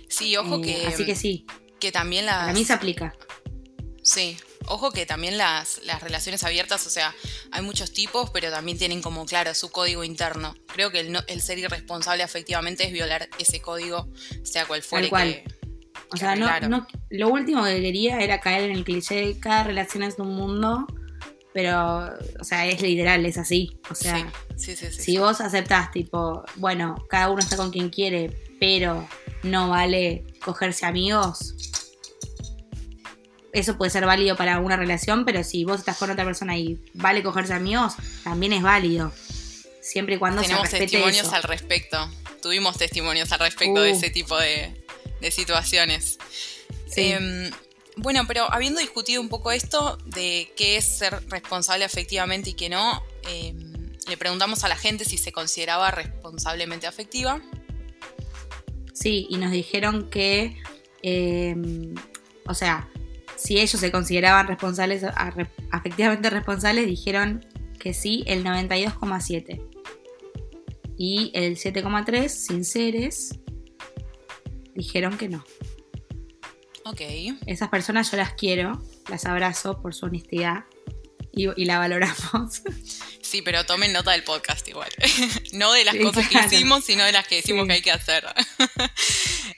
Sí, 0.10 0.36
ojo 0.38 0.58
eh, 0.58 0.62
que. 0.62 0.88
Así 0.88 1.06
que 1.06 1.16
sí. 1.16 1.46
Que 1.80 1.92
también 1.92 2.26
las. 2.26 2.40
Para 2.40 2.54
mí 2.54 2.66
se 2.66 2.74
aplica. 2.74 3.14
Sí, 4.02 4.38
Ojo 4.68 4.92
que 4.92 5.06
también 5.06 5.38
las, 5.38 5.82
relaciones 6.02 6.44
abiertas, 6.44 6.86
o 6.88 6.90
sea, 6.90 7.14
hay 7.52 7.62
muchos 7.62 7.92
tipos, 7.94 8.32
pero 8.32 8.50
también 8.50 8.78
tienen 8.78 9.02
como 9.02 9.26
claro 9.26 9.54
su 9.54 9.70
código 9.70 10.04
interno. 10.04 10.56
Creo 10.68 10.92
que 10.92 11.02
el, 11.02 11.42
ser 11.42 11.60
irresponsable 11.60 12.24
efectivamente 12.24 12.86
es 12.86 12.92
violar 12.92 13.30
ese 13.38 13.62
código, 13.62 14.08
sea 14.44 14.66
cual 14.66 14.82
fuere. 14.82 15.10
cual. 15.10 15.44
o 16.12 16.18
sea, 16.18 16.36
no, 16.36 16.88
lo 17.10 17.30
último 17.30 17.64
que 17.64 17.80
quería 17.82 18.20
era 18.22 18.40
caer 18.40 18.70
en 18.70 18.78
el 18.78 18.84
cliché 18.84 19.16
de 19.16 19.40
cada 19.40 19.64
relación 19.64 20.04
es 20.04 20.18
un 20.18 20.36
mundo, 20.36 20.88
pero, 21.56 22.12
o 22.38 22.44
sea, 22.44 22.68
es 22.68 22.82
literal, 22.82 23.26
es 23.26 23.38
así. 23.38 23.80
O 23.90 23.96
sea, 23.96 24.30
si 24.58 25.18
vos 25.18 25.40
aceptás, 25.40 25.90
tipo, 25.90 26.44
bueno, 26.56 27.06
cada 27.10 27.30
uno 27.30 27.40
está 27.40 27.56
con 27.56 27.72
quien 27.72 27.90
quiere, 27.90 28.30
pero 28.60 29.08
no 29.44 29.70
vale 29.70 30.26
cogerse 30.44 30.86
amigos, 30.86 31.56
eso 33.54 33.78
puede 33.78 33.90
ser 33.90 34.06
válido 34.06 34.36
para 34.36 34.60
una 34.60 34.76
relación, 34.76 35.24
pero 35.24 35.46
si 35.46 35.64
vos 35.64 35.80
estás 35.80 35.96
con 35.96 36.12
otra 36.12 36.26
persona 36.26 36.58
y 36.58 36.78
vale 36.94 37.24
cogerse 37.24 37.54
amigos, 37.54 37.94
también 38.26 38.52
es 38.52 38.62
válido. 38.62 39.14
Siempre 39.82 40.16
y 40.16 40.18
cuando 40.18 40.42
Tenemos 40.42 40.68
se 40.68 40.78
respete 40.78 40.92
testimonios 40.92 41.32
al 41.32 41.44
respecto. 41.44 42.12
Tuvimos 42.42 42.78
testimonios 42.78 43.32
al 43.32 43.40
respecto 43.40 43.82
de 43.82 43.94
uh. 43.94 43.96
ese 43.96 44.10
tipo 44.10 44.38
de, 44.38 44.84
situaciones. 45.32 46.18
Em, 46.98 47.50
bueno, 47.98 48.24
pero 48.28 48.52
habiendo 48.52 48.80
discutido 48.80 49.22
un 49.22 49.30
poco 49.30 49.52
esto 49.52 49.98
de 50.06 50.52
qué 50.56 50.78
es 50.78 50.86
ser 50.86 51.28
responsable 51.30 51.86
afectivamente 51.86 52.52
y 52.52 52.54
qué 52.54 52.70
no, 52.70 53.02
em, 53.30 53.92
le 54.08 54.18
preguntamos 54.18 54.64
a 54.64 54.68
la 54.68 54.76
gente 54.76 55.06
si 55.06 55.18
se 55.18 55.32
consideraba 55.32 55.92
responsablemente 55.92 56.88
afectiva. 56.88 57.42
Sí, 58.94 59.28
y 59.30 59.38
nos 59.38 59.52
dijeron 59.52 60.10
que, 60.10 60.58
em, 61.02 61.96
o 62.48 62.54
sea, 62.54 62.90
si 63.36 63.60
ellos 63.60 63.80
se 63.80 63.92
consideraban 63.92 64.48
responsables, 64.48 65.04
afectivamente 65.72 66.30
responsables, 66.30 66.88
dijeron 66.88 67.46
que 67.80 67.94
sí, 67.94 68.24
el 68.28 68.44
92,7. 68.44 69.62
Y 70.98 71.32
el 71.34 71.58
7,3, 71.58 72.30
sinceres, 72.30 73.40
dijeron 74.74 75.18
que 75.18 75.28
no. 75.30 75.44
Ok. 76.86 77.02
Esas 77.48 77.70
personas 77.70 78.10
yo 78.12 78.18
las 78.18 78.34
quiero, 78.34 78.82
las 79.10 79.26
abrazo 79.26 79.82
por 79.82 79.94
su 79.94 80.06
honestidad 80.06 80.66
y, 81.32 81.48
y 81.62 81.66
la 81.66 81.80
valoramos. 81.80 82.62
Sí, 83.26 83.42
pero 83.42 83.66
tomen 83.66 83.92
nota 83.92 84.12
del 84.12 84.24
podcast 84.24 84.66
igual. 84.68 84.88
no 85.54 85.74
de 85.74 85.84
las 85.84 85.96
Sí, 85.96 86.04
cosas 86.04 86.28
claro. 86.28 86.48
que 86.48 86.56
hicimos, 86.56 86.86
sino 86.86 87.04
de 87.04 87.12
las 87.12 87.28
que 87.28 87.38
decimos 87.38 87.64
Sí. 87.64 87.68
que 87.68 87.74
hay 87.74 87.82
que 87.82 87.92
hacer. 87.92 88.24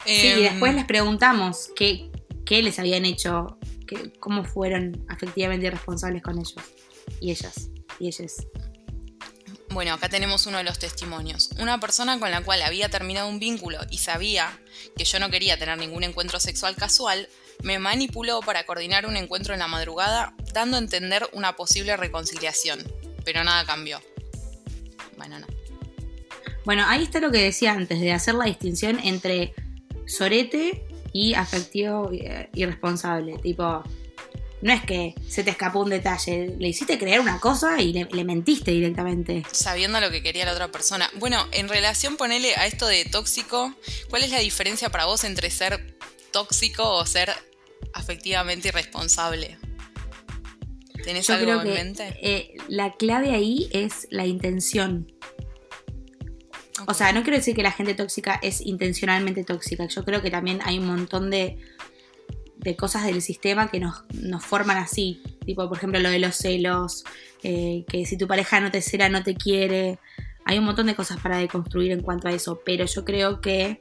Sí, 0.05 0.11
y 0.13 0.27
Em, 0.31 0.39
después 0.39 0.73
les 0.73 0.85
preguntamos 0.85 1.69
qué, 1.75 2.09
qué 2.45 2.63
les 2.63 2.79
habían 2.79 3.03
hecho, 3.05 3.59
qué- 3.85 4.13
cómo 4.21 4.45
fueron 4.45 5.05
afectivamente 5.09 5.69
responsables 5.69 6.23
con 6.23 6.35
ellos. 6.39 6.55
Y 7.19 7.31
ellas. 7.31 7.69
Y 7.99 8.07
ellas. 8.07 8.37
Bueno, 9.69 9.93
acá 9.93 10.09
tenemos 10.09 10.45
uno 10.47 10.57
de 10.57 10.63
los 10.63 10.79
testimonios. 10.79 11.49
Una 11.59 11.79
persona 11.79 12.19
con 12.19 12.31
la 12.31 12.41
cual 12.41 12.61
había 12.61 12.89
terminado 12.89 13.27
un 13.27 13.39
vínculo 13.39 13.79
y 13.89 13.97
sabía 13.97 14.57
que 14.95 15.03
yo 15.03 15.19
no 15.19 15.29
quería 15.29 15.57
tener 15.57 15.77
ningún 15.77 16.03
encuentro 16.03 16.39
sexual 16.39 16.75
casual, 16.75 17.27
me 17.63 17.79
manipuló 17.79 18.41
para 18.41 18.65
coordinar 18.65 19.05
un 19.05 19.17
encuentro 19.17 19.53
en 19.53 19.59
la 19.59 19.67
madrugada, 19.67 20.33
dando 20.53 20.77
a 20.77 20.79
entender 20.79 21.27
una 21.33 21.55
posible 21.55 21.97
reconciliación. 21.97 22.79
Pero 23.25 23.43
nada 23.43 23.65
cambió. 23.65 24.01
Bueno, 25.17 25.39
no. 25.39 25.47
Bueno, 26.63 26.83
ahí 26.87 27.03
está 27.03 27.19
lo 27.19 27.31
que 27.31 27.43
decía 27.43 27.73
antes, 27.73 27.99
de 27.99 28.11
hacer 28.11 28.35
la 28.35 28.45
distinción 28.45 28.99
entre 28.99 29.53
sorete 30.05 30.85
y 31.13 31.33
afectivo 31.33 32.09
eh, 32.11 32.49
irresponsable. 32.53 33.37
Tipo, 33.39 33.83
no 34.61 34.73
es 34.73 34.83
que 34.83 35.13
se 35.27 35.43
te 35.43 35.51
escapó 35.51 35.81
un 35.81 35.89
detalle, 35.89 36.55
le 36.57 36.69
hiciste 36.69 36.97
creer 36.97 37.19
una 37.19 37.39
cosa 37.39 37.79
y 37.81 37.93
le, 37.93 38.05
le 38.11 38.23
mentiste 38.23 38.71
directamente. 38.71 39.43
Sabiendo 39.51 39.99
lo 39.99 40.09
que 40.09 40.23
quería 40.23 40.45
la 40.45 40.53
otra 40.53 40.71
persona. 40.71 41.09
Bueno, 41.15 41.45
en 41.51 41.69
relación, 41.69 42.17
ponele 42.17 42.55
a 42.55 42.65
esto 42.65 42.87
de 42.87 43.05
tóxico, 43.05 43.73
¿cuál 44.09 44.23
es 44.23 44.31
la 44.31 44.39
diferencia 44.39 44.89
para 44.89 45.05
vos 45.05 45.23
entre 45.23 45.51
ser 45.51 45.95
tóxico 46.31 46.83
o 46.91 47.05
ser 47.05 47.31
afectivamente 47.93 48.69
irresponsable? 48.69 49.57
¿Tenés 51.03 51.27
Yo 51.27 51.35
algo 51.35 51.45
creo 51.45 51.61
en 51.61 51.67
que 51.67 51.73
mente? 51.73 52.19
eh, 52.21 52.53
la 52.67 52.93
clave 52.93 53.31
ahí 53.31 53.69
es 53.71 54.07
la 54.09 54.25
intención. 54.25 55.11
O 56.85 56.93
sea, 56.93 57.11
no 57.11 57.23
quiero 57.23 57.37
decir 57.37 57.55
que 57.55 57.63
la 57.63 57.71
gente 57.71 57.93
tóxica 57.93 58.39
es 58.41 58.61
intencionalmente 58.61 59.43
tóxica. 59.43 59.87
Yo 59.87 60.03
creo 60.03 60.21
que 60.21 60.29
también 60.29 60.59
hay 60.63 60.77
un 60.79 60.87
montón 60.87 61.29
de, 61.29 61.57
de 62.59 62.75
cosas 62.75 63.05
del 63.05 63.21
sistema 63.21 63.69
que 63.69 63.79
nos, 63.79 64.03
nos 64.13 64.45
forman 64.45 64.77
así. 64.77 65.21
Tipo, 65.45 65.67
por 65.67 65.77
ejemplo, 65.77 65.99
lo 65.99 66.09
de 66.09 66.19
los 66.19 66.35
celos, 66.35 67.03
eh, 67.43 67.85
que 67.87 68.05
si 68.05 68.17
tu 68.17 68.27
pareja 68.27 68.59
no 68.59 68.71
te 68.71 68.81
cela, 68.81 69.09
no 69.09 69.23
te 69.23 69.35
quiere. 69.35 69.99
Hay 70.45 70.57
un 70.57 70.65
montón 70.65 70.87
de 70.87 70.95
cosas 70.95 71.19
para 71.19 71.37
deconstruir 71.37 71.91
en 71.91 72.01
cuanto 72.01 72.27
a 72.27 72.31
eso. 72.31 72.61
Pero 72.65 72.85
yo 72.85 73.05
creo 73.05 73.41
que 73.41 73.79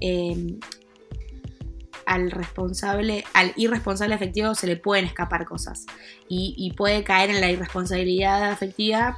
eh, 0.00 0.58
al 2.06 2.30
responsable, 2.30 3.24
al 3.32 3.52
irresponsable 3.56 4.14
afectivo 4.14 4.54
se 4.54 4.66
le 4.66 4.76
pueden 4.76 5.04
escapar 5.04 5.44
cosas. 5.44 5.86
Y, 6.28 6.72
puede 6.76 7.04
caer 7.04 7.30
en 7.30 7.40
la 7.40 7.50
irresponsabilidad 7.50 8.50
afectiva 8.50 9.16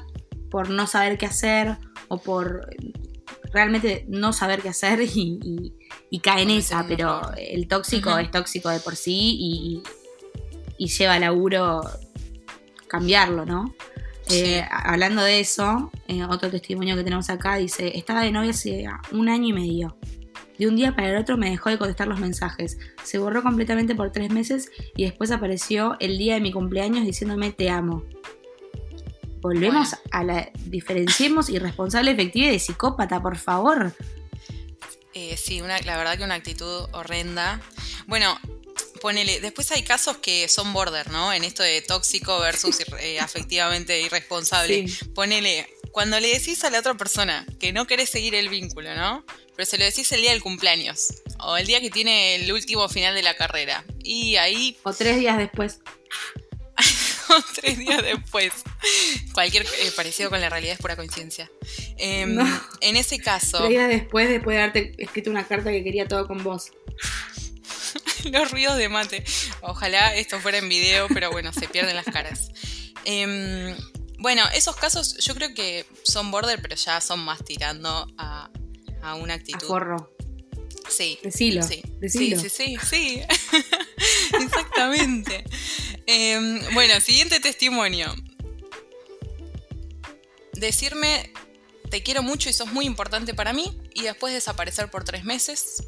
por 0.50 0.70
no 0.70 0.86
saber 0.86 1.18
qué 1.18 1.26
hacer 1.26 1.76
o 2.08 2.18
por 2.18 2.68
realmente 3.52 4.04
no 4.08 4.32
saber 4.32 4.60
qué 4.60 4.68
hacer 4.68 5.00
y- 5.14 5.72
y 6.10 6.20
cae 6.20 6.42
en 6.42 6.50
esa, 6.50 6.86
pero 6.86 7.20
el 7.36 7.68
tóxico 7.68 8.16
es 8.18 8.30
tóxico 8.30 8.68
de 8.70 8.80
por 8.80 8.96
sí 8.96 9.36
y, 9.38 9.82
y 10.78 10.88
lleva 10.88 11.18
laburo 11.18 11.82
cambiarlo, 12.88 13.44
¿no? 13.44 13.74
Sí. 14.28 14.40
Eh, 14.40 14.64
hablando 14.70 15.22
de 15.22 15.40
eso, 15.40 15.90
eh, 16.08 16.24
otro 16.24 16.50
testimonio 16.50 16.96
que 16.96 17.04
tenemos 17.04 17.30
acá 17.30 17.56
dice, 17.56 17.96
estaba 17.96 18.22
de 18.22 18.32
novia 18.32 18.50
hace 18.50 18.86
un 19.12 19.28
año 19.28 19.48
y 19.48 19.52
medio. 19.52 19.96
De 20.58 20.66
un 20.66 20.74
día 20.74 20.96
para 20.96 21.10
el 21.10 21.16
otro 21.18 21.36
me 21.36 21.50
dejó 21.50 21.68
de 21.70 21.78
contestar 21.78 22.08
los 22.08 22.18
mensajes. 22.18 22.78
Se 23.04 23.18
borró 23.18 23.42
completamente 23.42 23.94
por 23.94 24.10
tres 24.10 24.30
meses 24.30 24.70
y 24.96 25.04
después 25.04 25.30
apareció 25.30 25.96
el 26.00 26.16
día 26.18 26.34
de 26.34 26.40
mi 26.40 26.50
cumpleaños 26.50 27.04
diciéndome 27.04 27.52
te 27.52 27.68
amo. 27.68 28.04
Volvemos 29.42 29.90
Bueno. 29.90 30.02
a 30.12 30.24
la... 30.24 30.50
Diferenciemos 30.64 31.50
irresponsable 31.50 32.10
efectiva 32.10 32.46
y 32.46 32.50
de 32.52 32.58
psicópata, 32.58 33.22
por 33.22 33.36
favor. 33.36 33.92
Eh, 35.18 35.38
sí, 35.38 35.62
una, 35.62 35.78
la 35.80 35.96
verdad 35.96 36.18
que 36.18 36.24
una 36.24 36.34
actitud 36.34 36.90
horrenda. 36.92 37.62
Bueno, 38.06 38.38
ponele, 39.00 39.40
después 39.40 39.72
hay 39.72 39.82
casos 39.82 40.18
que 40.18 40.46
son 40.46 40.74
border, 40.74 41.10
¿no? 41.10 41.32
En 41.32 41.42
esto 41.42 41.62
de 41.62 41.80
tóxico 41.80 42.38
versus 42.38 42.80
eh, 43.00 43.18
afectivamente 43.20 43.98
irresponsable. 43.98 44.86
Sí. 44.86 45.04
Ponele, 45.14 45.74
cuando 45.90 46.20
le 46.20 46.28
decís 46.28 46.62
a 46.64 46.70
la 46.70 46.80
otra 46.80 46.98
persona 46.98 47.46
que 47.58 47.72
no 47.72 47.86
querés 47.86 48.10
seguir 48.10 48.34
el 48.34 48.50
vínculo, 48.50 48.94
¿no? 48.94 49.24
Pero 49.56 49.64
se 49.64 49.78
lo 49.78 49.86
decís 49.86 50.12
el 50.12 50.20
día 50.20 50.32
del 50.32 50.42
cumpleaños 50.42 51.14
o 51.38 51.56
el 51.56 51.66
día 51.66 51.80
que 51.80 51.88
tiene 51.88 52.34
el 52.34 52.52
último 52.52 52.86
final 52.90 53.14
de 53.14 53.22
la 53.22 53.34
carrera. 53.38 53.86
Y 54.04 54.36
ahí, 54.36 54.76
O 54.82 54.92
tres 54.92 55.18
días 55.18 55.38
después. 55.38 55.80
tres 57.54 57.78
días 57.78 58.02
después, 58.02 58.52
cualquier 59.32 59.64
eh, 59.64 59.92
parecido 59.94 60.30
con 60.30 60.40
la 60.40 60.48
realidad 60.48 60.74
es 60.74 60.78
pura 60.80 60.96
coincidencia. 60.96 61.50
Em, 61.98 62.34
No. 62.34 62.60
En 62.80 62.96
ese 62.96 63.18
caso... 63.18 63.58
Tres 63.58 63.70
días 63.70 63.88
después, 63.88 64.28
después 64.28 64.56
de 64.56 64.62
haberte 64.62 64.94
escrito 64.98 65.30
una 65.30 65.46
carta 65.46 65.70
que 65.70 65.82
quería 65.84 66.06
todo 66.08 66.26
con 66.26 66.42
vos. 66.42 66.70
Los 68.30 68.50
ruidos 68.50 68.76
de 68.76 68.88
mate. 68.88 69.24
Ojalá 69.62 70.14
esto 70.14 70.40
fuera 70.40 70.58
en 70.58 70.68
video, 70.68 71.06
pero 71.08 71.30
bueno, 71.30 71.52
se 71.52 71.68
pierden 71.68 71.94
las 71.96 72.06
caras. 72.06 72.50
Em, 73.04 73.76
bueno, 74.18 74.42
esos 74.54 74.74
casos 74.76 75.16
yo 75.18 75.34
creo 75.34 75.54
que 75.54 75.86
son 76.02 76.30
border, 76.30 76.60
pero 76.60 76.74
ya 76.74 77.00
son 77.00 77.20
más 77.20 77.44
tirando 77.44 78.06
a, 78.18 78.50
a 79.02 79.14
una 79.14 79.34
A 79.34 79.36
actitud. 79.36 79.66
forro. 79.66 80.15
Sí. 80.88 81.18
Decilo. 81.22 81.62
Sí. 81.62 81.82
Decilo. 82.00 82.40
sí, 82.40 82.48
sí, 82.48 82.76
sí, 82.76 82.86
sí. 82.88 83.22
Exactamente. 84.42 85.44
Em, 86.06 86.60
bueno, 86.74 87.00
siguiente 87.00 87.40
testimonio. 87.40 88.14
Decirme 90.52 91.32
te 91.90 92.02
quiero 92.02 92.22
mucho 92.22 92.50
y 92.50 92.52
sos 92.52 92.72
muy 92.72 92.84
importante 92.84 93.34
para 93.34 93.52
mí 93.52 93.78
y 93.94 94.02
después 94.02 94.34
desaparecer 94.34 94.90
por 94.90 95.04
tres 95.04 95.24
meses. 95.24 95.84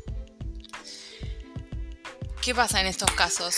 ¿Qué 2.40 2.54
pasa 2.54 2.80
en 2.80 2.86
estos 2.86 3.10
casos? 3.12 3.56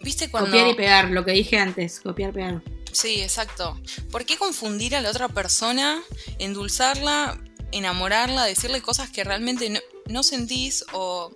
¿Viste 0.00 0.30
cuando... 0.30 0.50
Copiar 0.50 0.68
y 0.68 0.74
pegar, 0.74 1.10
lo 1.10 1.24
que 1.24 1.32
dije 1.32 1.58
antes. 1.58 2.00
Copiar, 2.00 2.32
pegar. 2.32 2.62
Sí, 2.92 3.20
exacto. 3.20 3.78
¿Por 4.10 4.24
qué 4.24 4.36
confundir 4.36 4.96
a 4.96 5.00
la 5.00 5.10
otra 5.10 5.28
persona, 5.28 6.02
endulzarla, 6.38 7.38
enamorarla, 7.72 8.44
decirle 8.44 8.80
cosas 8.80 9.10
que 9.10 9.24
realmente 9.24 9.68
no, 9.68 9.80
no 10.08 10.22
sentís 10.22 10.84
o... 10.92 11.34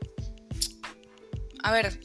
A 1.63 1.73
ver, 1.73 2.01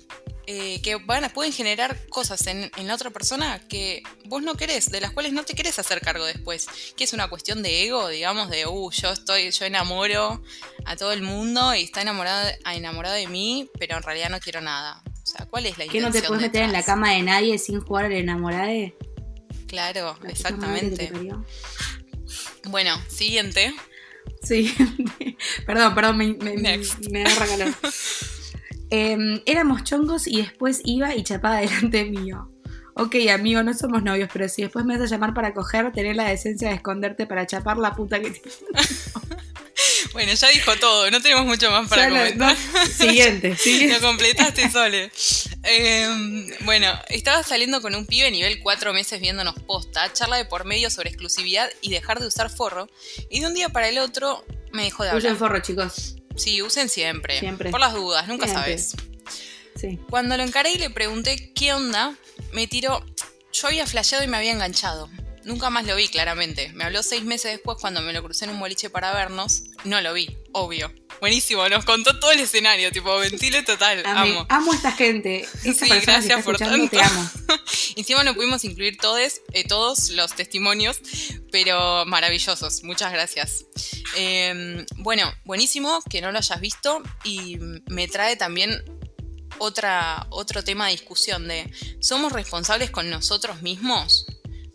eh, 0.48 0.80
que 0.84 0.96
van 0.96 1.24
a, 1.24 1.30
pueden 1.30 1.52
generar 1.52 2.08
cosas 2.08 2.46
en, 2.46 2.70
en 2.78 2.88
la 2.88 2.94
otra 2.94 3.10
persona 3.10 3.60
que 3.68 4.04
vos 4.26 4.44
no 4.44 4.56
querés, 4.56 4.92
de 4.92 5.02
las 5.02 5.12
cuales 5.12 5.34
no 5.34 5.44
te 5.44 5.56
querés 5.56 5.80
hacer 5.80 6.02
cargo 6.02 6.26
después. 6.26 6.68
Que 6.96 7.06
es 7.06 7.14
una 7.14 7.30
cuestión 7.30 7.64
de 7.64 7.86
ego, 7.86 8.10
digamos, 8.10 8.50
de, 8.50 8.68
uh, 8.68 8.92
yo 8.92 9.12
estoy, 9.12 9.50
yo 9.50 9.66
enamoro 9.66 10.44
a 10.86 10.96
todo 10.96 11.14
el 11.14 11.24
mundo 11.24 11.74
y 11.74 11.84
está 11.84 12.02
enamorado, 12.02 12.50
enamorado 12.72 13.16
de 13.16 13.28
mí, 13.28 13.70
pero 13.80 13.98
en 13.98 14.04
realidad 14.04 14.30
no 14.30 14.40
quiero 14.40 14.62
nada. 14.62 15.02
O 15.08 15.26
sea, 15.26 15.48
¿cuál 15.48 15.66
es 15.66 15.78
la 15.80 15.88
¿Que 15.88 16.00
no 16.00 16.12
te 16.12 16.22
puedes 16.22 16.44
meter 16.44 16.64
en 16.64 16.74
la 16.74 16.84
cama 16.84 17.12
de 17.14 17.24
nadie 17.24 17.58
sin 17.58 17.82
jugar 17.82 18.06
al 18.06 18.14
enamorade? 18.14 18.96
Claro, 19.68 20.16
exactamente. 20.28 21.12
Bueno, 22.66 22.96
siguiente. 23.08 23.74
Sí, 24.46 24.74
perdón, 25.66 25.96
perdón, 25.96 26.18
me, 26.18 26.34
me, 26.34 26.56
Next. 26.56 27.10
me 27.12 27.24
agarra 27.24 27.48
calor. 27.48 27.74
Em, 28.92 29.42
éramos 29.48 29.84
chongos 29.84 30.28
y 30.28 30.38
después 30.38 30.82
iba 30.86 31.16
y 31.16 31.24
chapaba 31.24 31.58
delante 31.62 32.06
mío. 32.06 32.52
Ok, 32.94 33.16
amigo, 33.34 33.64
no 33.64 33.74
somos 33.74 34.04
novios, 34.04 34.30
pero 34.32 34.48
si 34.48 34.62
después 34.62 34.86
me 34.86 34.98
vas 34.98 35.12
a 35.12 35.14
llamar 35.14 35.34
para 35.34 35.54
coger, 35.54 35.92
tener 35.92 36.16
la 36.16 36.30
decencia 36.30 36.70
de 36.70 36.76
esconderte 36.76 37.26
para 37.26 37.46
chapar 37.46 37.78
la 37.78 37.94
puta 37.94 38.22
que 38.22 38.30
te... 38.30 38.42
Bueno, 40.14 40.32
ya 40.34 40.48
dijo 40.50 40.76
todo, 40.78 41.12
no 41.12 41.22
tenemos 41.22 41.46
mucho 41.46 41.70
más 41.70 41.90
para 41.90 42.08
comentar. 42.10 42.56
no, 42.74 42.86
siguiente, 42.86 43.56
siguiente. 43.58 43.96
Lo 44.00 44.08
completaste 44.08 44.70
sole. 44.72 45.12
Eh, 45.64 46.48
bueno, 46.62 46.88
estaba 47.10 47.44
saliendo 47.44 47.82
con 47.82 47.94
un 47.96 48.06
pibe 48.06 48.32
nivel 48.32 48.60
4 48.62 48.94
meses 48.94 49.20
viéndonos 49.20 49.56
posta, 49.68 50.12
charla 50.14 50.38
de 50.38 50.46
por 50.46 50.64
medio 50.66 50.90
sobre 50.90 51.10
exclusividad 51.10 51.70
y 51.82 51.90
dejar 51.90 52.20
de 52.22 52.28
usar 52.28 52.50
forro. 52.50 52.88
Y 53.30 53.42
de 53.42 53.48
un 53.48 53.54
día 53.54 53.70
para 53.70 53.90
el 53.90 53.98
otro 53.98 54.46
me 54.72 54.84
dejó 54.84 55.04
de 55.04 55.10
Usen 55.10 55.32
hablar. 55.32 55.38
forro, 55.38 55.60
chicos. 55.60 56.16
Sí, 56.38 56.62
usen 56.62 56.88
siempre. 56.90 57.40
Siempre. 57.40 57.72
Por 57.72 57.80
las 57.80 57.94
dudas, 57.94 58.28
nunca 58.28 58.46
Siempre. 58.48 58.78
sabes. 58.78 58.96
Sí. 59.80 60.00
Cuando 60.10 60.38
lo 60.38 60.44
encaré 60.44 60.72
y 60.72 60.78
le 60.78 60.90
pregunté 60.90 61.52
qué 61.54 61.74
onda, 61.74 62.16
me 62.54 62.68
tiró. 62.68 63.06
Yo 63.52 63.68
había 63.68 63.86
flasheado 63.88 64.24
y 64.24 64.28
me 64.28 64.38
había 64.38 64.52
enganchado. 64.52 65.10
Nunca 65.46 65.70
más 65.70 65.86
lo 65.86 65.96
vi, 65.96 66.08
claramente. 66.08 66.72
Me 66.74 66.84
habló 66.84 67.04
seis 67.04 67.24
meses 67.24 67.52
después 67.52 67.78
cuando 67.80 68.02
me 68.02 68.12
lo 68.14 68.24
crucé 68.24 68.46
en 68.46 68.52
un 68.52 68.60
boliche 68.60 68.90
para 68.90 69.14
vernos. 69.14 69.64
No 69.84 70.02
lo 70.02 70.14
vi, 70.14 70.36
obvio. 70.54 70.92
Buenísimo, 71.22 71.70
nos 71.70 71.86
contó 71.86 72.20
todo 72.20 72.32
el 72.32 72.40
escenario, 72.40 72.92
tipo 72.92 73.16
ventile 73.20 73.62
total. 73.62 74.04
Amo. 74.06 74.46
amo 74.50 74.72
a 74.74 74.76
esta 74.76 74.92
gente. 74.92 75.48
Esta 75.64 75.86
Sí, 75.86 75.92
gracias 76.02 76.44
por 76.44 76.56
escuchando, 76.56 76.90
te 76.90 76.98
tanto. 76.98 77.20
amo. 77.20 77.30
Encima 77.96 78.24
no 78.24 78.34
pudimos 78.34 78.64
incluir 78.66 78.98
todes, 78.98 79.44
eh, 79.54 79.68
todos 79.68 80.10
los 80.10 80.34
testimonios, 80.34 81.00
pero 81.52 82.06
maravillosos. 82.06 82.84
Muchas 82.84 83.14
gracias. 83.14 83.66
Eh, 84.18 84.86
bueno, 84.98 85.32
buenísimo 85.46 86.02
que 86.10 86.22
no 86.22 86.32
lo 86.32 86.40
hayas 86.40 86.60
visto 86.60 87.04
y 87.24 87.58
me 87.88 88.08
trae 88.08 88.36
también 88.36 88.84
otra, 89.60 90.28
otro 90.30 90.64
tema 90.64 90.86
de 90.88 90.94
discusión 90.94 91.48
de, 91.48 91.72
¿somos 92.00 92.32
responsables 92.34 92.92
con 92.92 93.10
nosotros 93.10 93.62
mismos? 93.62 94.26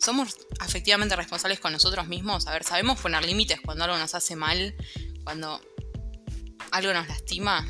¿Somos 0.00 0.38
afectivamente 0.60 1.14
responsables 1.14 1.60
con 1.60 1.72
nosotros 1.72 2.08
mismos? 2.08 2.46
A 2.46 2.52
ver, 2.52 2.64
¿sabemos 2.64 2.98
poner 2.98 3.22
límites 3.22 3.60
cuando 3.60 3.84
algo 3.84 3.98
nos 3.98 4.14
hace 4.14 4.34
mal? 4.34 4.74
Cuando 5.24 5.60
algo 6.70 6.94
nos 6.94 7.06
lastima? 7.06 7.68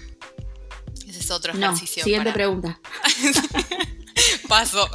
Ese 1.09 1.19
es 1.19 1.31
otro 1.33 1.53
ejercicio. 1.53 2.05
siguiente 2.05 2.33
pregunta. 2.33 2.81
Paso. 4.49 4.89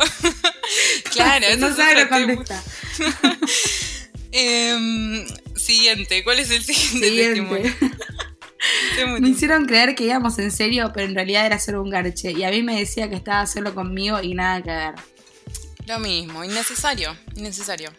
claro, 1.12 1.46
no 1.58 1.76
sabe 1.76 2.08
contesta. 2.08 2.64
Em, 4.38 5.26
siguiente, 5.56 6.22
¿cuál 6.26 6.40
es 6.40 6.52
el 6.52 6.62
siguiente, 6.62 7.08
siguiente. 7.08 7.76
me 9.22 9.30
hicieron 9.30 9.66
creer 9.66 9.96
que 9.96 10.04
íbamos 10.04 10.38
en 10.40 10.52
serio, 10.52 10.92
pero 10.94 11.08
en 11.08 11.16
realidad 11.16 11.46
era 11.46 11.58
solo 11.58 11.82
un 11.82 11.90
garche. 11.90 12.34
Y 12.34 12.44
a 12.44 12.50
mí 12.50 12.62
me 12.62 12.78
decía 12.78 13.10
que 13.10 13.16
estaba 13.16 13.48
solo 13.48 13.74
conmigo 13.74 14.22
y 14.22 14.34
nada 14.34 14.62
que 14.62 14.72
ver. 14.72 14.96
Lo 15.88 16.00
mismo, 16.00 16.44
innecesario, 16.44 17.16
innecesario. 17.36 17.92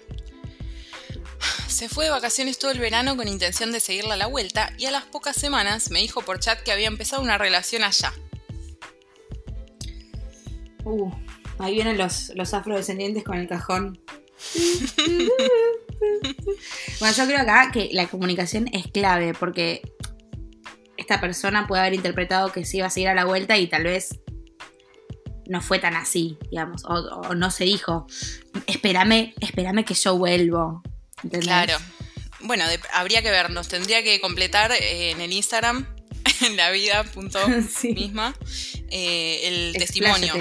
Se 1.69 1.89
fue 1.89 2.07
de 2.07 2.11
vacaciones 2.11 2.59
todo 2.59 2.71
el 2.71 2.81
verano 2.81 3.17
con 3.17 3.29
intención 3.29 3.71
de 3.71 3.81
seguirla 3.81 4.15
a 4.15 4.17
la 4.17 4.27
vuelta 4.27 4.73
y 4.79 4.87
a 4.87 4.91
las 4.91 5.05
pocas 5.05 5.37
semanas 5.37 5.91
me 5.91 6.01
dijo 6.01 6.23
por 6.23 6.41
chat 6.41 6.61
que 6.63 6.73
había 6.73 6.89
empezado 6.89 7.23
una 7.23 7.39
relación 7.39 7.85
allá. 7.85 8.13
Uh, 10.85 11.11
ahí 11.59 11.75
vienen 11.75 11.99
los, 11.99 12.33
los 12.35 12.55
afrodescendientes 12.55 13.23
con 13.25 13.37
el 13.39 13.47
cajón. 13.47 14.01
bueno, 17.01 17.15
yo 17.15 17.27
creo 17.27 17.41
acá 17.41 17.71
que 17.73 17.91
la 17.93 18.07
comunicación 18.09 18.69
es 18.73 18.87
clave 18.89 19.35
porque 19.35 19.83
esta 20.97 21.21
persona 21.21 21.67
puede 21.67 21.83
haber 21.83 21.95
interpretado 21.95 22.51
que 22.51 22.65
se 22.65 22.79
iba 22.79 22.87
a 22.87 22.91
seguir 22.91 23.09
a 23.09 23.15
la 23.15 23.27
vuelta 23.27 23.57
y 23.59 23.69
tal 23.69 23.85
vez 23.85 24.19
no 25.47 25.61
fue 25.61 25.79
tan 25.79 25.95
así, 25.97 26.39
digamos, 26.51 26.83
o, 26.85 27.35
no 27.35 27.51
se 27.51 27.65
dijo, 27.65 28.07
espérame, 28.67 29.35
espérame 29.41 29.85
que 29.85 29.95
yo 29.95 30.17
vuelvo. 30.17 30.83
Claro. 31.41 31.77
Bueno, 32.41 32.65
habría 32.93 33.23
que 33.23 33.31
vernos, 33.31 33.69
tendría 33.69 34.03
que 34.03 34.21
completar 34.21 34.73
eh, 34.73 35.11
en 35.11 35.21
el 35.21 35.33
Instagram, 35.33 35.87
en 36.43 36.57
la 36.57 36.71
vida 36.71 37.05
punto 37.05 37.39
misma, 37.95 38.35
eh, 38.91 39.41
el 39.45 39.73
testimonio. 39.79 40.35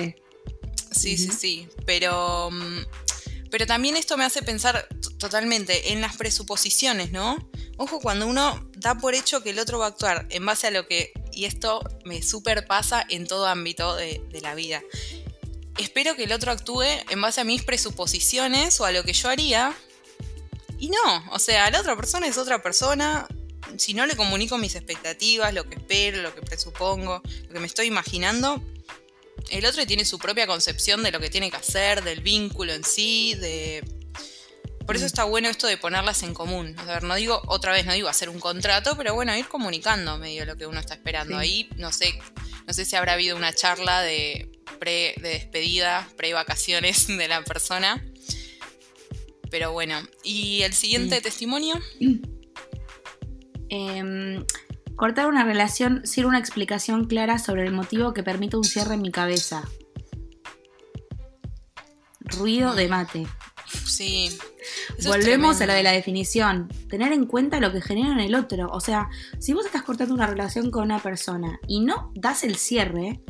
Sí, 0.92 1.18
sí, 1.18 1.30
sí, 1.32 1.68
pero... 1.86 2.50
Mm, 2.52 2.80
pero 3.52 3.68
también 3.68 3.96
esto 3.96 4.18
me 4.18 4.26
hace 4.26 4.42
pensar 4.42 4.86
totalmente 5.18 5.94
en 5.94 6.02
las 6.02 6.18
presuposiciones, 6.18 7.14
¿no? 7.14 7.38
Ojo 7.78 8.02
cuando 8.02 8.28
uno 8.28 8.70
da 8.86 8.94
por 8.94 9.16
hecho 9.16 9.42
que 9.42 9.50
el 9.50 9.58
otro 9.58 9.80
va 9.80 9.86
a 9.86 9.90
actuar 9.90 10.28
en 10.30 10.46
base 10.46 10.68
a 10.68 10.72
lo 10.72 10.88
que, 10.88 11.12
y 11.34 11.46
esto 11.46 11.82
me 12.04 12.22
super 12.22 12.68
pasa 12.68 13.04
en 13.10 13.26
todo 13.26 13.48
ámbito 13.48 13.96
de, 13.96 14.22
la 14.44 14.54
vida. 14.54 14.84
Espero 15.80 16.16
que 16.16 16.26
el 16.26 16.32
otro 16.32 16.52
actúe 16.52 16.84
en 17.10 17.20
base 17.20 17.42
a 17.42 17.46
mis 17.46 17.64
presuposiciones 17.64 18.80
o 18.80 18.86
a 18.86 18.92
lo 18.92 19.04
que 19.04 19.14
yo 19.14 19.28
haría. 19.28 19.76
Y 20.78 20.90
no, 20.90 21.26
o 21.32 21.40
sea, 21.40 21.72
la 21.72 21.80
otra 21.80 21.96
persona 21.96 22.28
es 22.28 22.38
otra 22.38 22.62
persona. 22.62 23.28
Si 23.76 23.96
no 23.96 24.06
le 24.06 24.16
comunico 24.16 24.60
mis 24.60 24.76
expectativas, 24.76 25.52
lo 25.52 25.68
que 25.68 25.78
espero, 25.78 26.22
lo 26.22 26.36
que 26.36 26.42
presupongo, 26.42 27.24
lo 27.48 27.54
que 27.54 27.60
me 27.60 27.66
estoy 27.66 27.88
imaginando, 27.88 28.64
el 29.50 29.66
otro 29.66 29.84
tiene 29.88 30.06
su 30.06 30.20
propia 30.20 30.46
concepción 30.46 31.02
de 31.02 31.12
lo 31.12 31.20
que 31.20 31.32
tiene 31.32 31.50
que 31.50 31.58
hacer, 31.58 32.04
del 32.04 32.22
vínculo 32.22 32.72
en 32.72 32.84
sí, 32.84 33.34
de... 33.34 33.84
Por 34.86 34.96
eso 34.96 35.06
mm. 35.06 35.08
está 35.08 35.24
bueno 35.24 35.50
esto 35.50 35.68
de 35.68 35.78
ponerlas 35.78 36.24
en 36.24 36.34
común. 36.34 36.76
A 36.78 36.84
ver, 36.86 37.04
no 37.04 37.16
digo, 37.16 37.42
otra 37.48 37.72
vez 37.72 37.86
no 37.86 37.94
digo 37.94 38.08
hacer 38.08 38.30
un 38.30 38.40
contrato, 38.40 38.96
pero 38.98 39.14
bueno, 39.14 39.36
ir 39.36 39.48
comunicando 39.48 40.18
medio 40.18 40.46
lo 40.46 40.56
que 40.56 40.66
uno 40.68 40.80
está 40.80 40.94
esperando. 40.94 41.38
Ahí, 41.38 41.70
no 41.78 41.92
sé, 41.92 42.20
no 42.68 42.74
sé 42.74 42.86
si 42.86 42.96
habrá 42.96 43.14
habido 43.14 43.36
una 43.36 43.54
charla 43.54 44.02
de 44.02 44.52
pre, 44.80 45.16
de 45.18 45.30
despedida, 45.30 46.08
pre-vacaciones 46.18 47.08
de 47.18 47.28
la 47.28 47.44
persona. 47.44 48.04
Pero 49.52 49.72
bueno, 49.72 50.02
¿y 50.24 50.64
el 50.64 50.74
siguiente 50.74 51.20
mm. 51.20 51.24
testimonio? 51.24 51.80
Eh, 53.70 54.44
Cortar 54.96 55.28
una 55.28 55.44
relación 55.44 56.08
sin 56.08 56.26
una 56.26 56.40
explicación 56.40 57.06
clara 57.06 57.38
sobre 57.38 57.64
el 57.64 57.74
motivo 57.74 58.14
que 58.14 58.24
permite 58.24 58.56
un 58.56 58.64
cierre 58.64 58.94
en 58.94 59.02
mi 59.02 59.12
cabeza. 59.12 59.68
Ruido 62.22 62.74
de 62.76 62.88
mate. 62.88 63.28
Sí. 63.86 64.30
Volvemos 65.06 65.62
a 65.62 65.66
lo 65.66 65.74
de 65.74 65.84
la 65.84 65.92
definición. 65.92 66.70
Tener 66.90 67.14
en 67.14 67.26
cuenta 67.26 67.60
lo 67.60 67.72
que 67.72 67.82
genera 67.82 68.12
en 68.12 68.20
el 68.20 68.36
otro. 68.36 68.70
O 68.72 68.80
sea, 68.80 69.10
si 69.40 69.54
vos 69.54 69.66
estás 69.66 69.84
cortando 69.84 70.14
una 70.14 70.28
relación 70.28 70.72
con 70.72 70.84
una 70.84 71.00
persona 71.00 71.60
y 71.68 71.82
no 71.82 72.12
das 72.16 72.44
el 72.44 72.56
cierre, 72.56 73.22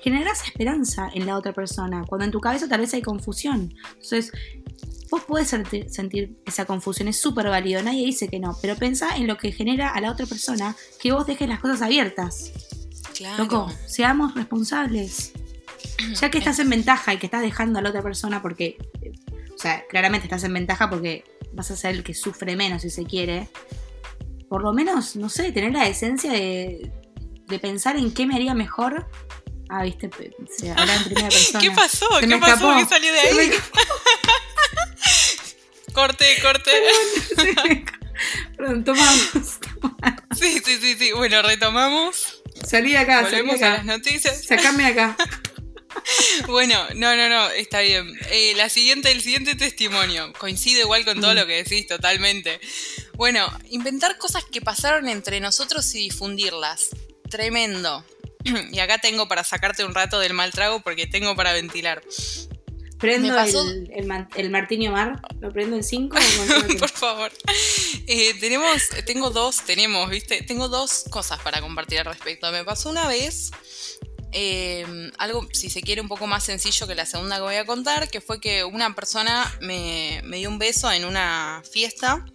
generas 0.00 0.44
esperanza 0.44 1.08
en 1.14 1.26
la 1.26 1.36
otra 1.36 1.52
persona, 1.52 2.04
cuando 2.06 2.24
en 2.24 2.30
tu 2.30 2.40
cabeza 2.40 2.68
tal 2.68 2.80
vez 2.80 2.94
hay 2.94 3.02
confusión. 3.02 3.74
Entonces, 3.94 4.32
Vos 5.14 5.22
podés 5.22 5.48
sentir, 5.48 6.36
esa 6.44 6.64
confusión, 6.64 7.06
es 7.06 7.20
súper 7.20 7.48
válido, 7.48 7.80
nadie 7.84 8.04
dice 8.04 8.26
que 8.26 8.40
no, 8.40 8.56
pero 8.60 8.74
pensá 8.74 9.16
en 9.16 9.28
lo 9.28 9.36
que 9.36 9.52
genera 9.52 9.90
a 9.90 10.00
la 10.00 10.10
otra 10.10 10.26
persona 10.26 10.74
que 11.00 11.12
vos 11.12 11.24
dejes 11.24 11.48
las 11.48 11.60
cosas 11.60 11.82
abiertas. 11.82 12.50
Claro. 13.14 13.44
Loco, 13.44 13.72
seamos 13.86 14.34
responsables. 14.34 15.32
Ya 16.20 16.30
que 16.30 16.38
estás 16.38 16.58
en 16.58 16.68
ventaja 16.68 17.14
y 17.14 17.18
que 17.18 17.26
estás 17.26 17.42
dejando 17.42 17.78
a 17.78 17.82
la 17.82 17.90
otra 17.90 18.02
persona 18.02 18.42
porque, 18.42 18.76
sea, 19.64 19.86
claramente 19.86 20.26
estás 20.26 20.44
en 20.44 20.54
ventaja 20.54 20.90
porque 20.90 21.24
vas 21.52 21.70
a 21.70 21.76
ser 21.76 21.94
el 21.94 22.04
que 22.04 22.14
sufre 22.14 22.56
menos 22.56 22.82
si 22.82 22.90
se 22.90 23.04
quiere, 23.04 23.48
por 24.48 24.62
lo 24.62 24.72
menos, 24.72 25.16
no 25.16 25.28
sé, 25.28 25.52
tener 25.52 25.72
la 25.72 25.86
esencia 25.86 26.32
de, 26.32 26.90
pensar 27.60 27.96
en 27.96 28.12
qué 28.12 28.26
me 28.26 28.34
haría 28.34 28.54
mejor 28.54 29.08
Ah, 29.70 29.82
viste, 29.82 30.10
se 30.56 30.70
habla 30.70 30.94
en 30.94 31.04
primera 31.04 31.28
persona. 31.30 31.60
¿Qué 31.60 31.70
pasó? 31.70 32.06
¿Qué 32.20 32.36
pasó? 32.36 32.76
¿Qué 32.76 32.84
salió 32.84 33.12
de 33.12 33.18
ahí? 33.18 33.50
Corte, 35.94 36.26
corte. 36.42 36.72
Perdón, 38.56 38.84
tomamos, 38.84 39.60
Sí, 40.36 40.60
sí, 40.64 40.78
sí, 40.80 40.96
sí. 40.98 41.12
Bueno, 41.12 41.40
retomamos. 41.42 42.42
Salí 42.66 42.90
de 42.90 42.98
acá, 42.98 43.22
Volvemos 43.22 43.60
salí 43.60 43.72
a 43.72 43.76
las 43.76 43.84
noticias. 43.84 44.44
Sacame 44.44 44.86
acá. 44.86 45.16
Bueno, 46.46 46.76
no, 46.94 47.16
no, 47.16 47.28
no, 47.28 47.50
está 47.50 47.80
bien. 47.80 48.12
Eh, 48.30 48.54
la 48.56 48.68
siguiente, 48.68 49.12
el 49.12 49.20
siguiente 49.20 49.54
testimonio. 49.54 50.32
Coincide 50.38 50.80
igual 50.80 51.04
con 51.04 51.20
todo 51.20 51.32
mm. 51.32 51.36
lo 51.36 51.46
que 51.46 51.62
decís, 51.62 51.86
totalmente. 51.86 52.60
Bueno, 53.14 53.46
inventar 53.70 54.18
cosas 54.18 54.44
que 54.44 54.60
pasaron 54.60 55.08
entre 55.08 55.40
nosotros 55.40 55.94
y 55.94 55.98
difundirlas. 55.98 56.90
Tremendo. 57.30 58.04
Y 58.72 58.78
acá 58.80 58.98
tengo 58.98 59.26
para 59.26 59.42
sacarte 59.42 59.84
un 59.84 59.94
rato 59.94 60.18
del 60.18 60.34
mal 60.34 60.52
trago 60.52 60.80
porque 60.80 61.06
tengo 61.06 61.34
para 61.34 61.54
ventilar. 61.54 62.02
¿Prendo 62.98 63.38
el, 63.38 63.90
el, 63.92 64.26
el, 64.36 64.50
Martini 64.50 64.88
Mar? 64.88 65.20
¿Lo 65.40 65.50
prendo 65.50 65.76
en 65.76 65.84
5? 65.84 66.16
Por 66.78 66.88
favor. 66.90 67.32
Eh, 68.06 68.34
tenemos, 68.40 68.88
tengo 69.04 69.30
dos, 69.30 69.62
tenemos, 69.64 70.08
¿viste? 70.08 70.42
Tengo 70.42 70.68
dos 70.68 71.04
cosas 71.10 71.40
para 71.40 71.60
compartir 71.60 71.98
al 71.98 72.06
respecto. 72.06 72.50
Me 72.50 72.64
pasó 72.64 72.90
una 72.90 73.08
vez 73.08 73.50
eh, 74.36 75.12
algo, 75.18 75.46
si 75.52 75.70
se 75.70 75.80
quiere, 75.80 76.00
un 76.00 76.08
poco 76.08 76.26
más 76.26 76.42
sencillo 76.42 76.88
que 76.88 76.96
la 76.96 77.06
segunda 77.06 77.36
que 77.36 77.42
voy 77.42 77.54
a 77.54 77.64
contar, 77.64 78.10
que 78.10 78.20
fue 78.20 78.40
que 78.40 78.64
una 78.64 78.92
persona 78.92 79.50
me, 79.60 80.20
dio 80.24 80.48
un 80.48 80.58
beso 80.58 80.90
en 80.90 81.04
una 81.04 81.62
fiesta 81.70 82.26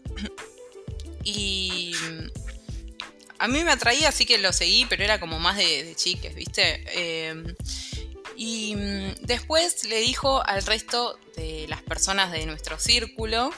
y 1.25 1.93
a 3.37 3.49
mí 3.49 3.65
me 3.65 3.71
atraía, 3.71 4.07
así 4.07 4.25
que 4.25 4.37
lo 4.37 4.53
seguí, 4.53 4.85
pero 4.85 5.03
era 5.03 5.19
como 5.19 5.39
más 5.39 5.57
de, 5.57 5.93
chiques, 5.97 6.33
¿viste? 6.33 6.85
Eh, 6.87 7.55
y 8.37 8.75
mm, 8.77 9.15
después 9.23 9.83
le 9.83 9.99
dijo 9.99 10.41
al 10.45 10.63
resto 10.65 11.19
de 11.35 11.65
las 11.67 11.81
personas 11.81 12.31
de 12.31 12.45
nuestro 12.45 12.79
círculo 12.79 13.51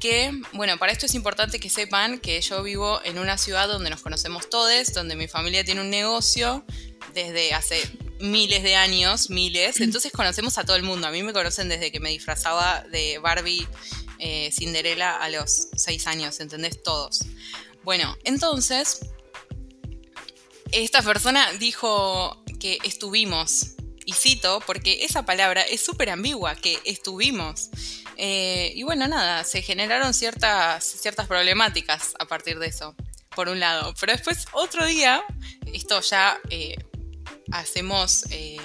que, 0.00 0.32
bueno, 0.54 0.78
para 0.78 0.92
esto 0.92 1.04
es 1.04 1.14
importante 1.14 1.60
que 1.60 1.68
sepan 1.68 2.20
que 2.20 2.40
yo 2.40 2.62
vivo 2.62 3.02
en 3.04 3.18
una 3.18 3.36
ciudad 3.36 3.68
donde 3.68 3.90
nos 3.90 4.00
conocemos 4.00 4.48
todos, 4.48 4.94
donde 4.94 5.14
mi 5.14 5.28
familia 5.28 5.62
tiene 5.62 5.82
un 5.82 5.90
negocio 5.90 6.64
desde 7.14 7.54
hace 7.54 7.80
miles 8.20 8.62
de 8.62 8.76
años, 8.76 9.30
miles, 9.30 9.80
entonces 9.80 10.12
conocemos 10.12 10.58
a 10.58 10.64
todo 10.64 10.76
el 10.76 10.82
mundo. 10.82 11.06
A 11.06 11.10
mí 11.10 11.22
me 11.22 11.32
conocen 11.32 11.68
desde 11.68 11.90
que 11.90 12.00
me 12.00 12.10
disfrazaba 12.10 12.84
de 12.90 13.18
Barbie 13.18 13.66
eh, 14.18 14.50
Cinderella 14.52 15.16
a 15.16 15.28
los 15.28 15.68
seis 15.76 16.06
años, 16.06 16.40
¿entendés? 16.40 16.82
Todos. 16.82 17.24
Bueno, 17.82 18.16
entonces, 18.24 19.00
esta 20.72 21.02
persona 21.02 21.50
dijo 21.52 22.44
que 22.58 22.78
estuvimos 22.84 23.74
y 24.04 24.12
cito, 24.12 24.60
porque 24.66 25.04
esa 25.04 25.24
palabra 25.24 25.62
es 25.62 25.80
súper 25.80 26.10
ambigua, 26.10 26.54
que 26.56 26.78
estuvimos. 26.84 27.70
Eh, 28.16 28.72
y 28.74 28.82
bueno, 28.82 29.08
nada, 29.08 29.44
se 29.44 29.62
generaron 29.62 30.12
ciertas, 30.12 30.84
ciertas 30.84 31.26
problemáticas 31.26 32.14
a 32.18 32.26
partir 32.26 32.58
de 32.58 32.66
eso, 32.66 32.94
por 33.34 33.48
un 33.48 33.60
lado. 33.60 33.94
Pero 33.98 34.12
después, 34.12 34.46
otro 34.52 34.84
día, 34.84 35.22
esto 35.72 36.00
ya 36.00 36.38
eh, 36.50 36.76
hacemos, 37.52 38.24
eh, 38.30 38.58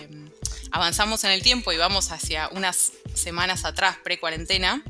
avanzamos 0.72 1.24
en 1.24 1.32
el 1.32 1.42
tiempo 1.42 1.72
y 1.72 1.78
vamos 1.78 2.12
hacia 2.12 2.50
unas 2.50 2.94
semanas 3.14 3.66
atrás, 3.66 3.98
pre-cuarentena. 4.04 4.84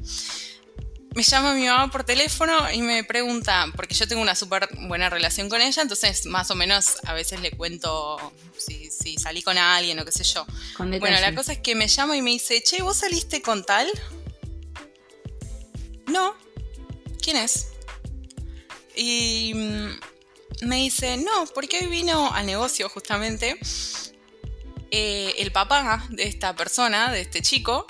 me 1.14 1.24
llama 1.24 1.54
mi 1.54 1.66
mamá 1.66 1.90
por 1.92 2.04
teléfono 2.04 2.72
y 2.72 2.82
me 2.82 3.04
pregunta, 3.04 3.68
porque 3.76 3.96
yo 3.96 4.08
tengo 4.08 4.22
una 4.22 4.36
súper 4.36 4.68
buena 4.88 5.10
relación 5.10 5.48
con 5.50 5.62
ella, 5.62 5.82
entonces 5.82 6.26
más 6.26 6.52
o 6.52 6.56
menos 6.56 6.98
a 7.06 7.14
veces 7.14 7.40
le 7.40 7.52
cuento 7.52 8.34
si, 8.58 8.92
si 8.92 9.18
salí 9.18 9.42
con 9.42 9.58
alguien 9.58 10.00
o 10.00 10.06
qué 10.06 10.12
sé 10.12 10.24
yo. 10.24 10.46
Bueno, 10.78 11.20
la 11.22 11.34
cosa 11.34 11.54
es 11.54 11.60
que 11.60 11.76
me 11.76 11.88
llama 11.88 12.18
y 12.18 12.22
me 12.22 12.32
dice, 12.32 12.62
che, 12.62 12.82
¿vos 12.82 12.98
saliste 12.98 13.42
con 13.42 13.64
tal? 13.66 13.90
No. 16.08 16.36
¿Quién 17.22 17.38
es? 17.38 17.68
Y 18.96 19.54
mm, 19.56 20.00
me 20.62 20.78
dice, 20.78 21.18
no, 21.18 21.46
porque 21.54 21.80
hoy 21.82 21.88
vino 21.88 22.34
al 22.34 22.46
negocio 22.46 22.90
justamente 22.90 23.58
eh, 24.92 25.34
el 25.40 25.52
papá 25.52 26.06
de 26.10 26.24
esta 26.24 26.56
persona, 26.56 27.12
de 27.12 27.22
este 27.22 27.42
chico, 27.42 27.86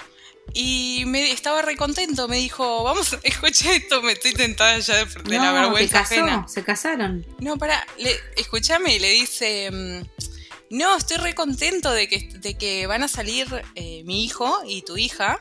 y 0.54 1.04
me 1.08 1.32
estaba 1.32 1.62
recontento, 1.62 2.28
me 2.28 2.38
dijo, 2.38 2.84
vamos, 2.84 3.18
escucha 3.24 3.74
esto, 3.76 4.02
me 4.02 4.14
estoy 4.14 4.34
tentada 4.34 4.78
ya 4.80 5.04
de, 5.04 5.06
de 5.06 5.38
la 5.38 5.52
No, 5.52 5.54
¿te 5.54 5.60
vergüenza 5.62 6.00
casó? 6.00 6.14
ajena. 6.16 6.48
¿Se 6.48 6.64
casaron? 6.64 7.26
No, 7.40 7.58
para, 7.58 7.86
le, 7.98 8.16
escúchame, 8.38 9.00
le 9.00 9.10
dice, 9.12 9.70
mm, 9.72 10.02
no, 10.78 10.96
estoy 10.98 11.18
re 11.18 11.36
contento 11.36 11.92
de 11.92 12.08
que, 12.08 12.30
de 12.40 12.58
que 12.58 12.88
van 12.88 13.04
a 13.04 13.08
salir 13.08 13.48
eh, 13.76 14.04
mi 14.06 14.24
hijo 14.24 14.62
y 14.68 14.82
tu 14.84 14.98
hija. 14.98 15.40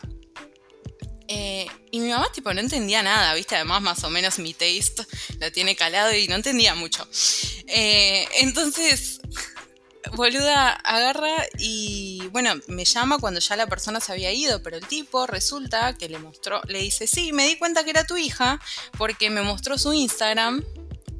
Eh, 1.28 1.66
y 1.90 2.00
mi 2.00 2.10
mamá, 2.10 2.30
tipo, 2.32 2.52
no 2.52 2.60
entendía 2.60 3.02
nada, 3.02 3.34
¿viste? 3.34 3.56
Además, 3.56 3.80
más 3.82 4.04
o 4.04 4.10
menos 4.10 4.38
mi 4.38 4.52
taste 4.52 5.06
lo 5.40 5.50
tiene 5.52 5.76
calado 5.76 6.14
y 6.14 6.28
no 6.28 6.34
entendía 6.34 6.74
mucho. 6.74 7.06
Eh, 7.66 8.26
entonces, 8.40 9.20
boluda, 10.12 10.70
agarra 10.72 11.34
y, 11.58 12.28
bueno, 12.32 12.54
me 12.68 12.84
llama 12.84 13.18
cuando 13.18 13.40
ya 13.40 13.56
la 13.56 13.66
persona 13.66 14.00
se 14.00 14.12
había 14.12 14.32
ido, 14.32 14.62
pero 14.62 14.76
el 14.76 14.86
tipo 14.86 15.26
resulta 15.26 15.96
que 15.96 16.08
le 16.08 16.18
mostró, 16.18 16.60
le 16.66 16.80
dice, 16.80 17.06
sí, 17.06 17.32
me 17.32 17.46
di 17.46 17.56
cuenta 17.56 17.84
que 17.84 17.90
era 17.90 18.06
tu 18.06 18.16
hija 18.16 18.60
porque 18.98 19.30
me 19.30 19.42
mostró 19.42 19.78
su 19.78 19.92
Instagram. 19.92 20.64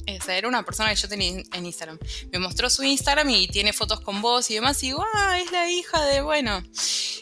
O 0.07 0.25
sea, 0.25 0.37
era 0.37 0.49
una 0.49 0.63
persona 0.63 0.91
que 0.91 0.97
yo 0.97 1.09
tenía 1.09 1.43
en 1.53 1.67
Instagram. 1.67 1.99
Me 2.31 2.39
mostró 2.39 2.69
su 2.71 2.83
Instagram 2.83 3.29
y 3.31 3.49
tiene 3.49 3.73
fotos 3.73 4.01
con 4.01 4.21
vos 4.23 4.51
y 4.51 4.55
demás. 4.55 4.83
Y 4.83 4.87
digo, 4.87 5.05
ah, 5.15 5.41
es 5.41 5.51
la 5.51 5.71
hija 5.71 6.05
de, 6.05 6.21
bueno. 6.21 6.63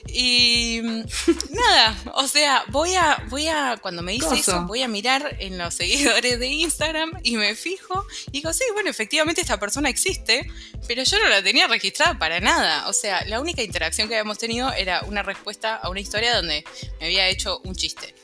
Y 0.08 0.80
mm, 0.82 1.02
nada, 1.50 1.96
o 2.14 2.26
sea, 2.26 2.64
voy 2.68 2.94
a, 2.94 3.24
voy 3.28 3.48
a, 3.48 3.78
cuando 3.80 4.02
me 4.02 4.12
dice 4.12 4.26
Coso. 4.26 4.36
eso, 4.36 4.62
voy 4.66 4.82
a 4.82 4.88
mirar 4.88 5.36
en 5.38 5.58
los 5.58 5.74
seguidores 5.74 6.38
de 6.38 6.46
Instagram 6.46 7.12
y 7.22 7.36
me 7.36 7.54
fijo. 7.54 8.04
Y 8.28 8.38
digo, 8.38 8.52
sí, 8.52 8.64
bueno, 8.74 8.90
efectivamente 8.90 9.40
esta 9.40 9.58
persona 9.58 9.88
existe, 9.88 10.50
pero 10.88 11.02
yo 11.04 11.18
no 11.18 11.28
la 11.28 11.42
tenía 11.42 11.66
registrada 11.68 12.18
para 12.18 12.40
nada. 12.40 12.88
O 12.88 12.92
sea, 12.92 13.24
la 13.26 13.40
única 13.40 13.62
interacción 13.62 14.08
que 14.08 14.14
habíamos 14.14 14.38
tenido 14.38 14.72
era 14.72 15.02
una 15.06 15.22
respuesta 15.22 15.76
a 15.76 15.88
una 15.88 16.00
historia 16.00 16.34
donde 16.36 16.64
me 17.00 17.06
había 17.06 17.28
hecho 17.28 17.60
un 17.64 17.74
chiste. 17.74 18.14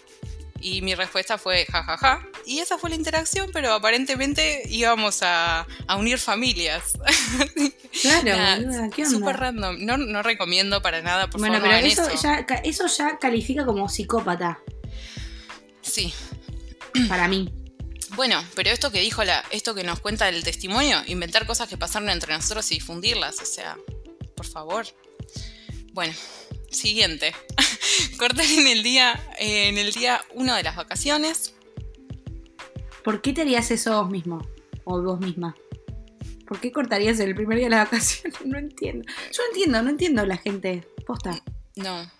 Y 0.60 0.82
mi 0.82 0.94
respuesta 0.94 1.38
fue 1.38 1.66
jajaja. 1.66 2.26
Y 2.44 2.58
esa 2.58 2.78
fue 2.78 2.90
la 2.90 2.96
interacción, 2.96 3.50
pero 3.52 3.72
aparentemente 3.72 4.62
íbamos 4.68 5.22
a, 5.22 5.66
a 5.86 5.96
unir 5.96 6.18
familias. 6.18 6.92
Claro, 8.02 8.24
Nada, 8.36 8.90
¿qué 8.90 9.04
onda? 9.04 9.18
Súper 9.18 9.36
random. 9.38 9.76
No, 9.84 9.96
no 9.96 10.22
recomiendo 10.22 10.80
para 10.82 11.00
nada, 11.02 11.28
por 11.30 11.40
bueno, 11.40 11.56
favor, 11.56 11.70
pero 11.70 11.82
no 11.82 11.88
hagan 11.88 11.90
eso, 11.90 12.08
eso. 12.14 12.22
Ya, 12.46 12.54
eso 12.62 12.86
ya 12.86 13.18
califica 13.18 13.64
como 13.64 13.88
psicópata 13.88 14.60
Sí. 15.82 16.12
para 17.08 17.26
mí. 17.26 17.52
Bueno, 18.14 18.44
pero 18.54 18.70
esto 18.70 18.92
que 18.92 19.00
dijo 19.00 19.24
la, 19.24 19.44
esto 19.50 19.74
que 19.74 19.84
nos 19.84 20.00
cuenta 20.00 20.28
el 20.28 20.44
testimonio, 20.44 21.02
inventar 21.06 21.46
cosas 21.46 21.68
que 21.68 21.76
pasaron 21.76 22.08
entre 22.10 22.34
nosotros 22.34 22.70
y 22.70 22.74
difundirlas, 22.74 23.40
o 23.40 23.46
sea, 23.46 23.76
por 24.36 24.46
favor. 24.46 24.86
Bueno, 25.92 26.12
siguiente. 26.70 27.34
Cortar 28.18 28.46
en 28.46 28.66
el 28.66 28.82
día, 28.82 29.20
eh, 29.38 29.68
en 29.68 29.78
el 29.78 29.92
día 29.92 30.20
uno 30.34 30.54
de 30.54 30.62
las 30.62 30.76
vacaciones. 30.76 31.54
¿Por 33.04 33.22
qué 33.22 33.32
te 33.32 33.42
harías 33.42 33.70
eso 33.70 34.02
vos 34.02 34.10
mismo? 34.10 34.46
O 34.84 35.00
vos 35.02 35.20
misma. 35.20 35.54
¿Por 36.46 36.60
qué 36.60 36.72
cortarías 36.72 37.20
el 37.20 37.34
primer 37.34 37.58
día 37.58 37.66
de 37.66 37.70
la 37.70 37.84
vacación? 37.84 38.32
No 38.44 38.58
entiendo. 38.58 39.04
Yo 39.32 39.42
no 39.42 39.48
entiendo, 39.52 39.82
no 39.82 39.90
entiendo 39.90 40.26
la 40.26 40.36
gente. 40.36 40.86
Posta. 41.06 41.42
No. 41.76 42.10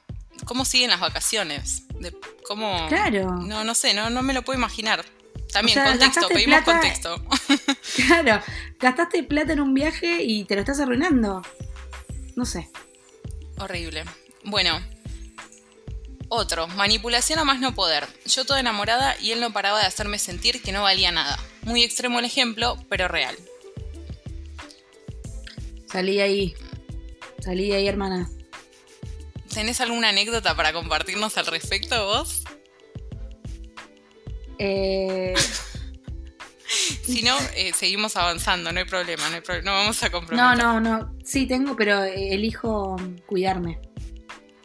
¿Cómo 0.44 0.64
siguen 0.64 0.90
las 0.90 1.00
vacaciones? 1.00 1.88
De, 1.98 2.14
¿Cómo? 2.46 2.86
Claro. 2.88 3.32
No, 3.36 3.64
no 3.64 3.74
sé, 3.74 3.92
no, 3.94 4.08
no 4.10 4.22
me 4.22 4.32
lo 4.34 4.42
puedo 4.42 4.58
imaginar. 4.58 5.04
También, 5.52 5.78
O 5.78 5.82
sea, 5.82 5.90
contexto, 5.92 6.28
pedimos 6.28 6.62
plata- 6.62 6.72
contexto. 6.80 7.22
Claro. 8.06 8.42
Gastaste 8.78 9.22
plata 9.24 9.54
en 9.54 9.60
un 9.60 9.74
viaje 9.74 10.22
y 10.22 10.44
te 10.44 10.54
lo 10.54 10.60
estás 10.60 10.78
arruinando. 10.78 11.42
No 12.36 12.44
sé. 12.44 12.68
Horrible. 13.58 14.04
Bueno. 14.48 14.80
Otro, 16.30 16.68
manipulación 16.68 17.38
a 17.38 17.44
más 17.44 17.58
no 17.58 17.74
poder. 17.74 18.06
Yo 18.26 18.44
toda 18.44 18.60
enamorada 18.60 19.16
y 19.18 19.32
él 19.32 19.40
no 19.40 19.52
paraba 19.52 19.80
de 19.80 19.86
hacerme 19.86 20.18
sentir 20.18 20.60
que 20.60 20.72
no 20.72 20.82
valía 20.82 21.10
nada. 21.10 21.38
Muy 21.62 21.82
extremo 21.82 22.18
el 22.18 22.26
ejemplo, 22.26 22.76
pero 22.90 23.08
real. 23.08 23.34
Salí 25.90 26.20
ahí. 26.20 26.54
Salí 27.40 27.72
ahí, 27.72 27.88
hermana. 27.88 28.28
¿Tenés 29.54 29.80
alguna 29.80 30.10
anécdota 30.10 30.54
para 30.54 30.74
compartirnos 30.74 31.38
al 31.38 31.46
respecto 31.46 32.04
vos? 32.06 32.42
Eh, 34.58 35.34
Si 37.04 37.22
no, 37.22 37.34
eh, 37.56 37.72
seguimos 37.74 38.16
avanzando, 38.16 38.70
no 38.70 38.78
hay 38.80 38.84
problema, 38.84 39.28
no, 39.30 39.36
hay 39.36 39.40
pro- 39.40 39.62
no 39.62 39.72
vamos 39.72 40.02
a 40.02 40.06
no, 40.06 40.12
comprometer. 40.12 40.58
no, 40.58 40.78
no. 40.80 41.14
Sí, 41.24 41.46
tengo, 41.46 41.74
pero 41.74 42.04
eh, 42.04 42.34
elijo 42.34 42.96
cuidarme. 43.24 43.80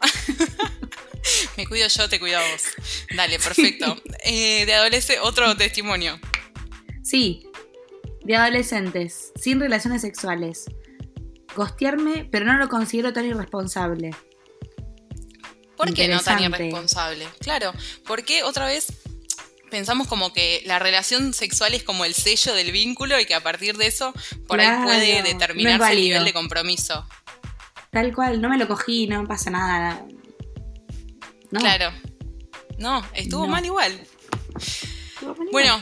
Me 1.56 1.66
cuido 1.66 1.88
yo, 1.88 2.08
te 2.08 2.20
cuido 2.20 2.38
a 2.38 2.42
vos. 2.42 2.62
Dale, 3.14 3.38
perfecto. 3.38 3.96
Eh, 4.26 4.64
de 4.64 4.72
adolescente, 4.72 5.20
otro 5.20 5.54
testimonio. 5.54 6.18
Sí, 7.02 7.46
de 8.24 8.36
adolescentes, 8.36 9.32
sin 9.38 9.60
relaciones 9.60 10.00
sexuales. 10.00 10.64
Gostearme, 11.54 12.26
pero 12.32 12.46
no 12.46 12.56
lo 12.56 12.70
considero 12.70 13.12
tan 13.12 13.26
irresponsable. 13.26 14.12
¿Por 15.76 15.92
qué 15.92 16.08
no 16.08 16.20
tan 16.20 16.42
irresponsable? 16.42 17.28
Claro, 17.40 17.74
porque 18.06 18.42
otra 18.42 18.66
vez 18.66 18.86
pensamos 19.70 20.08
como 20.08 20.32
que 20.32 20.62
la 20.64 20.78
relación 20.78 21.34
sexual 21.34 21.74
es 21.74 21.82
como 21.82 22.04
el 22.04 22.14
sello 22.14 22.54
del 22.54 22.72
vínculo 22.72 23.20
y 23.20 23.26
que 23.26 23.34
a 23.34 23.42
partir 23.42 23.76
de 23.76 23.88
eso 23.88 24.12
por 24.46 24.58
Claro, 24.58 24.78
ahí 24.78 24.84
puede 24.84 25.18
no 25.18 25.28
determinarse 25.28 25.92
el 25.92 26.00
nivel 26.00 26.24
de 26.24 26.32
compromiso. 26.32 27.06
Tal 27.94 28.12
cual, 28.12 28.42
no 28.42 28.48
me 28.48 28.58
lo 28.58 28.66
cogí, 28.68 29.06
no 29.06 29.24
pasa 29.26 29.50
nada. 29.50 30.04
No. 31.52 31.60
Claro. 31.60 31.92
No, 32.76 33.06
estuvo 33.14 33.46
No. 33.46 33.52
mal 33.52 33.64
igual. 33.64 33.98
Bueno, 35.52 35.80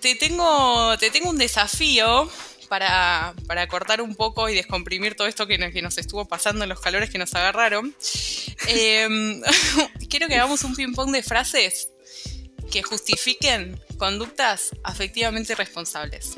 te 0.00 0.16
tengo, 0.16 0.98
te 0.98 1.10
tengo 1.10 1.30
un 1.30 1.38
desafío 1.38 2.28
para, 2.68 3.34
para 3.46 3.68
cortar 3.68 4.02
un 4.02 4.16
poco 4.16 4.48
y 4.48 4.54
descomprimir 4.54 5.14
todo 5.14 5.28
esto 5.28 5.46
que 5.46 5.58
nos, 5.58 5.72
que 5.72 5.80
nos 5.80 5.96
estuvo 5.96 6.26
pasando 6.26 6.64
en 6.64 6.70
los 6.70 6.80
calores 6.80 7.08
que 7.08 7.18
nos 7.18 7.32
agarraron. 7.34 7.94
Em, 8.66 9.40
quiero 10.10 10.26
que 10.26 10.34
hagamos 10.34 10.64
un 10.64 10.74
ping-pong 10.74 11.12
de 11.12 11.22
frases 11.22 11.90
que 12.72 12.82
justifiquen 12.82 13.80
conductas 13.96 14.70
afectivamente 14.82 15.54
responsables. 15.54 16.34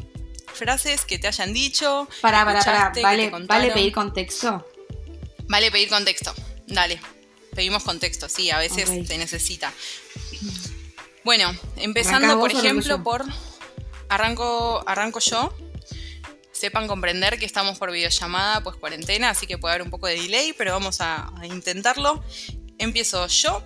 Frases 0.52 1.06
que 1.06 1.18
te 1.18 1.26
hayan 1.26 1.54
dicho. 1.54 2.06
Para, 2.20 2.44
para, 2.44 2.62
para. 2.62 2.92
¿Vale. 3.02 3.30
¿Vale 3.30 3.70
pedir 3.72 3.92
contexto? 3.92 4.66
Vale 5.48 5.70
pedir 5.70 5.88
contexto. 5.88 6.34
Dale. 6.66 7.00
Pedimos 7.54 7.84
contexto, 7.84 8.28
sí, 8.28 8.50
a 8.50 8.58
veces 8.58 8.88
Ok. 8.88 9.06
se 9.06 9.18
necesita. 9.18 9.72
Bueno, 11.24 11.48
¿Arrancás 11.48 11.82
empezando 11.84 12.40
por 12.40 12.50
ejemplo 12.50 13.02
por. 13.02 13.24
Arranco, 14.08 14.82
arranco 14.86 15.20
yo. 15.20 15.56
Sepan 16.52 16.86
comprender 16.86 17.38
que 17.38 17.44
estamos 17.46 17.78
por 17.78 17.90
videollamada, 17.92 18.62
pues 18.62 18.76
cuarentena, 18.76 19.30
así 19.30 19.46
que 19.46 19.58
puede 19.58 19.74
haber 19.74 19.84
un 19.84 19.90
poco 19.90 20.06
de 20.06 20.14
delay, 20.20 20.52
pero 20.52 20.72
vamos 20.72 21.00
a, 21.00 21.30
a 21.38 21.46
intentarlo. 21.46 22.22
Empiezo 22.78 23.26
yo. 23.26 23.64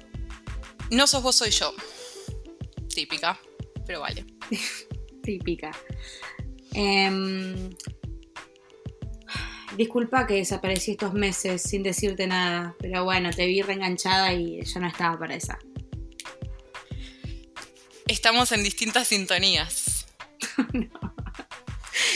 No 0.91 1.07
sos 1.07 1.23
vos, 1.23 1.37
soy 1.37 1.51
yo. 1.51 1.75
Típica, 2.95 3.39
pero 3.87 4.01
vale. 4.01 4.25
Típica. 5.23 5.71
Em, 6.73 7.71
disculpa 9.79 10.27
que 10.27 10.35
desaparecí 10.35 10.91
estos 10.91 11.15
meses 11.15 11.63
sin 11.63 11.85
decirte 11.85 12.27
nada, 12.27 12.75
pero 12.81 13.05
bueno, 13.05 13.31
te 13.31 13.47
vi 13.47 13.63
reenganchada 13.63 14.35
y 14.35 14.61
yo 14.63 14.81
no 14.81 14.89
estaba 14.89 15.17
para 15.17 15.37
esa. 15.37 15.57
Estamos 18.09 18.51
en 18.51 18.65
distintas 18.65 19.09
sintonías. 19.09 20.07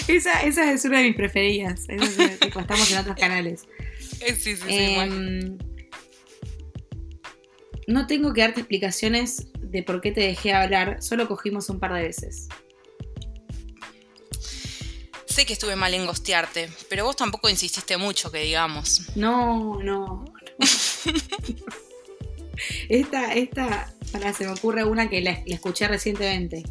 Esa, 0.08 0.42
esa 0.42 0.72
es 0.72 0.84
una 0.84 0.98
de 0.98 1.04
mis 1.04 1.16
preferidas. 1.16 1.88
Esa 1.88 2.24
es, 2.24 2.40
tipo, 2.40 2.58
estamos 2.58 2.90
en 2.90 2.98
otros 2.98 3.16
canales. 3.16 3.62
Eh, 4.20 4.36
sí, 4.36 4.54
sí, 4.54 4.62
sí, 4.68 4.96
mal. 4.96 5.10
Em, 5.10 5.58
no 7.88 8.06
tengo 8.06 8.32
que 8.32 8.42
darte 8.42 8.60
explicaciones 8.60 9.48
de 9.58 9.82
por 9.82 10.00
qué 10.00 10.12
te 10.12 10.20
dejé 10.20 10.52
hablar, 10.52 11.02
solo 11.02 11.26
cogimos 11.26 11.68
un 11.70 11.80
par 11.80 11.92
de 11.92 12.02
veces. 12.02 12.48
Sé 15.32 15.46
que 15.46 15.54
estuve 15.54 15.76
mal 15.76 15.94
en 15.94 16.04
gostearte, 16.04 16.68
pero 16.90 17.06
vos 17.06 17.16
tampoco 17.16 17.48
insististe 17.48 17.96
mucho, 17.96 18.30
que 18.30 18.42
digamos. 18.42 19.16
No, 19.16 19.78
no. 19.82 20.26
no. 20.58 20.64
esta, 22.90 23.32
esta 23.32 23.94
Para, 24.12 24.34
se 24.34 24.44
me 24.44 24.52
ocurre 24.52 24.84
una 24.84 25.08
que 25.08 25.22
la, 25.22 25.42
la 25.46 25.54
escuché 25.54 25.88
recientemente. 25.88 26.64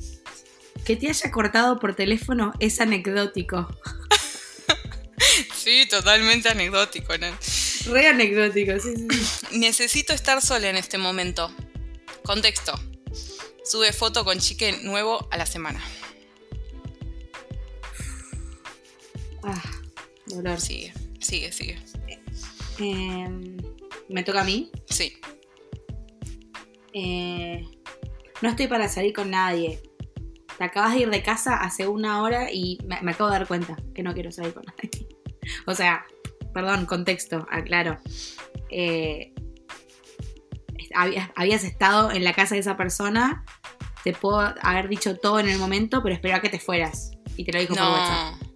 Que 0.85 0.95
te 0.95 1.09
haya 1.09 1.31
cortado 1.31 1.79
por 1.79 1.95
teléfono 1.95 2.53
es 2.59 2.79
anecdótico. 2.79 3.67
Sí, 5.55 5.87
totalmente 5.87 6.49
anecdótico, 6.49 7.15
¿no? 7.19 7.27
Re 7.85 8.07
anecdótico, 8.07 8.79
sí, 8.79 8.95
sí, 8.95 9.07
sí. 9.07 9.45
Necesito 9.59 10.11
estar 10.11 10.41
sola 10.41 10.69
en 10.69 10.75
este 10.75 10.97
momento. 10.97 11.51
Contexto. 12.23 12.73
Sube 13.63 13.93
foto 13.93 14.25
con 14.25 14.39
chique 14.39 14.79
nuevo 14.81 15.27
a 15.31 15.37
la 15.37 15.45
semana. 15.45 15.79
Ah, 19.43 19.61
dolor. 20.27 20.59
Sigue, 20.59 20.93
sigue, 21.19 21.51
sigue. 21.51 21.79
Eh, 22.79 23.57
¿Me 24.09 24.23
toca 24.23 24.41
a 24.41 24.43
mí? 24.43 24.71
Sí. 24.89 25.13
Eh, 26.93 27.63
no 28.41 28.49
estoy 28.49 28.67
para 28.67 28.87
salir 28.89 29.13
con 29.13 29.31
nadie. 29.31 29.81
Te 30.57 30.63
acabas 30.63 30.93
de 30.93 31.01
ir 31.01 31.09
de 31.09 31.23
casa 31.23 31.55
hace 31.55 31.87
una 31.87 32.21
hora 32.21 32.51
y 32.51 32.77
me, 32.85 33.01
me 33.01 33.11
acabo 33.11 33.29
de 33.29 33.39
dar 33.39 33.47
cuenta 33.47 33.77
que 33.95 34.03
no 34.03 34.13
quiero 34.13 34.31
salir 34.31 34.53
con 34.53 34.63
nadie. 34.63 34.89
O 35.65 35.73
sea, 35.73 36.05
perdón, 36.53 36.85
contexto, 36.85 37.47
aclaro. 37.49 37.97
Eh, 38.69 39.33
habías, 40.93 41.29
habías 41.35 41.63
estado 41.63 42.11
en 42.11 42.23
la 42.23 42.33
casa 42.33 42.55
de 42.55 42.61
esa 42.61 42.77
persona, 42.77 43.43
te 44.03 44.13
puedo 44.13 44.39
haber 44.61 44.87
dicho 44.87 45.17
todo 45.17 45.39
en 45.39 45.49
el 45.49 45.57
momento, 45.57 46.01
pero 46.03 46.15
esperaba 46.15 46.41
que 46.41 46.49
te 46.49 46.59
fueras. 46.59 47.11
Y 47.37 47.43
te 47.43 47.53
lo 47.53 47.59
dijo 47.59 47.75
por 47.75 47.83
WhatsApp. 47.83 48.50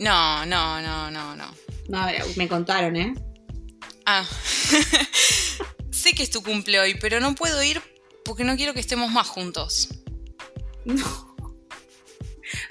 No, 0.00 0.46
no, 0.46 0.80
no, 0.80 1.10
no, 1.10 1.36
no. 1.36 1.54
No, 1.88 2.06
me 2.36 2.48
contaron, 2.48 2.96
¿eh? 2.96 3.14
Ah. 4.06 4.26
sé 5.90 6.12
que 6.12 6.22
es 6.22 6.30
tu 6.30 6.42
cumple 6.42 6.80
hoy, 6.80 6.94
pero 6.94 7.20
no 7.20 7.34
puedo 7.34 7.62
ir 7.62 7.82
porque 8.24 8.44
no 8.44 8.56
quiero 8.56 8.74
que 8.74 8.80
estemos 8.80 9.10
más 9.10 9.26
juntos. 9.26 9.88
No. 10.84 11.36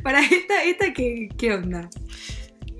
Para 0.03 0.21
esta, 0.23 0.63
esta 0.63 0.93
¿qué, 0.93 1.29
qué 1.37 1.53
onda? 1.53 1.89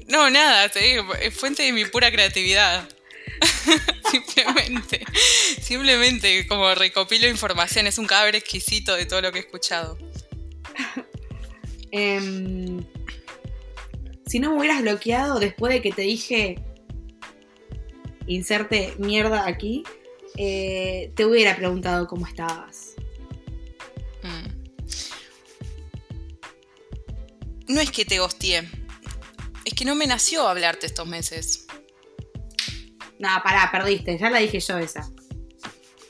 No, 0.08 0.30
nada, 0.30 0.70
te 0.70 0.80
digo, 0.80 1.14
es 1.16 1.34
fuente 1.34 1.64
de 1.64 1.74
mi 1.74 1.86
pura 1.86 2.12
creatividad. 2.12 2.88
simplemente, 4.12 5.06
simplemente 5.62 6.48
como 6.48 6.74
recopilo 6.74 7.28
información, 7.28 7.88
es 7.88 7.98
un 7.98 8.08
cadáver 8.08 8.36
exquisito 8.36 8.96
de 8.96 9.06
todo 9.06 9.22
lo 9.22 9.32
que 9.32 9.40
he 9.40 9.42
escuchado. 9.42 9.98
Em, 11.92 12.84
si 14.28 14.40
no 14.40 14.52
me 14.52 14.60
hubieras 14.60 14.82
bloqueado 14.82 15.40
después 15.40 15.74
de 15.74 15.82
que 15.82 15.92
te 15.92 16.04
dije 16.04 16.64
inserte 18.28 18.94
mierda 19.00 19.48
aquí, 19.48 19.84
eh, 20.36 21.12
te 21.16 21.26
hubiera 21.26 21.56
preguntado 21.56 22.08
cómo 22.08 22.28
estabas. 22.28 22.96
Mm. 24.24 24.58
No 27.74 27.82
es 27.82 27.90
que 27.92 28.06
te 28.06 28.20
hostié, 28.20 28.70
es 29.66 29.74
que 29.74 29.86
no 29.86 29.96
me 29.96 30.08
nació 30.08 30.48
hablarte 30.48 30.86
estos 30.86 31.08
meses. 31.08 31.66
Nada, 33.20 33.42
pará, 33.44 33.70
perdiste, 33.72 34.18
ya 34.18 34.30
la 34.30 34.40
dije 34.40 34.60
yo 34.60 34.78
esa. 34.78 35.10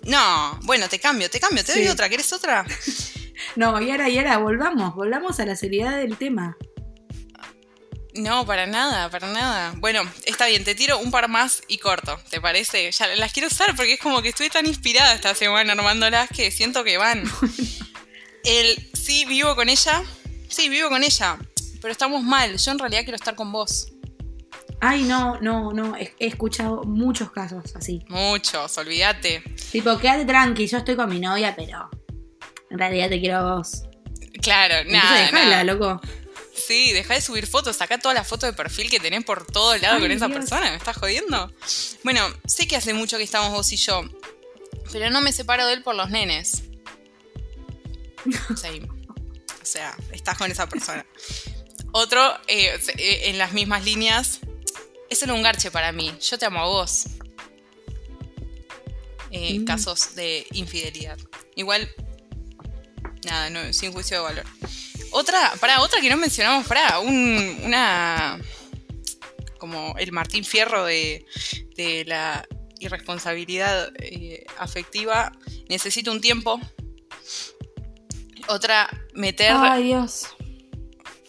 No, 0.04 0.60
bueno, 0.64 0.90
te 0.90 1.00
cambio, 1.00 1.30
te 1.30 1.40
cambio, 1.40 1.64
te 1.64 1.74
doy 1.74 1.88
otra, 1.88 2.10
¿querés 2.10 2.34
otra? 2.34 2.66
No, 3.56 3.82
y 3.82 3.90
ahora, 3.90 4.10
y 4.10 4.18
ahora, 4.18 4.38
volvamos, 4.38 4.96
volvamos 4.96 5.40
a 5.40 5.46
la 5.46 5.56
seriedad 5.56 5.98
del 5.98 6.18
tema. 6.18 6.58
No, 8.18 8.46
para 8.46 8.66
nada, 8.66 9.10
para 9.10 9.28
nada. 9.32 9.74
Bueno, 9.78 10.02
está 10.26 10.48
bien, 10.48 10.64
te 10.64 10.76
tiro 10.76 10.98
un 11.00 11.12
par 11.12 11.28
más 11.30 11.62
y 11.68 11.78
corto, 11.78 12.20
¿te 12.30 12.42
parece? 12.42 12.92
Ya 12.92 13.08
las 13.16 13.32
quiero 13.32 13.48
usar 13.48 13.76
porque 13.76 13.94
es 13.94 14.00
como 14.00 14.22
que 14.22 14.30
estoy 14.30 14.50
tan 14.50 14.66
inspirada 14.66 15.14
esta 15.14 15.36
semana 15.36 15.74
armándolas 15.74 16.30
que 16.30 16.52
siento 16.52 16.84
que 16.84 16.98
van. 16.98 17.24
El 18.44 18.90
sí, 18.94 19.26
vivo 19.26 19.56
con 19.56 19.70
ella. 19.70 20.04
Sí, 20.50 20.70
vivo 20.70 20.90
con 20.90 21.04
ella. 21.04 21.38
Pero 21.82 21.92
estamos 21.92 22.24
mal. 22.24 22.58
Yo 22.58 22.72
en 22.72 22.80
realidad 22.80 23.02
quiero 23.04 23.18
estar 23.18 23.36
con 23.36 23.52
vos. 23.52 23.92
Ay, 24.80 25.04
no, 25.04 25.40
no, 25.42 25.74
no, 25.74 25.96
he, 25.98 26.14
he 26.20 26.28
escuchado 26.28 26.84
muchos 26.84 27.32
casos 27.32 27.76
así. 27.76 28.04
Muchos, 28.10 28.78
olvídate. 28.78 29.44
Tipo, 29.72 29.98
quédate 29.98 30.26
tranqui, 30.26 30.68
yo 30.68 30.78
estoy 30.78 30.96
con 30.96 31.10
mi 31.10 31.20
novia, 31.20 31.56
pero 31.56 31.90
en 32.70 32.78
realidad 32.78 33.10
te 33.10 33.20
quiero 33.20 33.38
a 33.38 33.56
vos. 33.56 33.84
Claro, 34.42 34.76
Entonces 34.76 35.04
nada, 35.04 35.18
dejala, 35.20 35.46
nada. 35.46 35.64
loco. 35.64 36.02
Sí, 36.58 36.92
deja 36.92 37.14
de 37.14 37.22
subir 37.22 37.46
fotos, 37.48 37.78
saca 37.78 38.00
todas 38.00 38.16
las 38.16 38.28
fotos 38.28 38.50
de 38.50 38.54
perfil 38.54 38.90
que 38.90 39.00
tenés 39.00 39.24
por 39.24 39.46
todos 39.46 39.80
lados 39.82 39.98
Ay, 39.98 40.02
con 40.02 40.12
esa 40.12 40.28
persona, 40.28 40.72
¿me 40.72 40.78
estás 40.78 40.98
jodiendo? 40.98 41.54
Bueno, 42.04 42.28
sé 42.46 42.68
que 42.68 42.76
hace 42.76 42.94
mucho 42.94 43.18
que 43.18 43.24
estamos 43.24 43.52
vos 43.52 43.72
y 43.72 43.78
yo, 43.78 44.02
pero 44.92 45.10
no 45.10 45.22
me 45.22 45.32
separo 45.32 45.66
de 45.68 45.74
él 45.74 45.84
por 45.84 45.96
los 45.96 46.10
nenes. 46.10 46.64
Sí. 48.56 48.82
O 49.62 49.66
sea, 49.70 49.96
estás 50.12 50.38
con 50.38 50.50
esa 50.52 50.68
persona. 50.68 51.06
Otro, 51.92 52.38
eh, 52.48 52.80
eh, 52.98 53.22
en 53.26 53.38
las 53.38 53.54
mismas 53.54 53.84
líneas, 53.86 54.40
es 55.10 55.20
solo 55.20 55.36
un 55.36 55.44
garche 55.44 55.72
para 55.72 55.92
mí. 55.92 56.14
Yo 56.22 56.38
te 56.38 56.46
amo 56.46 56.60
a 56.60 56.66
vos. 56.66 57.06
Eh, 59.32 59.60
Mm. 59.60 59.66
Casos 59.66 60.16
de 60.16 60.48
infidelidad. 60.54 61.18
Igual, 61.56 61.90
nada, 63.26 63.50
no, 63.50 63.74
sin 63.74 63.92
juicio 63.92 64.18
de 64.18 64.24
valor. 64.24 64.46
Otra, 65.12 65.54
para 65.60 65.82
otra 65.82 66.02
que 66.02 66.10
no 66.10 66.18
mencionamos, 66.18 66.68
para 66.68 67.00
un, 67.00 67.62
una. 67.64 68.40
como 69.58 69.96
el 69.98 70.12
Martín 70.12 70.44
Fierro 70.44 70.86
de, 70.86 71.26
de 71.76 72.06
la 72.06 72.48
irresponsabilidad 72.80 73.92
eh, 74.00 74.46
afectiva. 74.58 75.32
Necesito 75.70 76.12
un 76.12 76.22
tiempo. 76.22 76.60
Otra, 78.48 78.90
meter. 79.14 79.52
Ay, 79.54 79.84
Dios. 79.84 80.28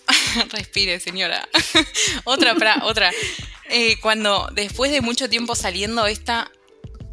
Respire, 0.50 1.00
señora. 1.00 1.48
otra, 2.24 2.54
para, 2.54 2.84
otra. 2.84 3.10
Eh, 3.70 3.98
cuando 4.00 4.48
después 4.52 4.90
de 4.90 5.00
mucho 5.00 5.28
tiempo 5.28 5.54
saliendo 5.54 6.06
esta, 6.06 6.50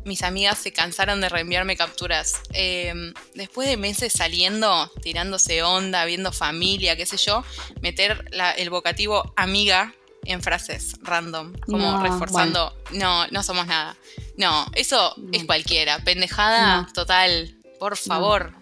mis 0.05 0.23
amigas 0.23 0.57
se 0.59 0.71
cansaron 0.71 1.19
de 1.19 1.27
reenviarme 1.29 1.75
capturas. 1.75 2.35
Eh, 2.53 2.93
después 3.33 3.67
de 3.67 3.75
meses 3.77 4.13
saliendo, 4.13 4.89
tirándose 5.01 5.61
onda, 5.63 6.05
viendo 6.05 6.31
familia, 6.31 6.95
qué 6.95 7.05
sé 7.05 7.17
yo, 7.17 7.43
meter 7.81 8.25
la- 8.31 8.51
el 8.51 8.69
vocativo 8.69 9.33
amiga 9.35 9.93
en 10.23 10.41
frases 10.41 10.95
random, 11.01 11.53
como 11.65 11.91
No, 11.91 12.01
reforzando, 12.01 12.73
no, 12.91 13.27
no 13.27 13.43
somos 13.43 13.67
nada. 13.67 13.95
No, 14.37 14.65
eso 14.73 15.13
es 15.31 15.43
cualquiera. 15.45 15.99
Pendejada 15.99 16.81
No. 16.83 16.93
total. 16.93 17.55
Por 17.79 17.97
favor. 17.97 18.53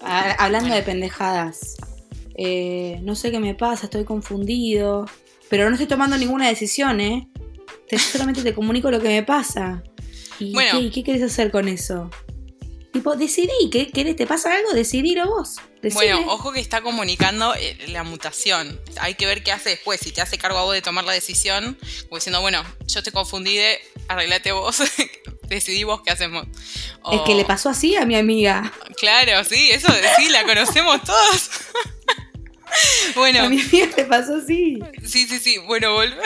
Ah, 0.00 0.34
hablando 0.38 0.68
Bueno. 0.68 0.76
de 0.76 0.82
pendejadas. 0.82 1.76
eh, 2.34 2.98
no 3.02 3.14
sé 3.14 3.30
qué 3.30 3.38
me 3.40 3.54
pasa, 3.54 3.84
estoy 3.86 4.04
confundido. 4.04 5.04
Pero 5.50 5.66
no 5.68 5.72
estoy 5.76 5.86
tomando 5.86 6.16
ninguna 6.16 6.48
decisión, 6.48 6.98
¿eh? 7.00 7.28
Te, 7.88 7.98
solamente 7.98 8.42
te 8.42 8.54
comunico 8.54 8.90
lo 8.90 9.00
que 9.00 9.08
me 9.08 9.22
pasa. 9.22 9.82
¿Y 10.38 10.52
Bueno. 10.52 10.78
qué, 10.80 10.90
qué 10.90 11.04
querés 11.04 11.22
hacer 11.22 11.50
con 11.50 11.68
eso? 11.68 12.10
Tipo, 12.92 13.16
decidí, 13.16 13.70
¿qué 13.70 13.88
querés? 13.90 14.16
¿Te 14.16 14.26
pasa 14.26 14.54
algo? 14.54 14.72
Decidilo 14.72 15.26
vos. 15.26 15.56
Bueno, 15.94 16.22
ojo 16.28 16.52
que 16.52 16.60
está 16.60 16.80
comunicando 16.82 17.54
eh, 17.56 17.76
la 17.88 18.02
mutación. 18.04 18.78
Hay 19.00 19.14
que 19.14 19.26
ver 19.26 19.42
qué 19.42 19.50
hace 19.50 19.70
después. 19.70 19.98
Si 20.00 20.12
te 20.12 20.20
hace 20.20 20.38
cargo 20.38 20.58
a 20.58 20.62
vos 20.64 20.74
de 20.74 20.82
tomar 20.82 21.04
la 21.04 21.12
decisión, 21.12 21.76
como 22.04 22.16
diciendo, 22.18 22.40
bueno, 22.40 22.62
yo 22.86 23.02
te 23.02 23.10
confundí 23.10 23.56
de 23.56 23.78
arreglate 24.08 24.52
vos, 24.52 24.80
decidí 25.48 25.82
vos 25.84 26.02
qué 26.04 26.10
hacemos. 26.12 26.46
Es 26.46 26.58
O- 27.02 27.24
que 27.24 27.34
le 27.34 27.44
pasó 27.44 27.70
así 27.70 27.96
a 27.96 28.04
mi 28.04 28.14
amiga. 28.14 28.72
Claro, 28.98 29.42
sí, 29.42 29.70
eso 29.72 29.88
sí, 30.16 30.28
la 30.28 30.44
conocemos 30.44 31.02
todos. 31.02 31.50
bueno, 33.14 33.42
A 33.44 33.48
mi 33.48 33.60
amiga 33.60 33.88
le 33.96 34.04
pasó 34.04 34.36
así. 34.36 34.78
Sí, 35.04 35.26
sí, 35.26 35.38
sí. 35.38 35.58
Bueno, 35.58 35.94
vol- 35.96 36.16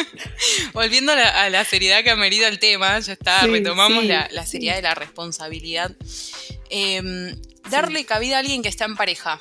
volviendo 0.72 1.12
a 1.12 1.16
la, 1.16 1.42
a 1.44 1.50
la 1.50 1.64
seriedad 1.64 2.02
que 2.02 2.10
amerita 2.10 2.48
el 2.48 2.58
tema, 2.58 2.98
ya 2.98 3.12
está, 3.12 3.42
Sí, 3.42 3.48
retomamos 3.50 4.02
sí, 4.02 4.08
la, 4.08 4.28
la 4.32 4.44
sí. 4.44 4.52
seriedad 4.52 4.76
de 4.76 4.82
la 4.82 4.94
responsabilidad. 4.94 5.92
Em, 6.70 7.34
darle 7.70 8.04
cabida 8.04 8.36
a 8.36 8.38
alguien 8.40 8.62
que 8.62 8.68
está 8.68 8.84
en 8.84 8.96
pareja. 8.96 9.40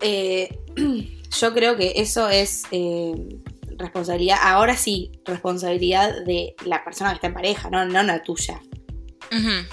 Eh, 0.00 0.48
yo 1.40 1.54
creo 1.54 1.76
que 1.76 1.94
eso 1.96 2.28
es 2.28 2.64
eh, 2.70 3.12
responsabilidad, 3.78 4.38
ahora 4.42 4.76
sí, 4.76 5.12
responsabilidad 5.24 6.24
de 6.24 6.54
la 6.64 6.84
persona 6.84 7.10
que 7.10 7.14
está 7.16 7.26
en 7.28 7.34
pareja, 7.34 7.70
no, 7.70 7.84
no 7.84 8.02
la 8.02 8.22
tuya. 8.22 8.60
Ujú, 9.32 9.66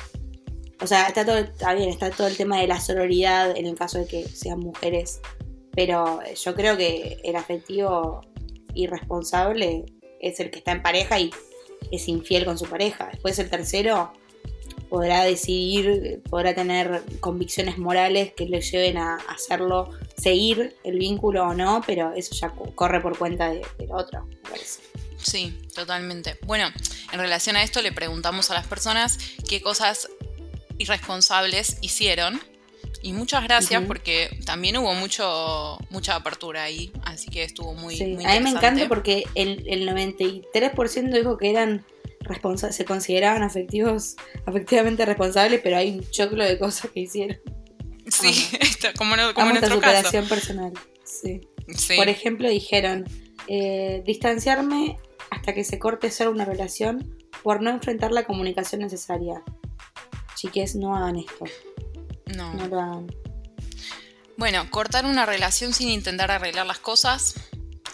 O 0.83 0.87
sea, 0.87 1.07
está 1.07 1.25
todo, 1.25 1.37
está 1.37 1.73
está 1.75 2.11
todo 2.11 2.27
el 2.27 2.35
tema 2.35 2.59
de 2.59 2.67
la 2.67 2.79
sororidad 2.79 3.55
en 3.57 3.65
el 3.65 3.75
caso 3.75 3.99
de 3.99 4.05
que 4.05 4.27
sean 4.27 4.59
mujeres, 4.59 5.21
pero 5.71 6.19
yo 6.35 6.53
creo 6.55 6.75
que 6.77 7.19
el 7.23 7.35
afectivo 7.37 8.21
irresponsable 8.75 9.85
es 10.19 10.39
el 10.39 10.49
que 10.51 10.59
está 10.59 10.71
en 10.71 10.81
pareja 10.81 11.19
y 11.19 11.31
es 11.91 12.07
infiel 12.07 12.45
con 12.45 12.57
su 12.57 12.65
pareja. 12.65 13.09
Después 13.11 13.37
el 13.39 13.49
tercero 13.49 14.13
podrá 14.89 15.23
decidir, 15.23 16.21
podrá 16.29 16.53
tener 16.53 17.01
convicciones 17.19 17.77
morales 17.77 18.33
que 18.33 18.45
le 18.45 18.61
lleven 18.61 18.97
a 18.97 19.15
hacerlo, 19.29 19.89
seguir 20.17 20.75
el 20.83 20.99
vínculo 20.99 21.47
o 21.47 21.53
no, 21.53 21.81
pero 21.85 22.13
eso 22.13 22.35
ya 22.35 22.49
co- 22.49 22.71
corre 22.75 23.01
por 23.01 23.17
cuenta 23.17 23.49
de- 23.49 23.65
del 23.79 23.91
otro, 23.91 24.25
me 24.25 24.35
parece. 24.49 24.81
Sí, 25.17 25.57
totalmente. 25.73 26.37
Bueno, 26.45 26.67
en 27.11 27.19
relación 27.19 27.55
a 27.55 27.63
esto 27.63 27.81
le 27.81 27.91
preguntamos 27.91 28.51
a 28.51 28.53
las 28.53 28.67
personas 28.67 29.17
qué 29.47 29.61
cosas 29.61 30.09
irresponsables 30.77 31.77
hicieron. 31.81 32.41
Y 33.01 33.11
muchas 33.11 33.43
gracias 33.43 33.83
porque 33.85 34.39
también 34.45 34.77
hubo 34.77 34.93
mucho 34.93 35.77
mucha 35.89 36.15
apertura 36.15 36.63
ahí, 36.63 36.91
así 37.03 37.29
que 37.29 37.43
estuvo 37.43 37.73
muy, 37.73 37.97
sí. 37.97 38.17
A 38.25 38.33
mí 38.33 38.39
me 38.39 38.51
encanta 38.51 38.87
porque 38.87 39.25
el, 39.35 39.65
el 39.67 39.87
93% 39.87 41.11
dijo 41.11 41.37
que 41.37 41.49
eran 41.49 41.85
se 42.71 42.85
consideraban 42.85 43.43
afectivos, 43.43 44.15
afectivamente 44.45 45.05
responsables, 45.05 45.61
pero 45.61 45.77
hay 45.77 45.91
un 45.91 46.09
choclo 46.09 46.43
de 46.43 46.57
cosas 46.57 46.91
que 46.91 47.01
hicieron. 47.01 47.37
Sí, 48.07 48.49
como, 48.97 49.15
no, 49.15 49.33
como 49.33 49.47
en 49.47 49.53
nuestro 49.53 49.75
superación 49.75 50.27
personal. 50.27 50.73
Sí. 51.03 51.41
Por 51.95 52.09
ejemplo, 52.09 52.49
dijeron 52.49 53.05
eh, 53.47 54.03
distanciarme 54.05 54.97
hasta 55.29 55.53
que 55.53 55.63
se 55.63 55.79
corte 55.79 56.11
solo 56.11 56.31
una 56.31 56.45
relación 56.45 57.15
por 57.41 57.61
no 57.61 57.69
enfrentar 57.69 58.11
la 58.11 58.25
comunicación 58.25 58.81
necesaria. 58.81 59.43
Chiques, 60.43 60.75
no 60.75 60.93
hagan 60.93 61.15
esto. 61.15 61.45
No. 62.35 62.53
No 62.53 62.67
lo 62.67 62.79
hagan. 62.81 63.15
Bueno, 64.35 64.69
cortar 64.69 65.05
una 65.05 65.25
relación 65.25 65.73
sin 65.73 65.87
intentar 65.87 66.31
arreglar 66.31 66.65
las 66.65 66.79
cosas, 66.79 67.35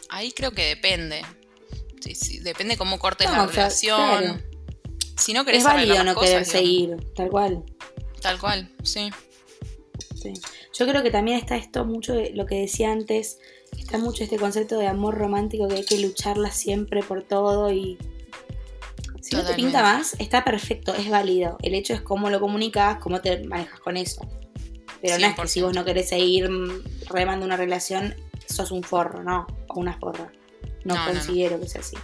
ahí 0.09 0.31
creo 0.31 0.49
que 0.51 0.65
depende. 0.65 1.21
Sí, 2.01 2.15
sí, 2.15 2.39
depende 2.39 2.75
cómo 2.75 2.97
cortes 2.97 3.29
la 3.29 3.45
relación. 3.45 4.43
Si 5.15 5.33
no 5.33 5.45
querés 5.45 5.59
es 5.59 5.65
válido 5.65 6.03
no 6.03 6.15
querer 6.15 6.43
seguir, 6.43 6.97
tal 7.13 7.29
cual. 7.29 7.63
Tal 8.19 8.39
cual, 8.39 8.73
sí. 8.81 9.11
sí. 10.19 10.33
Yo 10.73 10.87
creo 10.87 11.03
que 11.03 11.11
también 11.11 11.37
está 11.37 11.55
esto 11.55 11.85
mucho 11.85 12.13
de 12.13 12.31
lo 12.31 12.47
que 12.47 12.55
decía 12.55 12.91
antes, 12.91 13.37
está 13.77 13.99
mucho 13.99 14.23
este 14.23 14.37
concepto 14.37 14.79
de 14.79 14.87
amor 14.87 15.19
romántico 15.19 15.67
que 15.67 15.75
hay 15.75 15.85
que 15.85 15.99
lucharla 15.99 16.49
siempre 16.49 17.03
por 17.03 17.21
todo 17.21 17.71
y 17.71 17.99
si 19.29 19.35
no 19.35 19.45
te 19.45 19.53
pinta 19.53 19.83
más, 19.83 20.15
está 20.17 20.43
perfecto, 20.43 20.95
es 20.95 21.07
válido. 21.07 21.57
El 21.61 21.75
hecho 21.75 21.93
es 21.93 22.01
cómo 22.01 22.31
lo 22.31 22.39
comunicas, 22.39 22.97
cómo 22.97 23.21
te 23.21 23.43
manejas 23.43 23.79
con 23.79 23.95
eso. 23.95 24.27
Pero 25.01 25.19
no 25.19 25.27
es 25.27 25.35
que 25.35 25.47
si 25.47 25.61
vos 25.61 25.75
no 25.75 25.85
querés 25.85 26.09
seguir 26.09 26.49
remando 27.07 27.45
una 27.45 27.55
relación, 27.55 28.15
sos 28.47 28.71
un 28.71 28.81
forro, 28.81 29.23
¿no? 29.23 29.45
O 29.67 29.79
una 29.79 29.93
forra. 29.99 30.31
No, 30.83 30.95
considero 31.05 31.59
que 31.59 31.67
sea 31.67 31.81
así. 31.81 31.95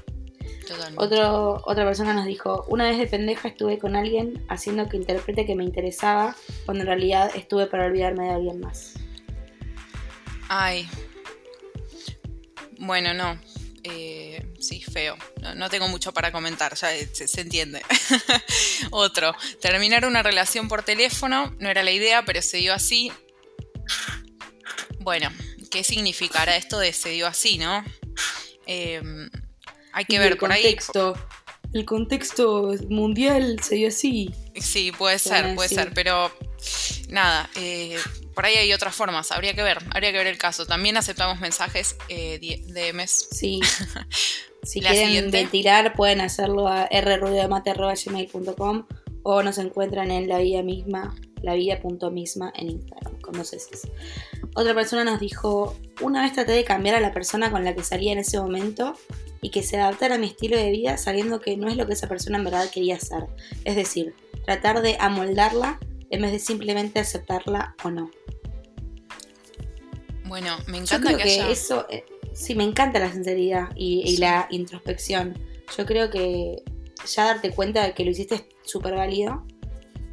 Otro, 0.98 1.64
otra 1.66 1.84
persona 1.84 2.14
nos 2.14 2.26
dijo, 2.26 2.64
una 2.68 2.84
vez 2.86 3.00
de 3.00 3.08
pendeja 3.08 3.48
estuve 3.48 3.80
con 3.80 3.96
alguien 3.96 4.46
haciendo 4.48 4.88
que 4.88 4.98
interprete 4.98 5.48
que 5.48 5.56
me 5.56 5.64
interesaba, 5.64 6.36
cuando 6.66 6.84
en 6.84 6.88
realidad 6.88 7.32
estuve 7.36 7.66
para 7.66 7.86
olvidarme 7.86 8.26
de 8.26 8.34
alguien 8.34 8.60
más. 8.60 8.94
Ay. 10.48 10.88
Bueno, 12.78 13.16
no. 13.16 13.40
Eh, 13.84 14.46
sí, 14.66 14.82
feo. 14.82 15.18
No, 15.56 15.70
tengo 15.70 15.88
mucho 15.88 16.14
para 16.14 16.32
comentar, 16.32 16.76
ya 16.76 16.90
se, 17.14 17.42
entiende. 17.42 17.82
Otro, 18.92 19.36
terminar 19.62 20.06
una 20.06 20.24
relación 20.24 20.68
por 20.68 20.84
teléfono 20.84 21.56
no 21.60 21.70
era 21.70 21.84
la 21.84 21.92
idea, 21.92 22.26
pero 22.26 22.42
se 22.42 22.58
dio 22.58 22.74
así. 22.74 23.12
Bueno, 25.00 25.30
¿qué 25.70 25.84
significará 25.84 26.56
esto 26.56 26.80
de 26.80 26.94
se 26.94 27.10
dio 27.10 27.28
así, 27.28 27.58
no? 27.58 27.84
Em, 28.66 29.30
hay 29.94 30.06
que 30.06 30.20
ver 30.20 30.38
por 30.38 30.52
ahí. 30.52 30.78
El 31.74 31.86
contexto 31.86 32.74
mundial 32.90 33.60
se 33.62 33.76
dio 33.76 33.90
así. 33.90 34.34
Sí, 34.56 34.92
puede 34.92 35.20
ser, 35.20 35.56
puede 35.56 35.70
ser, 35.70 35.94
pero 35.94 36.32
nada, 37.10 37.50
eh, 37.56 38.00
por 38.36 38.46
ahí 38.46 38.56
hay 38.56 38.74
otras 38.74 38.94
formas, 38.94 39.32
habría 39.32 39.54
que 39.54 39.64
ver, 39.64 39.80
habría 39.92 40.12
que 40.12 40.18
ver 40.18 40.28
el 40.28 40.38
caso. 40.38 40.66
También 40.66 40.98
aceptamos 40.98 41.40
mensajes 41.40 41.96
eh, 42.10 42.38
DMs. 42.68 43.30
Sí. 43.32 43.62
si 44.64 44.82
quieren 44.82 45.32
ventilar, 45.32 45.94
pueden 45.94 46.22
hacerlo 46.22 46.68
a 46.68 46.88
rruidemate.gmail.com 46.88 48.86
o 49.24 49.42
nos 49.42 49.58
encuentran 49.58 50.12
en 50.12 50.28
la 50.28 50.38
vía 50.38 50.62
misma, 50.62 51.16
la 51.42 51.56
en 51.56 52.70
Instagram, 52.70 53.22
con 53.22 53.34
dos 53.34 53.56
Otra 54.54 54.76
persona 54.76 55.04
nos 55.04 55.20
dijo, 55.20 55.76
una 56.02 56.22
vez 56.22 56.34
traté 56.34 56.52
de 56.52 56.64
cambiar 56.64 56.96
a 56.96 57.00
la 57.00 57.12
persona 57.12 57.50
con 57.50 57.64
la 57.64 57.74
que 57.74 57.84
salía 57.84 58.12
en 58.12 58.20
ese 58.20 58.40
momento 58.40 58.96
y 59.42 59.50
que 59.50 59.64
se 59.64 59.78
adaptara 59.78 60.16
a 60.16 60.18
mi 60.18 60.28
estilo 60.28 60.58
de 60.58 60.72
vida 60.72 60.98
sabiendo 60.98 61.40
que 61.40 61.58
no 61.58 61.70
es 61.70 61.78
lo 61.78 61.88
que 61.88 61.94
esa 61.94 62.08
persona 62.08 62.38
en 62.38 62.44
verdad 62.44 62.70
quería 62.70 62.98
hacer. 62.98 63.26
Es 63.64 63.76
decir, 63.76 64.16
tratar 64.46 64.82
de 64.82 64.98
amoldarla 65.00 65.80
en 66.10 66.22
vez 66.22 66.32
de 66.32 66.40
simplemente 66.40 67.00
aceptarla 67.00 67.76
o 67.84 67.92
no. 67.92 68.10
Bueno, 70.26 70.58
me 70.68 70.78
encanta 70.80 71.16
que, 71.18 71.52
eso, 71.52 71.86
eh, 71.90 72.04
sí, 72.34 72.56
me 72.56 72.64
encanta 72.64 73.00
la 73.00 73.12
sinceridad 73.12 73.70
y, 73.76 74.18
la 74.18 74.48
introspección. 74.50 75.38
Yo 75.78 75.86
creo 75.86 76.10
que 76.10 76.64
ya 77.06 77.26
darte 77.26 77.52
cuenta 77.52 77.84
de 77.86 77.94
que 77.94 78.04
lo 78.04 78.12
hiciste 78.12 78.36
es 78.36 78.46
súper 78.64 78.96
válido. 78.96 79.46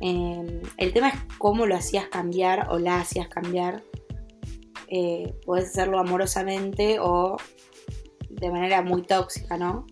Em, 0.01 0.61
el 0.77 0.93
tema 0.93 1.09
es 1.09 1.15
cómo 1.39 1.65
lo 1.65 1.75
hacías 1.75 2.09
cambiar 2.09 2.69
o 2.71 2.79
la 2.79 3.01
hacías 3.01 3.29
cambiar. 3.29 3.83
Eh, 4.89 5.35
puedes 5.47 5.71
hacerlo 5.71 5.99
amorosamente 5.99 6.99
o 7.01 7.39
de 8.29 8.51
manera 8.51 8.83
muy 8.83 9.03
tóxica, 9.03 9.57
¿no? 9.57 9.87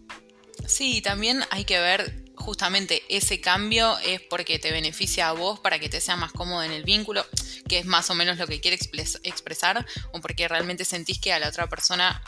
Sí, 0.67 1.01
también 1.01 1.41
hay 1.51 1.65
que 1.65 1.79
ver 1.81 2.20
justamente 2.41 3.03
ese 3.09 3.41
cambio 3.41 3.99
es 4.01 4.21
porque 4.21 4.59
te 4.59 4.73
beneficia 4.73 5.29
a 5.29 5.33
vos 5.33 5.61
para 5.61 5.79
que 5.79 5.89
te 5.89 6.01
sea 6.01 6.17
más 6.17 6.33
cómodo 6.33 6.63
en 6.63 6.73
el 6.73 6.85
vínculo, 6.85 7.25
que 7.69 7.79
es 7.79 7.87
más 7.87 8.11
o 8.11 8.15
menos 8.15 8.39
lo 8.39 8.47
que 8.47 8.61
quiere 8.61 8.79
expresar, 9.23 9.87
o 10.13 10.21
porque 10.21 10.49
realmente 10.49 10.85
sentís 10.85 11.21
que 11.21 11.33
a 11.33 11.39
la 11.39 11.49
otra 11.49 11.69
persona 11.69 12.23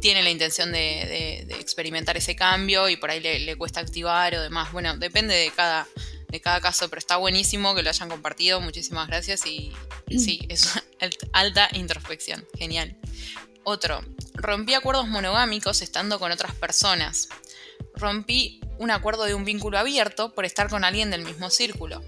tiene 0.00 0.22
la 0.22 0.30
intención 0.30 0.72
de, 0.72 1.46
experimentar 1.60 2.16
ese 2.16 2.34
cambio 2.34 2.88
y 2.88 2.96
por 2.96 3.10
ahí 3.10 3.20
le, 3.20 3.56
cuesta 3.56 3.80
activar 3.80 4.34
o 4.34 4.42
demás. 4.42 4.72
Bueno, 4.72 4.96
depende 4.96 5.34
de 5.34 5.50
cada, 5.50 5.86
de 6.28 6.40
cada 6.40 6.60
caso, 6.60 6.88
pero 6.88 6.98
está 6.98 7.16
buenísimo 7.16 7.74
que 7.74 7.82
lo 7.82 7.90
hayan 7.90 8.08
compartido. 8.08 8.60
Muchísimas 8.60 9.06
gracias 9.06 9.46
y 9.46 9.72
sí, 10.18 10.40
es 10.48 10.70
alta 11.32 11.68
introspección. 11.72 12.46
Genial. 12.58 12.96
Otro, 13.64 14.00
rompí 14.34 14.74
acuerdos 14.74 15.08
monogámicos 15.08 15.82
estando 15.82 16.20
con 16.20 16.30
otras 16.30 16.54
personas. 16.54 17.28
Rompí 17.96 18.60
un 18.78 18.90
acuerdo 18.90 19.24
de 19.24 19.34
un 19.34 19.44
vínculo 19.44 19.78
abierto 19.78 20.34
por 20.34 20.44
estar 20.44 20.68
con 20.68 20.84
alguien 20.84 21.10
del 21.10 21.24
mismo 21.24 21.50
círculo. 21.50 22.02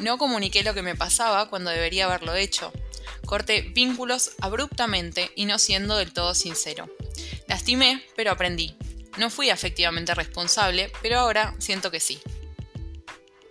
No 0.00 0.18
comuniqué 0.18 0.62
lo 0.62 0.74
que 0.74 0.82
me 0.82 0.96
pasaba 0.96 1.48
cuando 1.48 1.70
debería 1.70 2.06
haberlo 2.06 2.34
hecho. 2.34 2.72
Corté 3.26 3.62
vínculos 3.62 4.32
abruptamente 4.40 5.30
y 5.34 5.46
no 5.46 5.58
siendo 5.58 5.96
del 5.96 6.12
todo 6.12 6.34
sincero. 6.34 6.88
Lastimé, 7.48 8.02
pero 8.16 8.32
aprendí. 8.32 8.76
No 9.18 9.30
fui 9.30 9.50
afectivamente 9.50 10.14
responsable, 10.14 10.90
pero 11.02 11.18
ahora 11.18 11.54
siento 11.58 11.90
que 11.90 12.00
sí. 12.00 12.20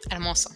Hermoso. 0.09 0.49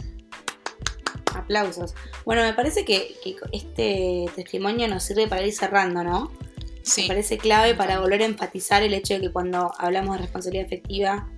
Aplausos. 1.33 1.93
Bueno, 2.25 2.41
me 2.41 2.53
parece 2.53 2.83
que, 2.83 3.15
este 3.53 4.25
testimonio 4.35 4.87
nos 4.87 5.03
sirve 5.03 5.27
para 5.27 5.45
ir 5.45 5.53
cerrando, 5.53 6.03
¿no? 6.03 6.31
Sí. 6.87 7.01
Me 7.03 7.07
parece 7.09 7.37
clave 7.37 7.75
para 7.75 7.99
volver 7.99 8.21
a 8.21 8.25
enfatizar 8.25 8.81
el 8.81 8.93
hecho 8.93 9.15
de 9.15 9.21
que 9.21 9.31
cuando 9.31 9.71
hablamos 9.77 10.15
de 10.15 10.21
responsabilidad 10.23 10.67
afectiva 10.67 11.29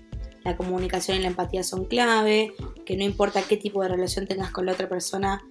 la 0.44 0.56
comunicación 0.56 1.18
y 1.18 1.22
la 1.22 1.28
empatía 1.28 1.64
son 1.64 1.86
clave, 1.86 2.54
que 2.86 2.96
no 2.96 3.04
importa 3.04 3.42
qué 3.42 3.58
tipo 3.58 3.82
de 3.84 3.90
relación 3.90 4.26
tengas 4.26 4.52
con 4.52 4.66
la 4.66 4.74
otra 4.74 4.88
persona, 4.88 5.44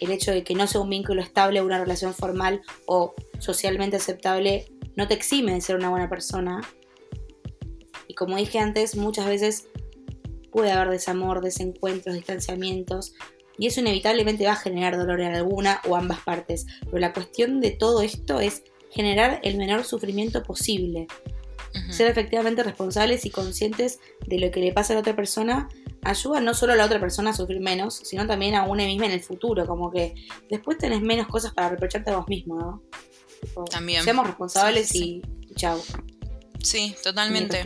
el 0.00 0.10
hecho 0.10 0.32
de 0.32 0.44
que 0.44 0.54
no 0.54 0.66
sea 0.66 0.80
un 0.80 0.88
vínculo 0.88 1.20
estable, 1.20 1.60
una 1.60 1.78
relación 1.78 2.14
formal 2.14 2.62
o 2.86 3.14
socialmente 3.38 3.96
aceptable, 3.96 4.66
no 4.96 5.06
te 5.06 5.14
exime 5.14 5.52
de 5.52 5.60
ser 5.60 5.76
una 5.76 5.90
buena 5.90 6.08
persona. 6.08 6.62
Y 8.08 8.14
como 8.14 8.36
dije 8.36 8.58
antes, 8.58 8.96
muchas 8.96 9.26
veces 9.26 9.68
puede 10.50 10.72
haber 10.72 10.88
desamor, 10.88 11.42
desencuentros, 11.42 12.14
distanciamientos, 12.14 13.14
y 13.58 13.66
eso 13.66 13.80
inevitablemente 13.80 14.46
va 14.46 14.52
a 14.52 14.56
generar 14.56 14.96
dolor 14.96 15.20
en 15.20 15.34
alguna 15.34 15.82
o 15.86 15.96
ambas 15.96 16.20
partes. 16.20 16.66
Pero 16.86 16.98
la 16.98 17.12
cuestión 17.12 17.60
de 17.60 17.72
todo 17.72 18.00
esto 18.00 18.40
es 18.40 18.64
generar 18.90 19.40
el 19.42 19.56
menor 19.56 19.84
sufrimiento 19.84 20.42
posible. 20.42 21.06
Ser 21.90 22.08
efectivamente 22.08 22.64
responsables 22.64 23.24
y 23.24 23.30
conscientes 23.30 24.00
de 24.26 24.38
lo 24.40 24.50
que 24.50 24.60
le 24.60 24.72
pasa 24.72 24.92
a 24.92 24.94
la 24.94 25.00
otra 25.00 25.14
persona 25.14 25.68
ayuda 26.02 26.40
no 26.40 26.52
solo 26.54 26.72
a 26.72 26.76
la 26.76 26.84
otra 26.84 26.98
persona 26.98 27.30
a 27.30 27.32
sufrir 27.32 27.60
menos, 27.60 27.94
sino 27.94 28.26
también 28.26 28.54
a 28.54 28.64
una 28.64 28.84
misma 28.86 29.06
en 29.06 29.12
el 29.12 29.22
futuro, 29.22 29.66
como 29.66 29.90
que 29.90 30.14
después 30.48 30.78
tenés 30.78 31.00
menos 31.00 31.28
cosas 31.28 31.52
para 31.54 31.68
reprocharte 31.68 32.10
a 32.10 32.16
vos 32.16 32.28
mismo, 32.28 32.58
¿no? 32.58 32.82
también. 33.70 34.02
Seamos 34.02 34.26
responsables 34.26 34.94
y 34.94 35.22
chao. 35.54 35.80
Sí, 36.62 36.94
totalmente. 37.02 37.62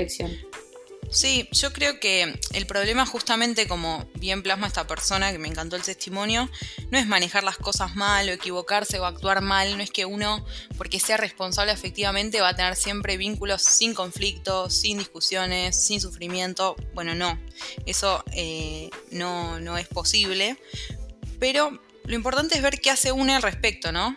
Sí, 1.15 1.49
yo 1.53 1.73
creo 1.73 2.01
que 2.01 2.41
el 2.55 2.67
problema 2.67 3.07
justamente 3.07 3.69
como 3.69 4.05
bien 4.15 4.43
plasma 4.43 4.67
esta 4.67 4.85
persona, 4.89 5.31
que 5.31 5.39
me 5.39 5.47
encantó 5.47 5.77
el 5.77 5.83
testimonio, 5.83 6.51
no 6.91 6.99
es 6.99 7.07
manejar 7.07 7.45
las 7.45 7.57
cosas 7.57 7.95
mal 7.95 8.29
o 8.29 8.33
equivocarse 8.33 8.99
o 8.99 9.07
actuar 9.07 9.41
mal, 9.41 9.77
no 9.77 9.83
es 9.85 9.93
que 9.93 10.07
uno, 10.07 10.45
porque 10.77 10.99
sea 10.99 11.17
responsable 11.17 11.71
efectivamente, 11.71 12.41
va 12.41 12.49
a 12.49 12.57
tener 12.57 12.75
siempre 12.75 13.17
vínculos 13.17 13.63
sin 13.63 13.95
conflictos, 13.95 14.75
sin 14.75 14.99
discusiones, 14.99 15.81
sin 15.81 16.01
sufrimiento. 16.01 16.75
Bueno, 16.95 17.15
no, 17.15 17.39
eso 17.87 18.25
eh, 18.33 18.91
no, 19.13 19.61
no 19.61 19.79
es 19.79 19.87
posible, 19.87 20.59
pero 21.39 21.81
lo 22.07 22.15
importante 22.17 22.57
es 22.57 22.63
ver 22.63 22.81
qué 22.81 22.91
hace 22.91 23.13
uno 23.13 23.37
al 23.37 23.43
respecto, 23.43 23.93
¿no? 23.93 24.17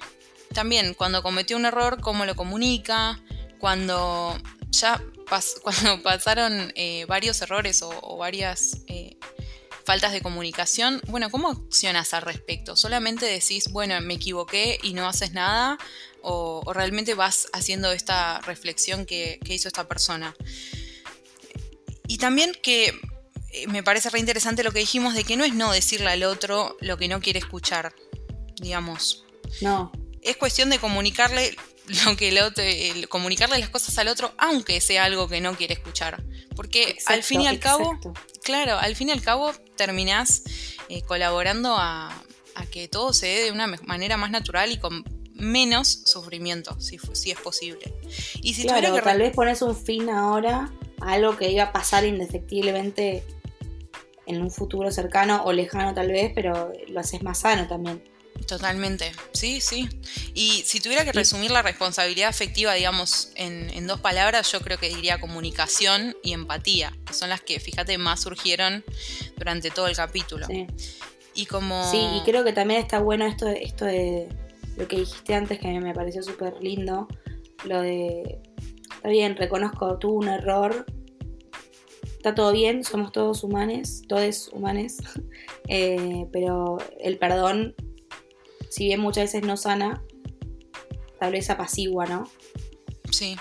También 0.51 0.95
cuando 0.95 1.21
cometió 1.21 1.57
un 1.57 1.67
error, 1.67 2.01
cómo 2.01 2.25
lo 2.25 2.35
comunica, 2.35 3.21
cuando 3.59 4.35
ya 4.71 4.99
cuando 5.61 6.01
pasaron 6.01 6.71
eh, 6.75 7.05
varios 7.05 7.41
errores 7.41 7.82
o, 7.82 8.17
varias 8.17 8.78
eh, 8.88 9.17
faltas 9.86 10.11
de 10.11 10.21
comunicación, 10.21 11.01
bueno, 11.07 11.30
¿cómo 11.30 11.49
accionas 11.49 12.13
al 12.13 12.23
respecto? 12.23 12.75
¿Solamente 12.75 13.25
decís, 13.25 13.71
bueno, 13.71 13.99
me 14.01 14.15
equivoqué 14.15 14.80
y 14.84 14.93
no 14.93 15.07
haces 15.07 15.34
nada? 15.34 15.78
¿O, 16.21 16.73
realmente 16.73 17.13
vas 17.13 17.47
haciendo 17.53 17.91
esta 17.91 18.41
reflexión 18.41 19.05
que, 19.05 19.39
hizo 19.45 19.67
esta 19.67 19.88
persona? 19.88 20.36
Y 22.07 22.17
también 22.17 22.53
que 22.61 22.99
eh, 23.51 23.67
me 23.67 23.84
parece 23.84 24.09
re 24.09 24.19
interesante 24.19 24.63
lo 24.63 24.71
que 24.71 24.80
dijimos 24.80 25.13
de 25.13 25.23
que 25.23 25.38
no 25.38 25.43
es 25.43 25.53
no 25.53 25.71
decirle 25.71 26.09
al 26.09 26.23
otro 26.23 26.78
lo 26.80 26.97
que 26.97 27.07
no 27.07 27.19
quiere 27.21 27.39
escuchar, 27.39 27.93
digamos. 28.61 29.25
No. 29.61 29.91
Es 30.21 30.38
cuestión 30.38 30.69
de 30.69 30.80
comunicarle 30.80 31.55
lo 32.05 32.17
que 32.17 32.29
el 32.29 32.39
otro, 32.39 32.63
comunicarle 33.09 33.57
las 33.59 33.69
cosas 33.69 33.97
al 33.97 34.07
otro, 34.07 34.33
aunque 34.38 34.81
sea 34.81 35.05
algo 35.05 35.27
que 35.27 35.41
no 35.41 35.55
quiere 35.55 35.73
escuchar. 35.73 36.23
Porque 36.55 36.97
al 37.05 37.23
fin 37.23 37.41
y 37.41 37.47
al 37.47 37.59
cabo, 37.59 37.97
claro, 38.43 38.77
al 38.77 38.95
fin 38.95 39.09
y 39.09 39.11
al 39.11 39.21
cabo 39.21 39.53
terminás 39.75 40.43
eh, 40.89 41.01
colaborando 41.03 41.75
a, 41.77 42.13
que 42.71 42.88
todo 42.88 43.13
se 43.13 43.27
dé 43.27 43.43
de 43.43 43.51
una 43.51 43.67
manera 43.67 44.17
más 44.17 44.31
natural 44.31 44.71
y 44.71 44.79
con 44.79 45.05
menos 45.35 46.01
sufrimiento, 46.05 46.79
si, 46.81 46.97
si 47.13 47.29
es 47.29 47.39
posible. 47.39 47.93
Y 48.41 48.55
si 48.55 48.63
claro, 48.63 48.95
que 48.95 49.01
tal 49.01 49.19
vez 49.19 49.31
pones 49.33 49.61
un 49.61 49.75
fin 49.75 50.09
ahora 50.09 50.71
a 50.99 51.11
algo 51.13 51.38
que 51.38 51.51
iba 51.51 51.65
a 51.65 51.71
pasar 51.71 52.03
indefectiblemente 52.03 53.23
en 54.25 54.41
un 54.41 54.49
futuro 54.49 54.91
cercano 54.91 55.43
o 55.45 55.53
lejano 55.53 55.93
tal 55.93 56.07
vez, 56.07 56.31
pero 56.33 56.73
lo 56.88 56.99
haces 56.99 57.21
más 57.21 57.39
sano 57.39 57.67
también. 57.67 58.01
Totalmente, 58.45 59.11
sí, 59.33 59.61
sí. 59.61 59.89
Y 60.33 60.63
si 60.65 60.79
tuviera 60.79 61.03
que 61.03 61.11
resumir 61.11 61.51
la 61.51 61.61
responsabilidad 61.61 62.29
afectiva, 62.29 62.73
digamos, 62.73 63.31
en, 63.35 63.88
dos 63.88 63.99
palabras, 63.99 64.51
yo 64.51 64.59
creo 64.61 64.77
que 64.77 64.89
diría 64.89 65.19
comunicación 65.19 66.15
y 66.23 66.33
empatía, 66.33 66.93
que 67.05 67.13
son 67.13 67.29
las 67.29 67.41
que, 67.41 67.59
fíjate, 67.59 67.97
más 67.97 68.21
surgieron 68.21 68.83
durante 69.38 69.69
todo 69.69 69.88
el 69.88 69.95
capítulo. 69.95 70.45
Sí. 70.47 70.67
Y 71.33 71.45
como... 71.45 71.89
Sí, 71.89 71.99
y 71.99 72.21
creo 72.25 72.43
que 72.43 72.53
también 72.53 72.81
está 72.81 72.99
bueno 72.99 73.25
esto, 73.25 73.47
esto 73.47 73.85
de 73.85 74.27
lo 74.75 74.88
que 74.88 74.97
dijiste 74.97 75.35
antes, 75.35 75.59
que 75.59 75.67
me 75.79 75.93
pareció 75.93 76.23
súper 76.23 76.55
lindo, 76.61 77.07
lo 77.63 77.81
de, 77.81 78.39
está 78.95 79.09
bien, 79.09 79.35
reconozco, 79.35 79.97
tuve 79.97 80.17
un 80.17 80.27
error, 80.27 80.85
está 82.17 82.35
todo 82.35 82.51
bien, 82.51 82.83
somos 82.83 83.11
todos 83.11 83.43
humanos, 83.43 84.03
todos 84.07 84.49
humanos, 84.49 84.97
eh, 85.67 86.27
pero 86.31 86.77
el 86.99 87.17
perdón 87.17 87.75
si 88.70 88.86
bien 88.86 88.99
muchas 88.99 89.26
veces 89.26 89.43
no 89.43 89.57
sana, 89.57 90.03
tal 91.20 91.32
vez 91.32 91.49
apacigua, 91.49 92.05
¿no? 92.05 92.30
Sí. 93.11 93.38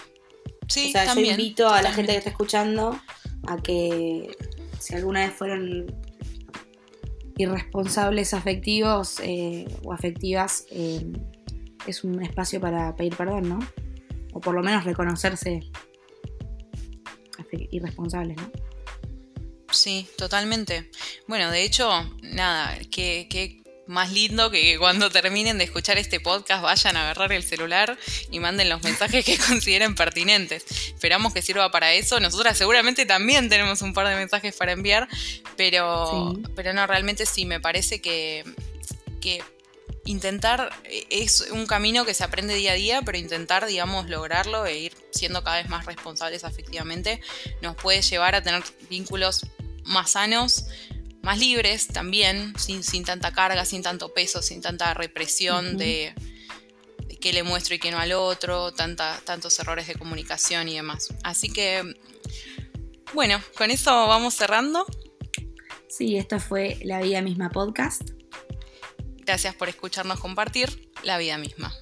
Sí, 0.69 0.89
o 0.89 0.93
sea, 0.93 1.15
yo 1.15 1.21
invito 1.21 1.69
a 1.69 1.83
la 1.83 1.93
gente 1.93 2.13
que 2.13 2.19
está 2.19 2.31
escuchando 2.31 2.99
a 3.47 3.57
que 3.63 4.37
si 4.81 4.95
alguna 4.95 5.25
vez 5.25 5.33
fueron 5.35 5.87
irresponsables 7.37 8.35
afectivos 8.35 9.21
eh, 9.23 9.67
o 9.85 9.93
afectivas, 9.93 10.67
eh, 10.71 11.07
es 11.87 12.03
un 12.03 12.23
espacio 12.23 12.61
para 12.61 12.97
pedir 12.97 13.15
perdón, 13.15 13.49
¿no? 13.49 13.59
O 14.33 14.41
por 14.41 14.55
lo 14.55 14.63
menos 14.63 14.85
reconocerse 14.85 15.61
irresponsables, 17.71 18.37
¿no? 18.37 18.51
Sí, 19.71 20.09
totalmente. 20.17 20.91
Bueno, 21.29 21.51
de 21.51 21.63
hecho, 21.63 21.89
nada, 22.23 22.77
que, 22.91 23.29
que 23.29 23.63
más 23.87 24.13
lindo 24.13 24.51
que 24.51 24.79
cuando 24.79 25.11
terminen 25.11 25.59
de 25.59 25.65
escuchar 25.65 25.99
este 25.99 26.21
podcast 26.21 26.63
vayan 26.63 26.97
a 26.97 27.03
agarrar 27.03 27.33
el 27.33 27.43
celular 27.43 27.97
y 28.31 28.41
manden 28.41 28.69
los 28.69 28.83
mensajes 28.83 29.25
que 29.25 29.39
consideren 29.49 29.95
pertinentes. 29.95 30.65
Esperamos 30.89 31.33
que 31.33 31.43
sirva 31.43 31.71
para 31.71 31.93
eso. 31.93 32.19
Nosotras 32.21 32.59
seguramente 32.59 33.07
también 33.07 33.49
tenemos 33.49 33.83
un 33.83 33.93
par 33.93 34.09
de 34.09 34.17
mensajes 34.17 34.55
para 34.57 34.73
enviar, 34.73 35.09
pero, 35.57 36.35
pero 36.55 36.73
no, 36.73 36.87
realmente 36.87 37.27
sí, 37.27 37.45
me 37.45 37.61
parece 37.61 38.01
que, 38.01 38.45
que 39.21 39.43
intentar 40.07 40.71
es 41.11 41.49
un 41.51 41.67
camino 41.67 42.05
que 42.05 42.15
se 42.15 42.25
aprende 42.25 42.55
día 42.55 42.73
a 42.73 42.77
día, 42.77 43.03
pero 43.03 43.19
intentar, 43.19 43.67
digamos, 43.67 44.09
lograrlo 44.09 44.67
e 44.67 44.79
ir 44.79 44.93
siendo 45.11 45.43
cada 45.43 45.59
vez 45.59 45.69
más 45.69 45.85
responsables 45.87 46.45
afectivamente 46.45 47.21
nos 47.61 47.77
puede 47.77 48.03
llevar 48.03 48.35
a 48.35 48.43
tener 48.43 48.63
vínculos 48.89 49.47
más 49.85 50.13
sanos, 50.13 50.67
más 51.27 51.41
libres 51.41 51.89
también, 51.89 52.55
sin, 52.57 52.85
sin 52.85 53.05
tanta 53.05 53.33
carga, 53.33 53.65
sin 53.65 53.83
tanto 53.83 54.15
peso, 54.15 54.43
sin 54.43 54.63
tanta 54.63 54.95
represión 54.95 55.77
de, 55.77 56.15
de, 57.09 57.17
qué 57.17 57.33
le 57.33 57.43
muestro 57.43 57.75
y 57.75 57.81
qué 57.81 57.91
no 57.91 57.99
al 57.99 58.13
otro, 58.13 58.73
tanta, 58.73 59.21
tantos 59.25 59.59
errores 59.59 59.89
de 59.89 59.97
comunicación 59.97 60.69
y 60.69 60.77
demás. 60.77 61.09
Así 61.25 61.53
que, 61.53 61.97
bueno, 63.13 63.43
con 63.59 63.73
eso 63.73 63.91
vamos 64.07 64.35
cerrando. 64.35 64.87
Sí, 65.89 66.17
esto 66.17 66.39
fue 66.39 66.79
La 66.85 67.01
Vida 67.01 67.21
Misma 67.23 67.51
Podcast. 67.51 68.09
Gracias 69.25 69.57
por 69.57 69.69
escucharnos 69.69 70.21
compartir 70.21 70.89
La 71.03 71.19
Vida 71.19 71.39
Misma. 71.39 71.75